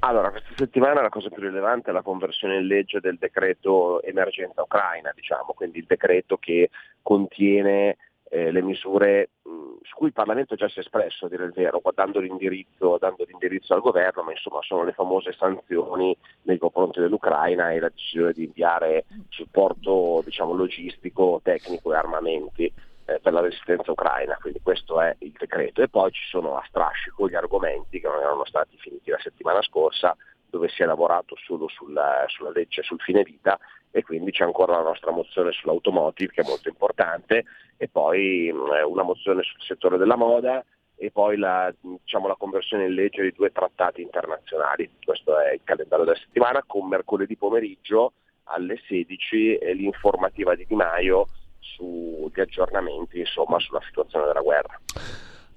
[0.00, 4.62] Allora, questa settimana la cosa più rilevante è la conversione in legge del decreto emergenza
[4.62, 6.70] ucraina, diciamo, quindi il decreto che
[7.02, 7.96] contiene
[8.28, 11.52] eh, le misure mh, su cui il Parlamento già si è espresso, a dire il
[11.52, 17.00] vero, dando l'indirizzo, dando l'indirizzo al governo, ma insomma sono le famose sanzioni nei confronti
[17.00, 22.72] dell'Ucraina e la decisione di inviare supporto diciamo, logistico, tecnico e armamenti
[23.06, 25.82] eh, per la resistenza ucraina, quindi questo è il decreto.
[25.82, 29.62] E poi ci sono a strascico gli argomenti che non erano stati finiti la settimana
[29.62, 30.16] scorsa,
[30.48, 33.58] dove si è lavorato solo sulla, sulla legge sul fine vita
[33.90, 37.44] e quindi c'è ancora la nostra mozione sull'automotive che è molto importante
[37.76, 40.64] e poi mh, una mozione sul settore della moda
[40.96, 44.90] e poi la, diciamo, la, conversione in legge di due trattati internazionali.
[45.04, 48.12] Questo è il calendario della settimana con mercoledì pomeriggio
[48.44, 51.26] alle 16 l'informativa di Di Maio
[51.74, 54.80] sugli aggiornamenti insomma, sulla situazione della guerra.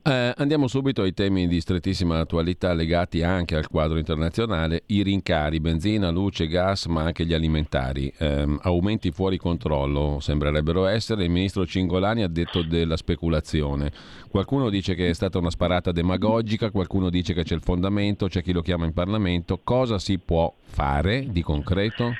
[0.01, 5.59] Eh, andiamo subito ai temi di strettissima attualità legati anche al quadro internazionale, i rincari,
[5.59, 8.11] benzina, luce, gas, ma anche gli alimentari.
[8.17, 13.91] Eh, aumenti fuori controllo sembrerebbero essere, il ministro Cingolani ha detto della speculazione.
[14.29, 18.41] Qualcuno dice che è stata una sparata demagogica, qualcuno dice che c'è il fondamento, c'è
[18.41, 19.59] chi lo chiama in Parlamento.
[19.63, 22.13] Cosa si può fare di concreto?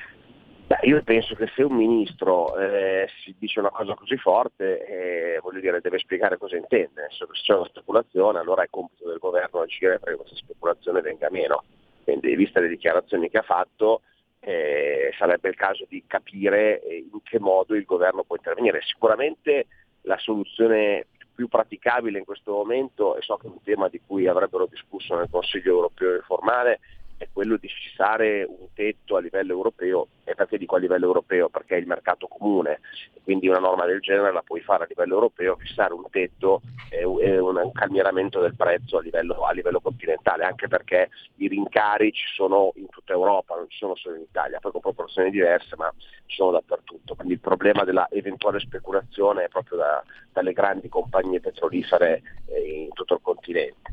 [0.69, 5.39] Beh, io penso che se un ministro eh, si dice una cosa così forte, eh,
[5.41, 7.07] voglio dire, deve spiegare cosa intende.
[7.09, 11.63] Se c'è una speculazione, allora è compito del governo agire perché questa speculazione venga meno.
[12.03, 14.01] Quindi, viste le dichiarazioni che ha fatto,
[14.41, 18.81] eh, sarebbe il caso di capire eh, in che modo il governo può intervenire.
[18.83, 19.65] Sicuramente
[20.01, 24.27] la soluzione più praticabile in questo momento, e so che è un tema di cui
[24.27, 26.79] avrebbero discusso nel Consiglio europeo informale,
[27.19, 30.07] è quello di fissare un tetto a livello europeo.
[30.23, 31.49] E perché dico a livello europeo?
[31.49, 32.79] Perché è il mercato comune,
[33.23, 37.03] quindi una norma del genere la puoi fare a livello europeo, fissare un tetto e
[37.03, 42.71] un calmieramento del prezzo a livello, a livello, continentale, anche perché i rincari ci sono
[42.75, 45.93] in tutta Europa, non ci sono solo in Italia, poi con proporzioni diverse, ma
[46.25, 47.15] ci sono dappertutto.
[47.15, 52.93] Quindi il problema della eventuale speculazione è proprio da, dalle grandi compagnie petrolifere eh, in
[52.93, 53.91] tutto il continente.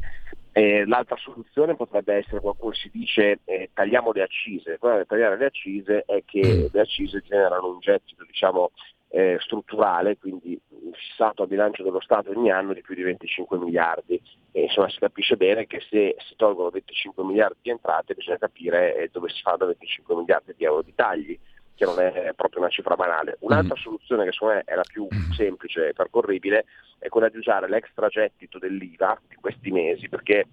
[0.58, 4.70] Eh, l'altra soluzione potrebbe essere, qualcuno si dice, eh, tagliamo le accise.
[4.70, 6.66] Il problema di tagliare le accise è che mm.
[6.72, 8.70] le accise generano un gettito diciamo,
[9.08, 10.58] eh, strutturale, quindi
[10.92, 14.18] fissato a bilancio dello Stato ogni anno di più di 25 miliardi.
[14.50, 18.96] E, insomma si capisce bene che se si tolgono 25 miliardi di entrate bisogna capire
[18.96, 21.38] eh, dove si fanno 25 miliardi di euro di tagli
[21.76, 23.36] che non è proprio una cifra banale.
[23.40, 23.82] Un'altra mm.
[23.82, 26.64] soluzione che secondo me è la più semplice e percorribile
[26.98, 30.46] è quella di usare l'extragettito dell'IVA di questi mesi, perché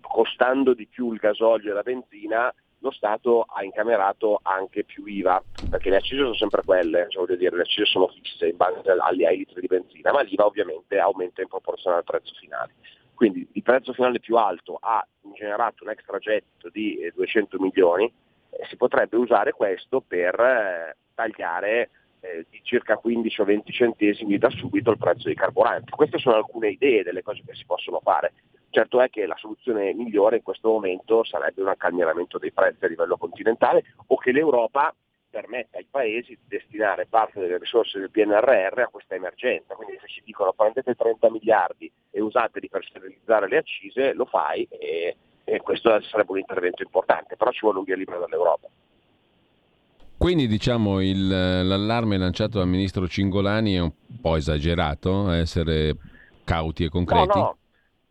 [0.00, 5.42] costando di più il gasolio e la benzina lo Stato ha incamerato anche più IVA,
[5.68, 8.88] perché le accise sono sempre quelle, cioè voglio dire, le accise sono fisse in base
[8.88, 12.74] agli, ai litri di benzina, ma l'IVA ovviamente aumenta in proporzione al prezzo finale.
[13.14, 18.12] Quindi il prezzo finale più alto ha generato un extragettito di 200 eh, milioni,
[18.68, 21.90] si potrebbe usare questo per eh, tagliare
[22.20, 25.90] eh, di circa 15 o 20 centesimi da subito il prezzo dei carburanti.
[25.90, 28.32] Queste sono alcune idee delle cose che si possono fare.
[28.70, 32.88] Certo è che la soluzione migliore in questo momento sarebbe un accalmieramento dei prezzi a
[32.88, 34.94] livello continentale o che l'Europa
[35.30, 39.74] permetta ai paesi di destinare parte delle risorse del PNRR a questa emergenza.
[39.74, 44.66] Quindi se ci dicono prendete 30 miliardi e usateli per sterilizzare le accise, lo fai
[44.70, 45.16] e
[45.48, 48.68] e questo sarebbe un intervento importante, però ci vuole un via libera dall'Europa.
[50.18, 55.96] Quindi diciamo il, l'allarme lanciato dal ministro Cingolani è un po' esagerato, essere
[56.44, 57.38] cauti e concreti?
[57.38, 57.56] No, no,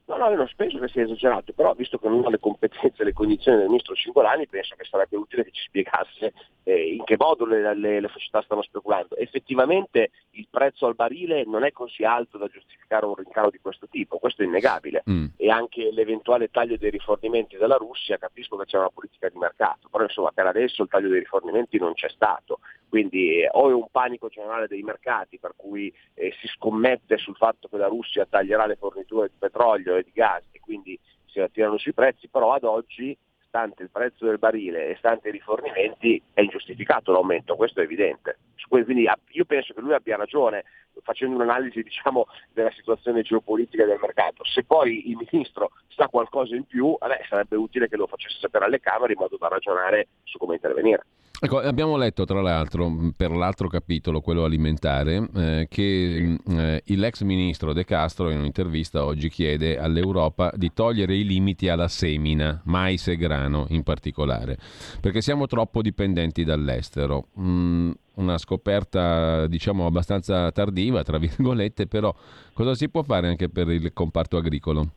[0.07, 3.01] No, no, io non penso che sia esagerato, però visto che non ho le competenze
[3.01, 7.03] e le condizioni del ministro Cingolani, penso che sarebbe utile che ci spiegasse eh, in
[7.03, 9.17] che modo le, le, le, società stanno speculando.
[9.17, 13.87] Effettivamente il prezzo al barile non è così alto da giustificare un rincaro di questo
[13.89, 15.03] tipo, questo è innegabile.
[15.09, 15.25] Mm.
[15.35, 19.89] E anche l'eventuale taglio dei rifornimenti della Russia, capisco che c'è una politica di mercato,
[19.89, 22.59] però insomma per adesso il taglio dei rifornimenti non c'è stato.
[22.87, 27.35] Quindi eh, o è un panico generale dei mercati per cui eh, si scommette sul
[27.35, 31.39] fatto che la Russia taglierà le forniture di petrolio e di gas e quindi si
[31.39, 33.17] attirano sui prezzi, però ad oggi,
[33.47, 38.37] stante il prezzo del barile e stante i rifornimenti, è ingiustificato l'aumento, questo è evidente.
[38.67, 40.65] Quindi io penso che lui abbia ragione
[41.03, 44.43] facendo un'analisi diciamo, della situazione geopolitica del mercato.
[44.43, 48.65] Se poi il ministro sa qualcosa in più, beh, sarebbe utile che lo facesse sapere
[48.65, 51.03] alle Camere in modo da ragionare su come intervenire.
[51.39, 57.73] Ecco, abbiamo letto tra l'altro per l'altro capitolo, quello alimentare, eh, che eh, l'ex ministro
[57.73, 63.17] De Castro in un'intervista oggi chiede all'Europa di togliere i limiti alla semina, mais e
[63.17, 64.57] grano in particolare,
[64.99, 67.27] perché siamo troppo dipendenti dall'estero.
[67.39, 72.13] Mm, una scoperta diciamo abbastanza tardiva, tra virgolette, però
[72.53, 74.89] cosa si può fare anche per il comparto agricolo?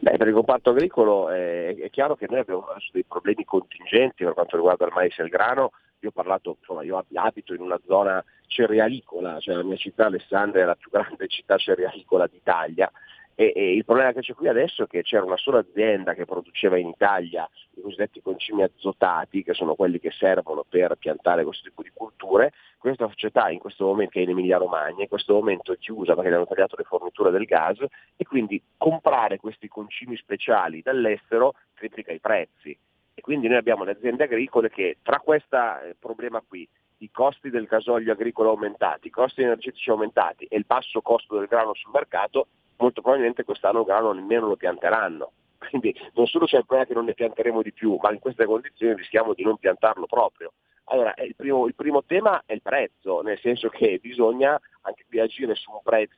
[0.00, 4.34] Beh, per il comparto agricolo è, è, chiaro che noi abbiamo dei problemi contingenti per
[4.34, 5.72] quanto riguarda il mais e il grano.
[6.00, 10.62] Io ho parlato, insomma, io abito in una zona cerealicola, cioè la mia città Alessandria
[10.62, 12.90] è la più grande città cerealicola d'Italia
[13.38, 16.24] e, e, il problema che c'è qui adesso è che c'era una sola azienda che
[16.24, 21.68] produceva in Italia i cosiddetti concimi azotati, che sono quelli che servono per piantare questo
[21.68, 22.54] tipo di culture.
[22.78, 26.14] Questa società in questo momento, che è in Emilia Romagna, in questo momento è chiusa
[26.14, 27.84] perché gli hanno tagliato le forniture del gas
[28.16, 32.74] e quindi comprare questi concimi speciali dall'estero triplica i prezzi
[33.14, 36.66] E quindi noi abbiamo le aziende agricole che tra questo eh, problema qui,
[36.98, 41.48] i costi del gasolio agricolo aumentati, i costi energetici aumentati e il basso costo del
[41.48, 42.46] grano sul mercato,
[42.78, 45.32] molto probabilmente quest'anno il grano nemmeno lo pianteranno.
[45.70, 48.44] Quindi non solo c'è il problema che non ne pianteremo di più, ma in queste
[48.44, 50.52] condizioni rischiamo di non piantarlo proprio.
[50.88, 55.18] Allora, il primo, il primo, tema è il prezzo, nel senso che bisogna anche qui
[55.18, 56.14] agire su un prezzo,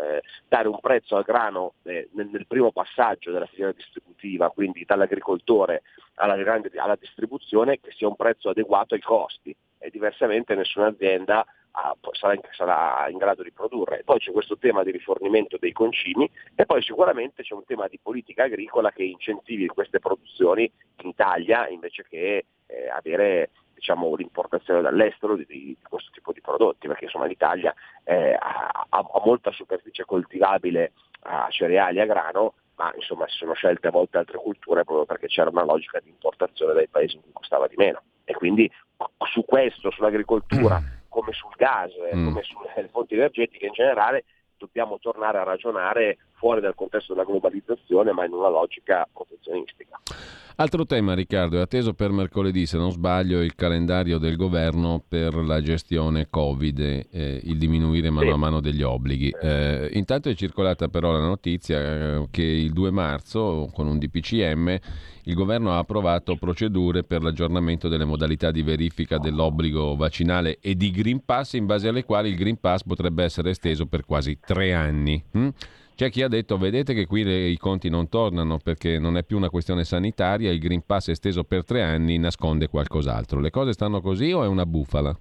[0.00, 4.84] eh, dare un prezzo al grano eh, nel, nel, primo passaggio della filiera distributiva, quindi
[4.84, 5.82] dall'agricoltore
[6.14, 11.44] alla, alla distribuzione, che sia un prezzo adeguato ai costi e diversamente nessuna azienda
[11.76, 14.02] ah, sarà, in, sarà, in, grado di produrre.
[14.04, 17.98] Poi c'è questo tema di rifornimento dei concimi e poi sicuramente c'è un tema di
[18.02, 20.70] politica agricola che incentivi queste produzioni
[21.02, 26.86] in Italia invece che eh, avere diciamo, l'importazione dall'estero di, di, questo tipo di prodotti,
[26.86, 27.74] perché insomma l'Italia
[28.04, 30.92] eh, ha, ha, molta superficie coltivabile
[31.24, 35.04] a cereali e a grano, ma insomma si sono scelte a volte altre culture proprio
[35.04, 38.02] perché c'era una logica di importazione dai paesi in cui costava di meno.
[38.24, 38.70] E quindi
[39.30, 40.82] su questo, sull'agricoltura,
[41.16, 42.24] come sul gas, eh, mm.
[42.26, 44.24] come sulle fonti energetiche in generale,
[44.58, 49.98] dobbiamo tornare a ragionare fuori dal contesto della globalizzazione, ma in una logica protezionistica.
[50.58, 55.34] Altro tema, Riccardo, è atteso per mercoledì, se non sbaglio, il calendario del governo per
[55.34, 58.32] la gestione Covid, eh, il diminuire mano sì.
[58.32, 59.34] a mano degli obblighi.
[59.38, 64.78] Eh, intanto è circolata però la notizia eh, che il 2 marzo, con un DPCM,
[65.24, 70.90] il governo ha approvato procedure per l'aggiornamento delle modalità di verifica dell'obbligo vaccinale e di
[70.90, 74.72] Green Pass, in base alle quali il Green Pass potrebbe essere esteso per quasi tre
[74.72, 75.22] anni.
[75.32, 75.48] Hm?
[75.96, 79.24] C'è chi ha detto, vedete che qui le, i conti non tornano perché non è
[79.24, 83.40] più una questione sanitaria, il Green Pass esteso per tre anni nasconde qualcos'altro.
[83.40, 85.18] Le cose stanno così o è una bufala?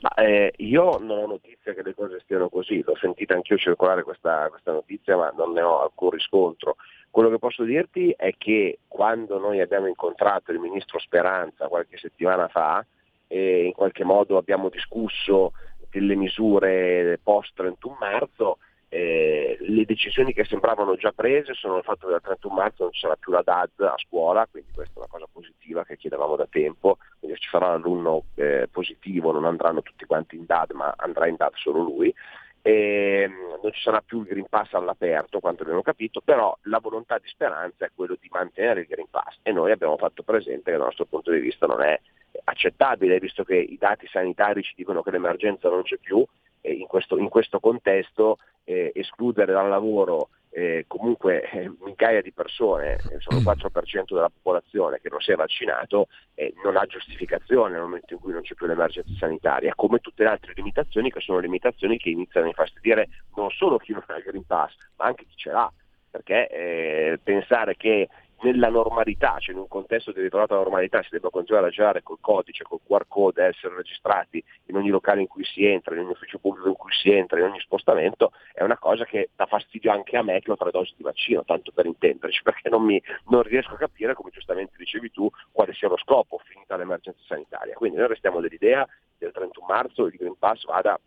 [0.00, 4.02] Ma, eh, io non ho notizia che le cose stiano così, l'ho sentita anch'io circolare
[4.02, 6.76] questa, questa notizia ma non ne ho alcun riscontro.
[7.10, 12.48] Quello che posso dirti è che quando noi abbiamo incontrato il ministro Speranza qualche settimana
[12.48, 12.82] fa,
[13.26, 15.52] e in qualche modo abbiamo discusso
[15.90, 18.56] delle misure post 31 marzo,
[18.94, 22.92] eh, le decisioni che sembravano già prese sono il fatto che dal 31 marzo non
[22.92, 26.36] ci sarà più la DAD a scuola, quindi questa è una cosa positiva che chiedevamo
[26.36, 30.72] da tempo, quindi ci sarà un alunno eh, positivo non andranno tutti quanti in DAD
[30.72, 32.14] ma andrà in DAD solo lui.
[32.60, 36.78] E, mm, non ci sarà più il Green Pass all'aperto, quanto abbiamo capito, però la
[36.78, 40.70] volontà di speranza è quello di mantenere il Green Pass e noi abbiamo fatto presente
[40.70, 41.98] che dal nostro punto di vista non è
[42.44, 46.22] accettabile, visto che i dati sanitari ci dicono che l'emergenza non c'è più
[46.70, 52.98] in questo, in questo contesto eh, escludere dal lavoro eh, comunque eh, migliaia di persone,
[53.10, 57.72] eh, sono il 4% della popolazione che non si è vaccinato, eh, non ha giustificazione
[57.72, 61.20] nel momento in cui non c'è più l'emergenza sanitaria, come tutte le altre limitazioni che
[61.20, 65.06] sono limitazioni che iniziano a infastidire non solo chi non ha il Green Pass, ma
[65.06, 65.72] anche chi ce l'ha,
[66.10, 68.08] perché eh, pensare che
[68.42, 72.18] nella normalità, cioè in un contesto di ritrovata normalità, si debba continuare a girare col
[72.20, 76.10] codice, col QR code, essere registrati in ogni locale in cui si entra, in ogni
[76.12, 79.92] ufficio pubblico in cui si entra, in ogni spostamento, è una cosa che dà fastidio
[79.92, 83.02] anche a me che ho tre dosi di vaccino, tanto per intenderci, perché non, mi,
[83.28, 87.74] non riesco a capire, come giustamente dicevi tu, quale sia lo scopo finita l'emergenza sanitaria.
[87.74, 88.86] Quindi noi restiamo dell'idea
[89.18, 90.98] il 31 marzo il Green Pass vada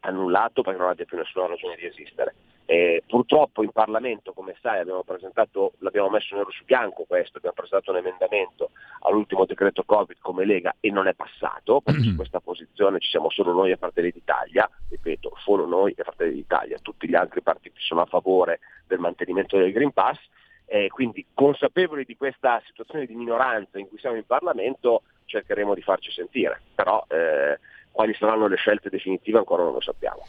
[0.00, 2.34] annullato perché non abbia più nessuna ragione di esistere.
[2.70, 5.02] Eh, purtroppo in Parlamento, come sai, abbiamo
[5.78, 10.76] l'abbiamo messo nero su bianco questo, abbiamo presentato un emendamento all'ultimo decreto Covid come Lega
[10.78, 14.68] e non è passato, perché su questa posizione ci siamo solo noi e Fratelli d'Italia,
[14.90, 19.56] ripeto, solo noi e Fratelli d'Italia, tutti gli altri partiti sono a favore del mantenimento
[19.56, 20.18] del Green Pass,
[20.66, 25.80] eh, quindi consapevoli di questa situazione di minoranza in cui siamo in Parlamento cercheremo di
[25.80, 27.58] farci sentire, però eh,
[27.90, 30.24] quali saranno le scelte definitive ancora non lo sappiamo.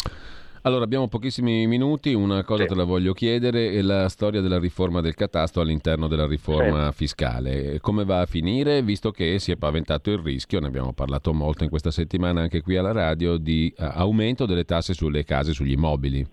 [0.64, 2.70] Allora, abbiamo pochissimi minuti, una cosa sì.
[2.70, 6.98] te la voglio chiedere, è la storia della riforma del catasto all'interno della riforma sì.
[6.98, 7.80] fiscale.
[7.80, 11.64] Come va a finire, visto che si è paventato il rischio, ne abbiamo parlato molto
[11.64, 15.72] in questa settimana anche qui alla radio, di uh, aumento delle tasse sulle case, sugli
[15.72, 16.28] immobili?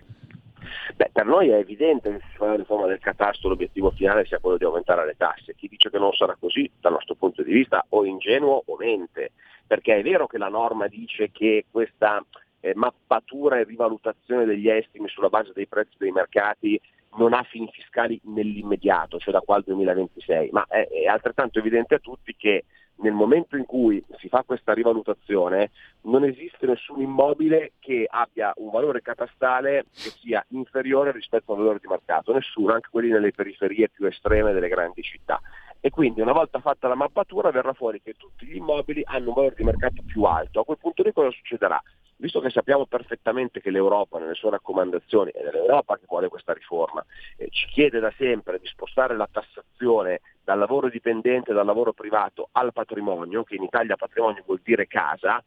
[0.97, 4.41] Beh, per noi è evidente che se fa la riforma del catasto l'obiettivo finale sia
[4.41, 5.55] quello di aumentare le tasse.
[5.55, 9.31] Chi dice che non sarà così, dal nostro punto di vista, o ingenuo o mente,
[9.65, 12.25] perché è vero che la norma dice che questa
[12.61, 16.81] eh, mappatura e rivalutazione degli estimi sulla base dei prezzi dei mercati
[17.17, 21.95] non ha fini fiscali nell'immediato, cioè da qua al 2026, ma è, è altrettanto evidente
[21.95, 22.65] a tutti che
[22.99, 25.71] nel momento in cui si fa questa rivalutazione
[26.03, 31.79] non esiste nessun immobile che abbia un valore catastale che sia inferiore rispetto al valore
[31.81, 35.41] di mercato, nessuno, anche quelli nelle periferie più estreme delle grandi città.
[35.81, 39.35] E quindi una volta fatta la mappatura verrà fuori che tutti gli immobili hanno un
[39.35, 40.61] valore di mercato più alto.
[40.61, 41.81] A quel punto lì cosa succederà?
[42.17, 46.53] Visto che sappiamo perfettamente che l'Europa nelle sue raccomandazioni, ed è l'Europa che vuole questa
[46.53, 47.05] riforma,
[47.37, 52.49] eh, ci chiede da sempre di spostare la tassazione dal lavoro dipendente, dal lavoro privato
[52.53, 55.43] al patrimonio, che in Italia patrimonio vuol dire casa,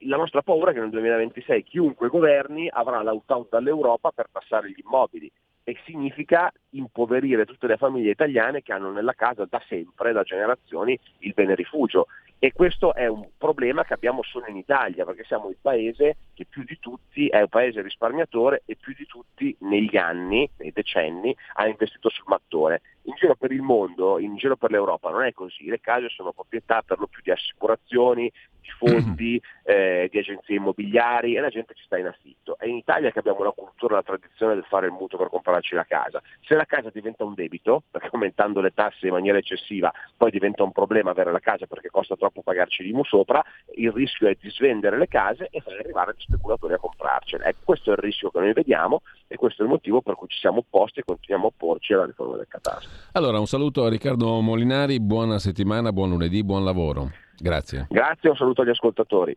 [0.00, 4.82] la nostra paura è che nel 2026 chiunque governi avrà l'out-out dall'Europa per passare gli
[4.84, 5.30] immobili
[5.68, 10.98] e significa impoverire tutte le famiglie italiane che hanno nella casa da sempre, da generazioni,
[11.18, 12.06] il bene rifugio.
[12.38, 16.46] E questo è un problema che abbiamo solo in Italia, perché siamo il paese che
[16.48, 21.36] più di tutti è un paese risparmiatore e più di tutti negli anni, nei decenni,
[21.54, 22.80] ha investito sul mattone.
[23.08, 26.32] In giro per il mondo, in giro per l'Europa non è così, le case sono
[26.32, 28.30] proprietà per lo più di assicurazioni,
[28.60, 32.58] di fondi, eh, di agenzie immobiliari e la gente ci sta in affitto.
[32.58, 35.74] È in Italia che abbiamo la cultura, la tradizione del fare il mutuo per comprarci
[35.74, 36.20] la casa.
[36.42, 40.62] Se la casa diventa un debito, perché aumentando le tasse in maniera eccessiva poi diventa
[40.62, 43.42] un problema avere la casa perché costa troppo pagarci l'IMU sopra,
[43.76, 47.44] il rischio è di svendere le case e far arrivare gli speculatori a comprarcele.
[47.46, 50.28] Ecco, questo è il rischio che noi vediamo e questo è il motivo per cui
[50.28, 52.97] ci siamo opposti e continuiamo a opporci alla riforma del catasto.
[53.12, 57.10] Allora, un saluto a Riccardo Molinari, buona settimana, buon lunedì, buon lavoro.
[57.36, 57.86] Grazie.
[57.88, 59.36] Grazie, un saluto agli ascoltatori.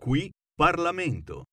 [0.00, 1.44] Qui Parlamento.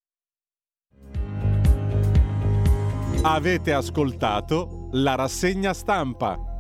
[3.23, 6.50] Avete ascoltato la rassegna stampa.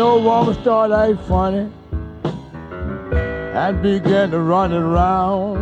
[0.00, 1.70] Your woman start acting funny
[3.52, 5.60] and begin to run around,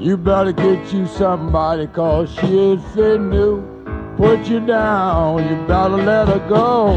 [0.00, 3.60] you better get you somebody cause she is fit new.
[4.16, 6.92] Put you down, you better let her go.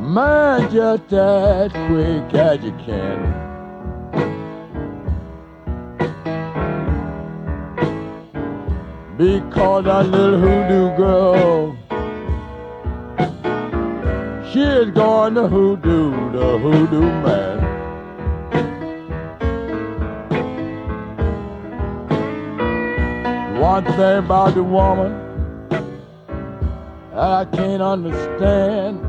[0.00, 3.42] Man, just as quick as you can.
[9.18, 11.76] Because that little hoodoo girl,
[14.52, 17.58] she is going to hoodoo the hoodoo man.
[23.58, 25.12] One thing about the woman
[25.70, 29.00] that I can't understand.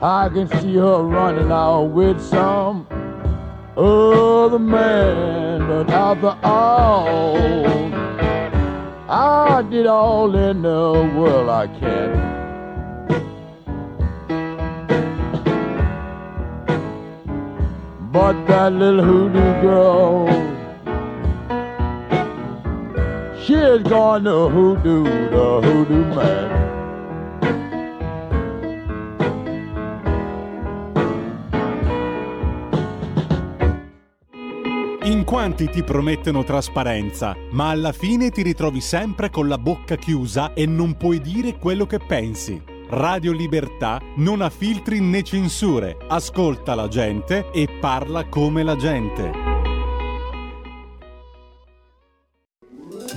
[0.00, 2.86] I can see her running out with some
[3.76, 7.36] other man, but after all,
[9.10, 12.43] I did all in the world I can.
[18.14, 20.28] But that little hoodoo girl,
[23.42, 26.62] she is going to hoodoo the hoodoo man.
[35.02, 40.52] In quanti ti promettono trasparenza, ma alla fine ti ritrovi sempre con la bocca chiusa
[40.54, 42.73] e non puoi dire quello che pensi.
[42.96, 49.53] Radio Libertà non ha filtri né censure, ascolta la gente e parla come la gente.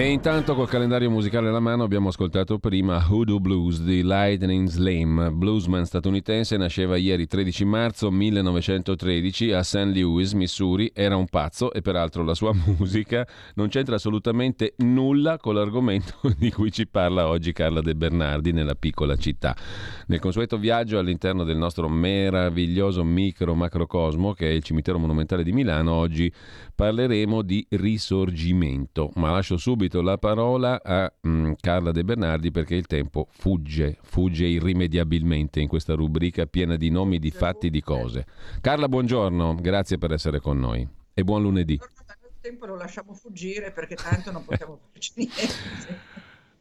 [0.00, 5.28] E intanto col calendario musicale alla mano abbiamo ascoltato prima Hoodoo Blues di Lightning Slim,
[5.34, 9.92] bluesman statunitense, nasceva ieri 13 marzo 1913 a St.
[9.94, 15.54] Louis, Missouri, era un pazzo e peraltro la sua musica non c'entra assolutamente nulla con
[15.54, 19.54] l'argomento di cui ci parla oggi Carla De Bernardi nella piccola città.
[20.06, 25.52] Nel consueto viaggio all'interno del nostro meraviglioso micro macrocosmo che è il cimitero monumentale di
[25.52, 26.32] Milano, oggi
[26.74, 32.86] parleremo di risorgimento, ma lascio subito la parola a mm, Carla De Bernardi perché il
[32.86, 38.26] tempo fugge, fugge irrimediabilmente in questa rubrica piena di nomi, di fatti, di cose.
[38.60, 41.74] Carla, buongiorno, grazie per essere con noi e buon lunedì.
[41.74, 45.98] Il tempo lo lasciamo fuggire perché tanto non possiamo farci niente.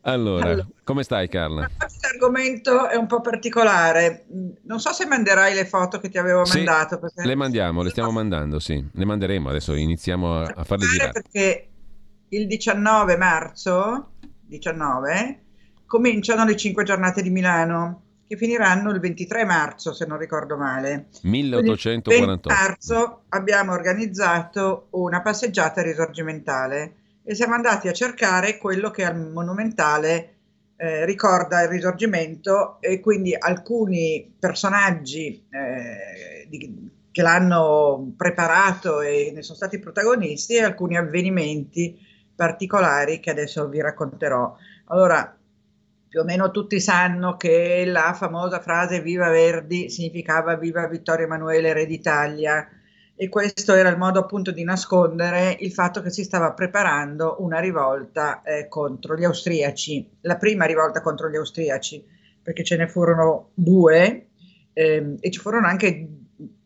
[0.02, 1.62] Allora, come stai Carla?
[1.62, 4.26] La argomento è un po' particolare.
[4.64, 7.00] Non so se manderai le foto che ti avevo Sì, mandato.
[7.16, 8.84] Le mandiamo, le stiamo mandando, sì.
[8.92, 11.12] Le manderemo adesso, iniziamo a, a farle girare.
[11.12, 11.68] perché
[12.30, 14.12] il 19 marzo
[14.46, 15.44] 19
[15.86, 21.08] cominciano le 5 giornate di Milano che finiranno il 23 marzo se non ricordo male.
[21.22, 22.50] Quindi il 20 1848.
[22.50, 26.94] marzo abbiamo organizzato una passeggiata risorgimentale
[27.24, 30.36] e siamo andati a cercare quello che al monumentale
[30.78, 39.42] eh, ricorda il risorgimento e quindi alcuni personaggi eh, di- che l'hanno preparato e ne
[39.42, 42.00] sono stati protagonisti e alcuni avvenimenti
[42.40, 44.56] particolari che adesso vi racconterò.
[44.86, 45.38] Allora,
[46.08, 51.74] più o meno tutti sanno che la famosa frase Viva Verdi significava Viva Vittorio Emanuele,
[51.74, 52.66] Re d'Italia,
[53.14, 57.60] e questo era il modo appunto di nascondere il fatto che si stava preparando una
[57.60, 62.02] rivolta eh, contro gli austriaci, la prima rivolta contro gli austriaci,
[62.42, 64.28] perché ce ne furono due
[64.72, 66.08] ehm, e ci furono anche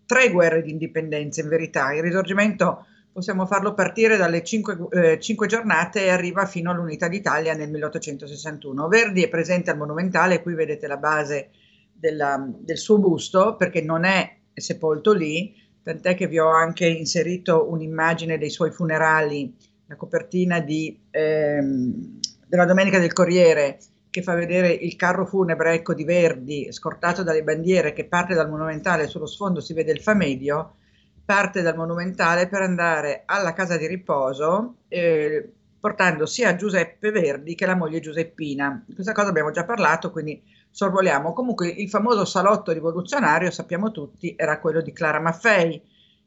[0.05, 1.91] tre guerre di indipendenza in verità.
[1.93, 7.53] Il risorgimento possiamo farlo partire dalle cinque, eh, cinque giornate e arriva fino all'unità d'Italia
[7.53, 8.87] nel 1861.
[8.87, 11.51] Verdi è presente al Monumentale, qui vedete la base
[11.93, 17.69] della- del suo busto perché non è sepolto lì, tant'è che vi ho anche inserito
[17.69, 23.77] un'immagine dei suoi funerali, la copertina di, ehm, della Domenica del Corriere
[24.09, 28.49] che fa vedere il carro funebre ecco, di Verdi scortato dalle bandiere che parte dal
[28.49, 30.75] Monumentale, sullo sfondo si vede il Famedio,
[31.25, 37.65] parte dal Monumentale per andare alla casa di riposo eh, portando sia Giuseppe Verdi che
[37.65, 38.83] la moglie Giuseppina.
[38.85, 41.33] Di questa cosa abbiamo già parlato, quindi sorvoliamo.
[41.33, 45.81] Comunque il famoso salotto rivoluzionario, sappiamo tutti, era quello di Clara Maffei,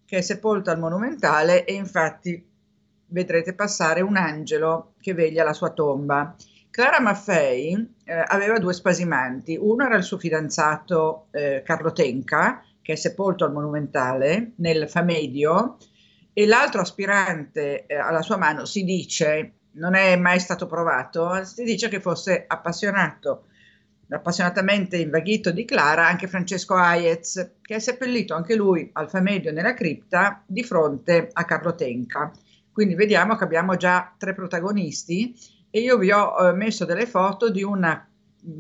[0.04, 2.46] che è sepolta al Monumentale e infatti
[3.08, 6.34] vedrete passare un angelo che veglia la sua tomba.
[6.70, 12.92] Clara Maffei eh, aveva due spasimanti, uno era il suo fidanzato eh, Carlo Tenca, che
[12.92, 15.76] è sepolto al Monumentale nel Famedio,
[16.32, 21.64] e l'altro aspirante eh, alla sua mano si dice, non è mai stato provato, si
[21.64, 23.46] dice che fosse appassionato,
[24.08, 29.74] appassionatamente invaghito di Clara anche Francesco Hayez, che è seppellito anche lui al Famedio nella
[29.74, 32.30] cripta di fronte a Carlo Tenca.
[32.70, 35.34] Quindi vediamo che abbiamo già tre protagonisti
[35.70, 38.06] e io vi ho eh, messo delle foto di una
[38.42, 38.50] mh,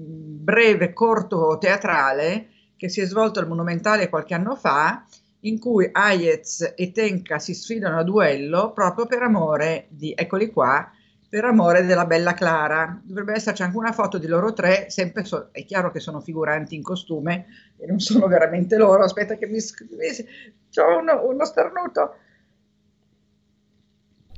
[0.42, 5.04] breve corto teatrale che si è svolto al Monumentale qualche anno fa,
[5.40, 10.90] in cui Hayez e Tenca si sfidano a duello proprio per amore di, eccoli qua,
[11.28, 13.00] per amore della bella Clara.
[13.02, 16.74] Dovrebbe esserci anche una foto di loro tre, sempre so- è chiaro che sono figuranti
[16.74, 17.46] in costume
[17.76, 19.04] e non sono veramente loro.
[19.04, 19.60] Aspetta che mi...
[19.60, 20.26] sc- mi-
[20.72, 22.16] C'ho uno, uno starnuto.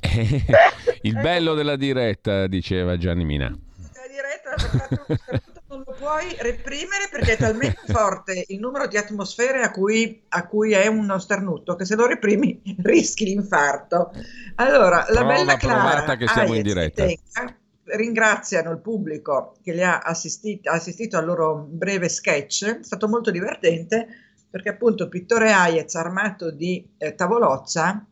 [1.03, 3.47] Il bello della diretta, diceva Gianni Minà.
[3.47, 5.58] La diretta farti uno starnuto
[5.99, 10.87] puoi reprimere perché è talmente forte il numero di atmosfere a cui, a cui è
[10.87, 14.13] uno starnuto che se lo reprimi rischi l'infarto.
[14.57, 17.05] Allora, la Prova, bella Clara che siamo in diretta.
[17.05, 17.57] Tenca
[17.91, 23.09] ringraziano il pubblico che li ha assistiti- ha assistito al loro breve sketch, è stato
[23.09, 24.07] molto divertente
[24.51, 28.05] perché appunto Pittore Hayez armato di eh, tavolozza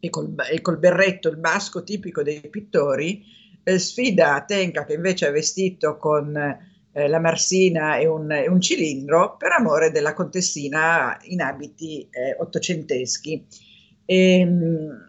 [0.00, 3.24] e col, e col berretto, il basco tipico dei pittori,
[3.62, 6.36] eh, sfida Tenca che invece è vestito con
[6.92, 12.36] eh, la marsina e un, e un cilindro per amore della contessina in abiti eh,
[12.38, 13.46] ottocenteschi.
[14.04, 15.06] Ehm,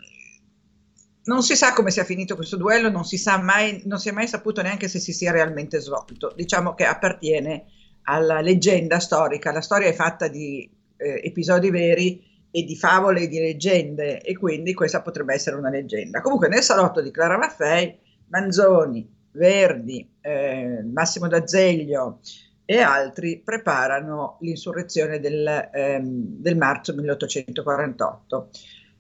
[1.24, 4.12] non si sa come sia finito questo duello, non si sa mai, non si è
[4.12, 6.34] mai saputo neanche se si sia realmente svolto.
[6.36, 7.66] Diciamo che appartiene
[8.04, 9.52] alla leggenda storica.
[9.52, 14.36] La storia è fatta di eh, episodi veri e di favole e di leggende e
[14.36, 16.22] quindi questa potrebbe essere una leggenda.
[16.22, 17.96] Comunque nel salotto di Clara Maffei,
[18.30, 22.20] Manzoni, Verdi, eh, Massimo D'Azeglio
[22.66, 26.02] e altri preparano l'insurrezione del, ehm,
[26.40, 28.50] del marzo 1848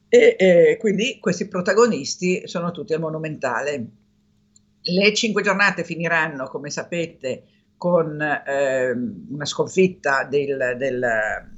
[0.07, 3.85] e eh, quindi questi protagonisti sono tutti al Monumentale.
[4.81, 7.43] Le cinque giornate finiranno, come sapete,
[7.77, 11.49] con ehm, una sconfitta del- del-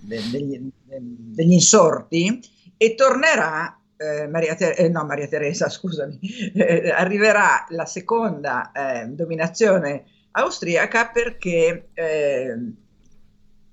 [0.00, 2.40] de- degli, degli insorti
[2.76, 6.18] e tornerà eh, Maria, Te- eh, no, Maria Teresa, scusami,
[6.54, 12.54] eh, arriverà la seconda eh, dominazione austriaca perché eh,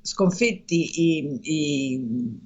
[0.02, 2.40] sconfitti i, i-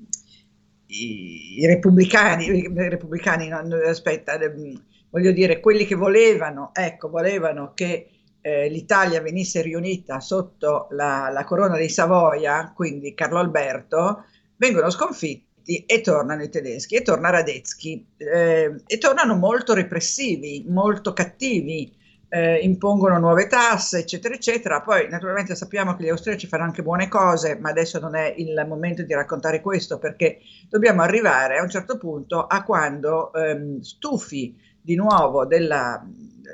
[0.87, 8.09] i- i repubblicani, repubblicani, no, aspetta, ehm, voglio dire, quelli che volevano, ecco, volevano che
[8.41, 14.23] eh, l'Italia venisse riunita sotto la, la corona dei Savoia, quindi Carlo Alberto,
[14.55, 15.47] vengono sconfitti
[15.85, 21.95] e tornano i tedeschi e torna Radetzky eh, e tornano molto repressivi, molto cattivi
[22.29, 24.81] eh, impongono nuove tasse, eccetera, eccetera.
[24.81, 28.63] Poi naturalmente sappiamo che gli austriaci fanno anche buone cose, ma adesso non è il
[28.67, 30.39] momento di raccontare questo perché
[30.69, 36.03] dobbiamo arrivare a un certo punto a quando ehm, stufi di nuovo della,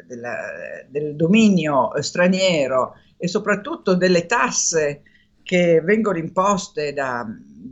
[0.07, 0.35] della,
[0.87, 5.01] del dominio straniero e soprattutto delle tasse
[5.43, 7.25] che vengono imposte da,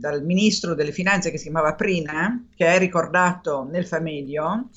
[0.04, 4.68] dal ministro delle finanze che si chiamava Prina, che è ricordato nel Famedio,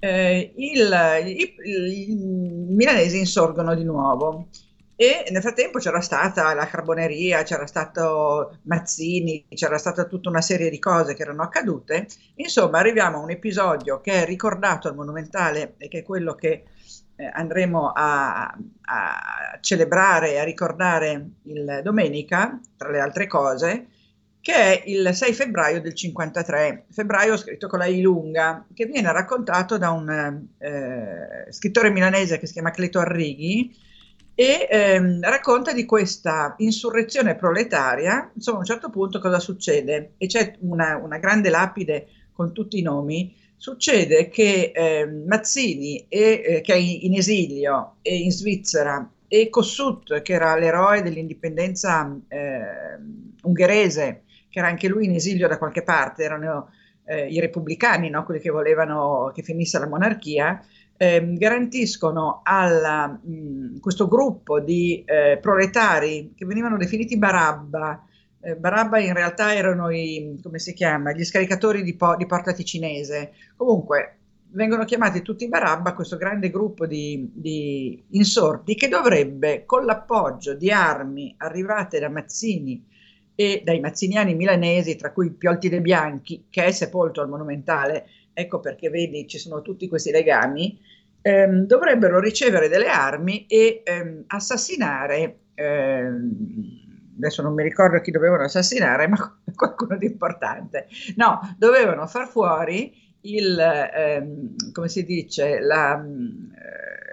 [0.00, 4.48] eh, i, milanesi insorgono di nuovo
[4.96, 10.70] e nel frattempo c'era stata la carboneria, c'era stato Mazzini, c'era stata tutta una serie
[10.70, 12.08] di cose che erano accadute.
[12.34, 16.64] Insomma, arriviamo a un episodio che è ricordato al Monumentale e che è quello che
[17.14, 23.86] eh, andremo a, a celebrare e a ricordare il domenica, tra le altre cose,
[24.44, 29.10] che è il 6 febbraio del 53, febbraio scritto con la I lunga, che viene
[29.10, 33.74] raccontato da un eh, scrittore milanese che si chiama Cleto Arrighi
[34.34, 40.12] e ehm, racconta di questa insurrezione proletaria, insomma a un certo punto cosa succede?
[40.18, 46.42] E c'è una, una grande lapide con tutti i nomi, succede che eh, Mazzini, e,
[46.44, 52.98] eh, che è in esilio e in Svizzera, e Kossuth, che era l'eroe dell'indipendenza eh,
[53.40, 54.23] ungherese,
[54.54, 56.70] che era anche lui in esilio da qualche parte, erano
[57.06, 58.22] eh, i repubblicani, no?
[58.22, 60.64] quelli che volevano che finisse la monarchia,
[60.96, 63.18] eh, garantiscono a
[63.80, 68.00] questo gruppo di eh, proletari che venivano definiti Barabba,
[68.40, 72.52] eh, Barabba in realtà erano i, come si chiama, gli scaricatori di, po- di Porta
[72.52, 74.18] Ticinese, comunque
[74.50, 80.70] vengono chiamati tutti Barabba, questo grande gruppo di, di insorti che dovrebbe, con l'appoggio di
[80.70, 82.92] armi arrivate da Mazzini,
[83.34, 88.60] e dai mazziniani milanesi, tra cui Piolti de Bianchi, che è sepolto al Monumentale, ecco
[88.60, 90.78] perché vedi ci sono tutti questi legami,
[91.22, 96.30] ehm, dovrebbero ricevere delle armi e ehm, assassinare, ehm,
[97.16, 100.86] adesso non mi ricordo chi dovevano assassinare, ma qualcuno di importante,
[101.16, 102.92] no, dovevano far fuori
[103.22, 106.00] il, ehm, come si dice, la...
[106.00, 107.03] Eh,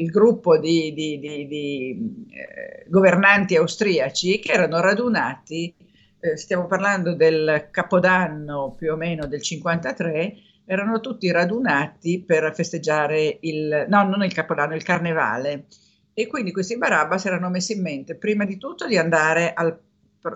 [0.00, 5.74] il gruppo di, di, di, di eh, governanti austriaci che erano radunati,
[6.18, 13.38] eh, stiamo parlando del capodanno più o meno del 53, erano tutti radunati per festeggiare
[13.40, 15.66] il, no, non il capodanno, il carnevale.
[16.14, 19.78] E quindi questi Barabbas erano messi in mente, prima di tutto, di andare al,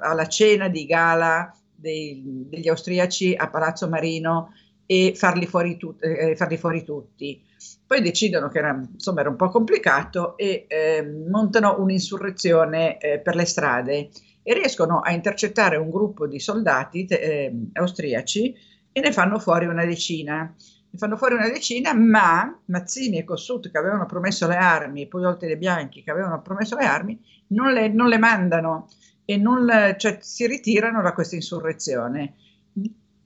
[0.00, 4.52] alla cena di gala dei, degli austriaci a Palazzo Marino
[4.86, 7.42] e farli fuori, tu, eh, farli fuori tutti
[7.86, 13.34] poi decidono che era, insomma, era un po' complicato e eh, montano un'insurrezione eh, per
[13.34, 14.08] le strade
[14.42, 18.54] e riescono a intercettare un gruppo di soldati eh, austriaci
[18.92, 20.54] e ne fanno fuori una decina.
[20.90, 25.24] Ne fanno fuori una decina, ma Mazzini e Kossuth, che avevano promesso le armi, poi
[25.24, 28.88] Oltre dei Bianchi, che avevano promesso le armi, non le, non le mandano
[29.24, 32.34] e non, cioè, si ritirano da questa insurrezione.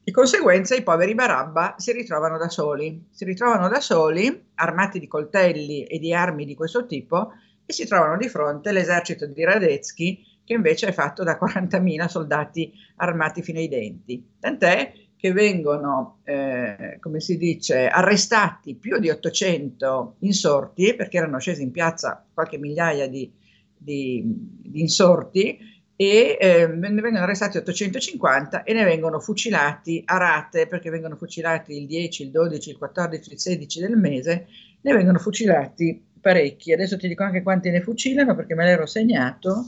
[0.09, 5.07] Di conseguenza i poveri Barabba si ritrovano da soli, si ritrovano da soli, armati di
[5.07, 7.33] coltelli e di armi di questo tipo,
[7.67, 12.73] e si trovano di fronte all'esercito di Radetzky, che invece è fatto da 40.000 soldati
[12.97, 14.27] armati fino ai denti.
[14.41, 21.61] Tant'è che vengono, eh, come si dice, arrestati più di 800 insorti, perché erano scesi
[21.61, 23.31] in piazza qualche migliaia di,
[23.77, 25.59] di, di insorti,
[26.01, 31.77] e eh, ne vengono arrestati 850 e ne vengono fucilati a rate, perché vengono fucilati
[31.77, 34.47] il 10, il 12, il 14, il 16 del mese,
[34.81, 36.73] ne vengono fucilati parecchi.
[36.73, 39.67] Adesso ti dico anche quanti ne fucilano perché me l'ero segnato.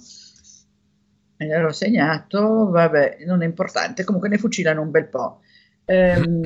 [1.39, 5.41] Me l'ero segnato, vabbè, non è importante, comunque ne fucilano un bel po'.
[5.85, 6.43] Ehm,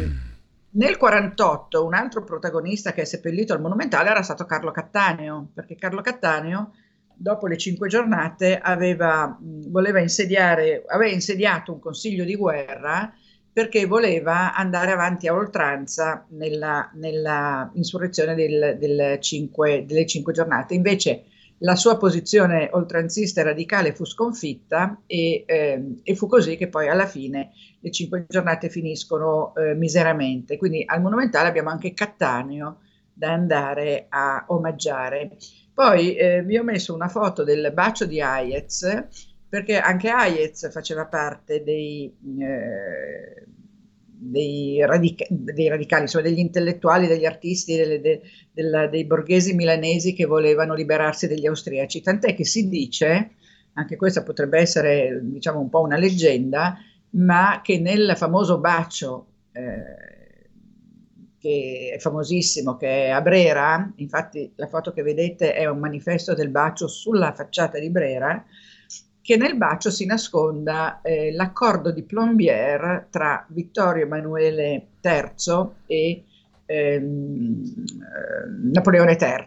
[0.70, 5.76] nel 48 un altro protagonista che è seppellito al Monumentale era stato Carlo Cattaneo, perché
[5.76, 6.72] Carlo Cattaneo
[7.16, 13.12] dopo le cinque giornate aveva, voleva insediare, aveva insediato un consiglio di guerra
[13.52, 20.74] perché voleva andare avanti a oltranza nella, nella insurrezione del, del cinque, delle cinque giornate.
[20.74, 21.26] Invece
[21.58, 26.88] la sua posizione oltranzista e radicale fu sconfitta e, eh, e, fu così che poi
[26.88, 30.56] alla fine le cinque giornate finiscono eh, miseramente.
[30.56, 32.80] Quindi al Monumentale abbiamo anche Cattaneo
[33.12, 35.36] da andare a omaggiare.
[35.74, 39.06] Poi eh, vi ho messo una foto del bacio di Hayez,
[39.48, 43.44] perché anche Hayez faceva parte dei, eh,
[44.24, 48.22] dei, radica- dei, radicali, insomma degli intellettuali, degli artisti, delle, de,
[48.52, 52.00] della, dei borghesi milanesi che volevano liberarsi degli austriaci.
[52.00, 53.30] Tant'è che si dice,
[53.72, 56.76] anche questa potrebbe essere diciamo un po' una leggenda,
[57.10, 60.13] ma che nel famoso bacio eh,
[61.44, 66.32] che è famosissimo, che è a Brera, infatti la foto che vedete è un manifesto
[66.32, 68.42] del bacio sulla facciata di Brera,
[69.20, 76.24] che nel bacio si nasconda eh, l'accordo di Plombier tra Vittorio Emanuele III e
[76.64, 79.46] ehm, eh, Napoleone III,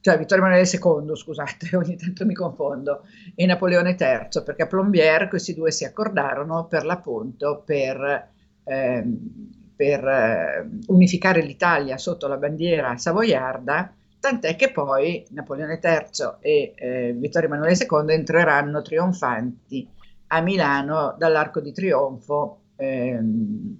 [0.00, 5.28] cioè Vittorio Emanuele II, scusate, ogni tanto mi confondo, e Napoleone III, perché a Plombier
[5.28, 8.28] questi due si accordarono per l'appunto per,
[8.64, 16.72] ehm, per eh, unificare l'Italia sotto la bandiera savoiarda tant'è che poi Napoleone III e
[16.76, 19.86] eh, Vittorio Emanuele II entreranno trionfanti
[20.28, 23.76] a Milano dall'Arco di Trionfo ehm,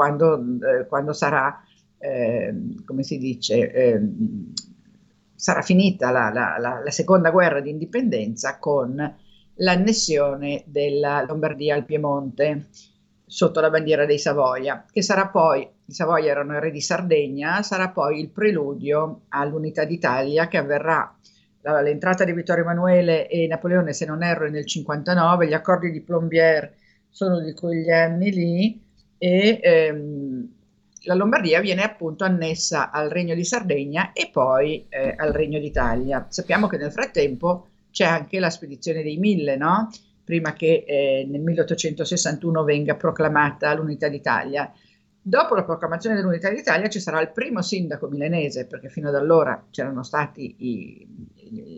[0.00, 1.62] quando, eh, quando, sarà,
[1.98, 2.54] eh,
[2.86, 4.52] come si dice, ehm,
[5.34, 9.16] sarà finita la, la, la, la seconda guerra di indipendenza con
[9.56, 12.68] l'annessione della Lombardia al Piemonte
[13.30, 17.90] sotto la bandiera dei Savoia, che sarà poi, i Savoia erano re di Sardegna, sarà
[17.90, 21.16] poi il preludio all'unità d'Italia che avverrà
[21.62, 26.74] l'entrata di Vittorio Emanuele e Napoleone, se non erro, nel 59, gli accordi di Plombier
[27.08, 28.82] sono di quegli anni lì
[29.16, 30.48] e ehm,
[31.04, 36.26] la Lombardia viene appunto annessa al Regno di Sardegna e poi eh, al Regno d'Italia.
[36.28, 39.88] Sappiamo che nel frattempo c'è anche la spedizione dei Mille, no?
[40.30, 44.72] Prima che eh, nel 1861 venga proclamata l'unità d'Italia.
[45.20, 49.66] Dopo la proclamazione dell'unità d'Italia ci sarà il primo sindaco milanese, perché fino ad allora
[49.70, 51.08] c'erano stati i,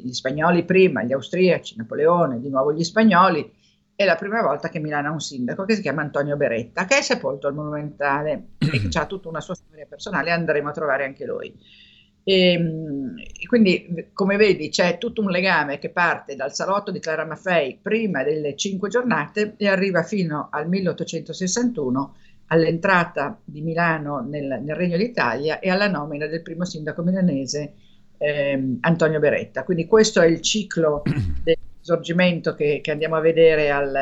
[0.04, 3.50] gli spagnoli prima, gli austriaci, Napoleone, di nuovo gli spagnoli,
[3.94, 6.98] è la prima volta che Milano ha un sindaco che si chiama Antonio Beretta, che
[6.98, 11.06] è sepolto al Monumentale e che ha tutta una sua storia personale, andremo a trovare
[11.06, 11.58] anche lui.
[12.24, 13.14] E, ehm,
[13.48, 18.22] quindi, come vedi, c'è tutto un legame che parte dal salotto di Clara Maffei prima
[18.22, 22.14] delle cinque giornate e arriva fino al 1861
[22.46, 27.72] all'entrata di Milano nel, nel Regno d'Italia e alla nomina del primo sindaco milanese
[28.18, 29.64] eh, Antonio Beretta.
[29.64, 31.02] Quindi questo è il ciclo
[31.42, 33.94] del risorgimento che, che andiamo a vedere al,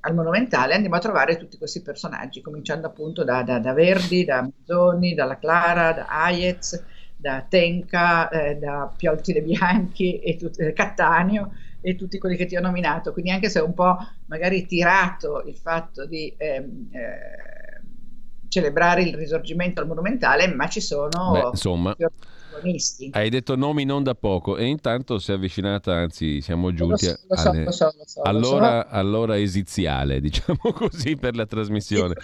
[0.00, 0.74] al, Monumentale.
[0.74, 5.38] Andiamo a trovare tutti questi personaggi, cominciando appunto da, da, da Verdi, da Mazzoni, dalla
[5.38, 6.84] Clara, da Hayez,
[7.22, 12.56] da Tenca, eh, da Piolti Bianchi e tut- eh, Cattaneo e tutti quelli che ti
[12.56, 13.12] ho nominato.
[13.12, 13.96] Quindi anche se è un po'
[14.26, 17.80] magari tirato il fatto di ehm, eh,
[18.48, 21.30] celebrare il risorgimento al monumentale, ma ci sono...
[21.30, 21.96] Beh, insomma
[22.52, 23.10] protagonisti.
[23.12, 27.12] Hai detto nomi non da poco e intanto si è avvicinata, anzi siamo giunti lo
[27.12, 27.64] so, lo so, alle...
[27.64, 32.14] lo so, lo so, allora, allora esiziale, diciamo così, per la trasmissione.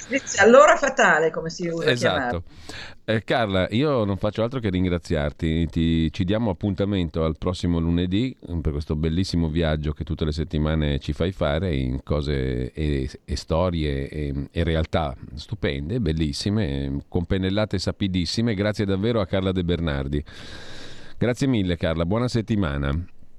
[0.40, 2.42] Allora fatale, come si usa Esatto.
[3.04, 8.36] Eh, Carla, io non faccio altro che ringraziarti, Ti, ci diamo appuntamento al prossimo lunedì
[8.60, 13.36] per questo bellissimo viaggio che tutte le settimane ci fai fare in cose e, e
[13.36, 18.52] storie e, e realtà stupende, bellissime, con pennellate sapidissime.
[18.52, 20.17] Grazie davvero a Carla De Bernardi.
[21.16, 22.96] Grazie mille Carla, buona settimana.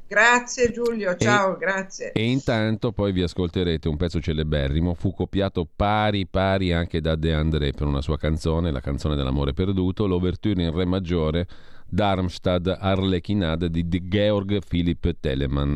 [0.09, 2.11] Grazie Giulio, ciao, e, grazie.
[2.13, 7.31] E intanto poi vi ascolterete un pezzo celeberrimo, fu copiato pari pari anche da De
[7.31, 11.47] André per una sua canzone, la canzone dell'amore perduto, l'ouverture in re maggiore,
[11.87, 15.75] Darmstadt Arlechinade di Georg Philipp Telemann.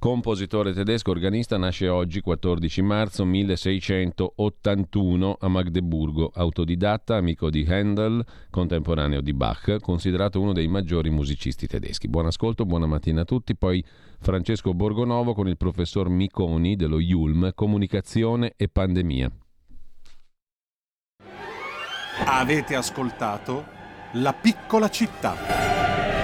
[0.00, 9.20] Compositore tedesco organista, nasce oggi 14 marzo 1681 a Magdeburgo, autodidatta, amico di Handel, contemporaneo
[9.20, 12.06] di Bach, considerato uno dei maggiori musicisti tedeschi.
[12.06, 13.56] Buon ascolto, buona mattina a tutti.
[13.56, 13.84] Poi
[14.20, 19.28] Francesco Borgonovo con il professor Miconi dello IULM, Comunicazione e Pandemia.
[22.24, 23.64] Avete ascoltato
[24.12, 26.17] La piccola città.